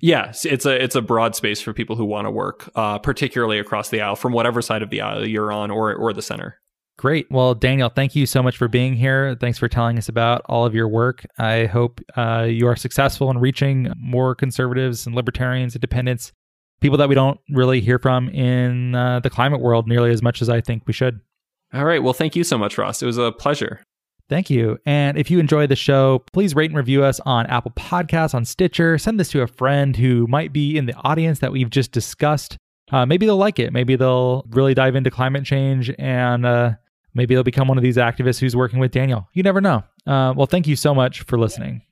Yes, 0.00 0.44
it's 0.44 0.64
a 0.66 0.82
it's 0.82 0.94
a 0.94 1.02
broad 1.02 1.34
space 1.34 1.60
for 1.60 1.72
people 1.72 1.96
who 1.96 2.04
want 2.04 2.26
to 2.26 2.30
work, 2.30 2.70
uh, 2.74 2.98
particularly 2.98 3.58
across 3.58 3.88
the 3.88 4.00
aisle, 4.00 4.16
from 4.16 4.32
whatever 4.32 4.62
side 4.62 4.82
of 4.82 4.90
the 4.90 5.00
aisle 5.00 5.26
you're 5.26 5.52
on, 5.52 5.70
or 5.70 5.94
or 5.94 6.12
the 6.12 6.22
center. 6.22 6.60
Great. 7.00 7.30
Well, 7.30 7.54
Daniel, 7.54 7.88
thank 7.88 8.14
you 8.14 8.26
so 8.26 8.42
much 8.42 8.58
for 8.58 8.68
being 8.68 8.94
here. 8.94 9.34
Thanks 9.40 9.56
for 9.56 9.68
telling 9.68 9.96
us 9.96 10.10
about 10.10 10.42
all 10.50 10.66
of 10.66 10.74
your 10.74 10.86
work. 10.86 11.24
I 11.38 11.64
hope 11.64 11.98
uh, 12.14 12.42
you 12.42 12.66
are 12.66 12.76
successful 12.76 13.30
in 13.30 13.38
reaching 13.38 13.90
more 13.96 14.34
conservatives 14.34 15.06
and 15.06 15.16
libertarians, 15.16 15.74
independents, 15.74 16.30
people 16.82 16.98
that 16.98 17.08
we 17.08 17.14
don't 17.14 17.40
really 17.48 17.80
hear 17.80 17.98
from 17.98 18.28
in 18.28 18.94
uh, 18.94 19.20
the 19.20 19.30
climate 19.30 19.62
world 19.62 19.88
nearly 19.88 20.10
as 20.10 20.20
much 20.20 20.42
as 20.42 20.50
I 20.50 20.60
think 20.60 20.82
we 20.86 20.92
should. 20.92 21.20
All 21.72 21.86
right. 21.86 22.02
Well, 22.02 22.12
thank 22.12 22.36
you 22.36 22.44
so 22.44 22.58
much, 22.58 22.76
Ross. 22.76 23.02
It 23.02 23.06
was 23.06 23.16
a 23.16 23.32
pleasure. 23.32 23.82
Thank 24.28 24.50
you. 24.50 24.76
And 24.84 25.16
if 25.16 25.30
you 25.30 25.38
enjoy 25.38 25.68
the 25.68 25.76
show, 25.76 26.22
please 26.34 26.54
rate 26.54 26.68
and 26.68 26.76
review 26.76 27.02
us 27.02 27.18
on 27.20 27.46
Apple 27.46 27.70
Podcasts, 27.70 28.34
on 28.34 28.44
Stitcher. 28.44 28.98
Send 28.98 29.18
this 29.18 29.30
to 29.30 29.40
a 29.40 29.46
friend 29.46 29.96
who 29.96 30.26
might 30.26 30.52
be 30.52 30.76
in 30.76 30.84
the 30.84 30.94
audience 30.96 31.38
that 31.38 31.50
we've 31.50 31.70
just 31.70 31.92
discussed. 31.92 32.58
Uh, 32.92 33.06
maybe 33.06 33.24
they'll 33.24 33.38
like 33.38 33.58
it. 33.58 33.72
Maybe 33.72 33.96
they'll 33.96 34.44
really 34.50 34.74
dive 34.74 34.96
into 34.96 35.10
climate 35.10 35.46
change 35.46 35.90
and 35.98 36.44
uh, 36.44 36.74
Maybe 37.14 37.34
they'll 37.34 37.42
become 37.42 37.68
one 37.68 37.78
of 37.78 37.82
these 37.82 37.96
activists 37.96 38.38
who's 38.38 38.54
working 38.56 38.78
with 38.78 38.92
Daniel. 38.92 39.28
You 39.32 39.42
never 39.42 39.60
know. 39.60 39.84
Uh, 40.06 40.32
well, 40.36 40.46
thank 40.46 40.66
you 40.66 40.76
so 40.76 40.94
much 40.94 41.22
for 41.22 41.38
listening. 41.38 41.82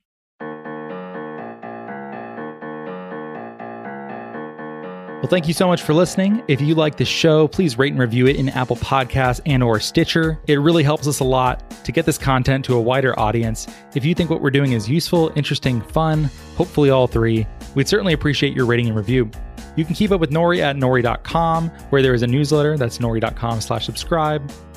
Well, 5.19 5.27
thank 5.27 5.49
you 5.49 5.53
so 5.53 5.67
much 5.67 5.81
for 5.81 5.93
listening. 5.93 6.41
If 6.47 6.61
you 6.61 6.75
like 6.75 6.95
this 6.95 7.09
show, 7.09 7.49
please 7.49 7.77
rate 7.77 7.91
and 7.91 7.99
review 7.99 8.27
it 8.27 8.37
in 8.37 8.47
Apple 8.47 8.77
Podcasts 8.77 9.41
and 9.45 9.61
or 9.61 9.77
Stitcher. 9.81 10.39
It 10.47 10.61
really 10.61 10.81
helps 10.81 11.07
us 11.07 11.19
a 11.19 11.25
lot 11.25 11.69
to 11.83 11.91
get 11.91 12.05
this 12.05 12.17
content 12.17 12.63
to 12.65 12.75
a 12.75 12.81
wider 12.81 13.19
audience. 13.19 13.67
If 13.95 14.05
you 14.05 14.15
think 14.15 14.29
what 14.29 14.39
we're 14.41 14.49
doing 14.49 14.71
is 14.71 14.87
useful, 14.87 15.33
interesting, 15.35 15.81
fun, 15.81 16.29
hopefully 16.55 16.89
all 16.89 17.05
three, 17.05 17.45
we'd 17.75 17.89
certainly 17.89 18.13
appreciate 18.13 18.55
your 18.55 18.65
rating 18.65 18.87
and 18.87 18.95
review. 18.95 19.29
You 19.75 19.83
can 19.83 19.93
keep 19.93 20.11
up 20.11 20.21
with 20.21 20.31
Nori 20.31 20.59
at 20.59 20.77
nori.com, 20.77 21.67
where 21.89 22.01
there 22.01 22.13
is 22.13 22.21
a 22.21 22.27
newsletter. 22.27 22.77
That's 22.77 22.99
nori.com 22.99 23.59
slash 23.59 23.85
subscribe. 23.85 24.49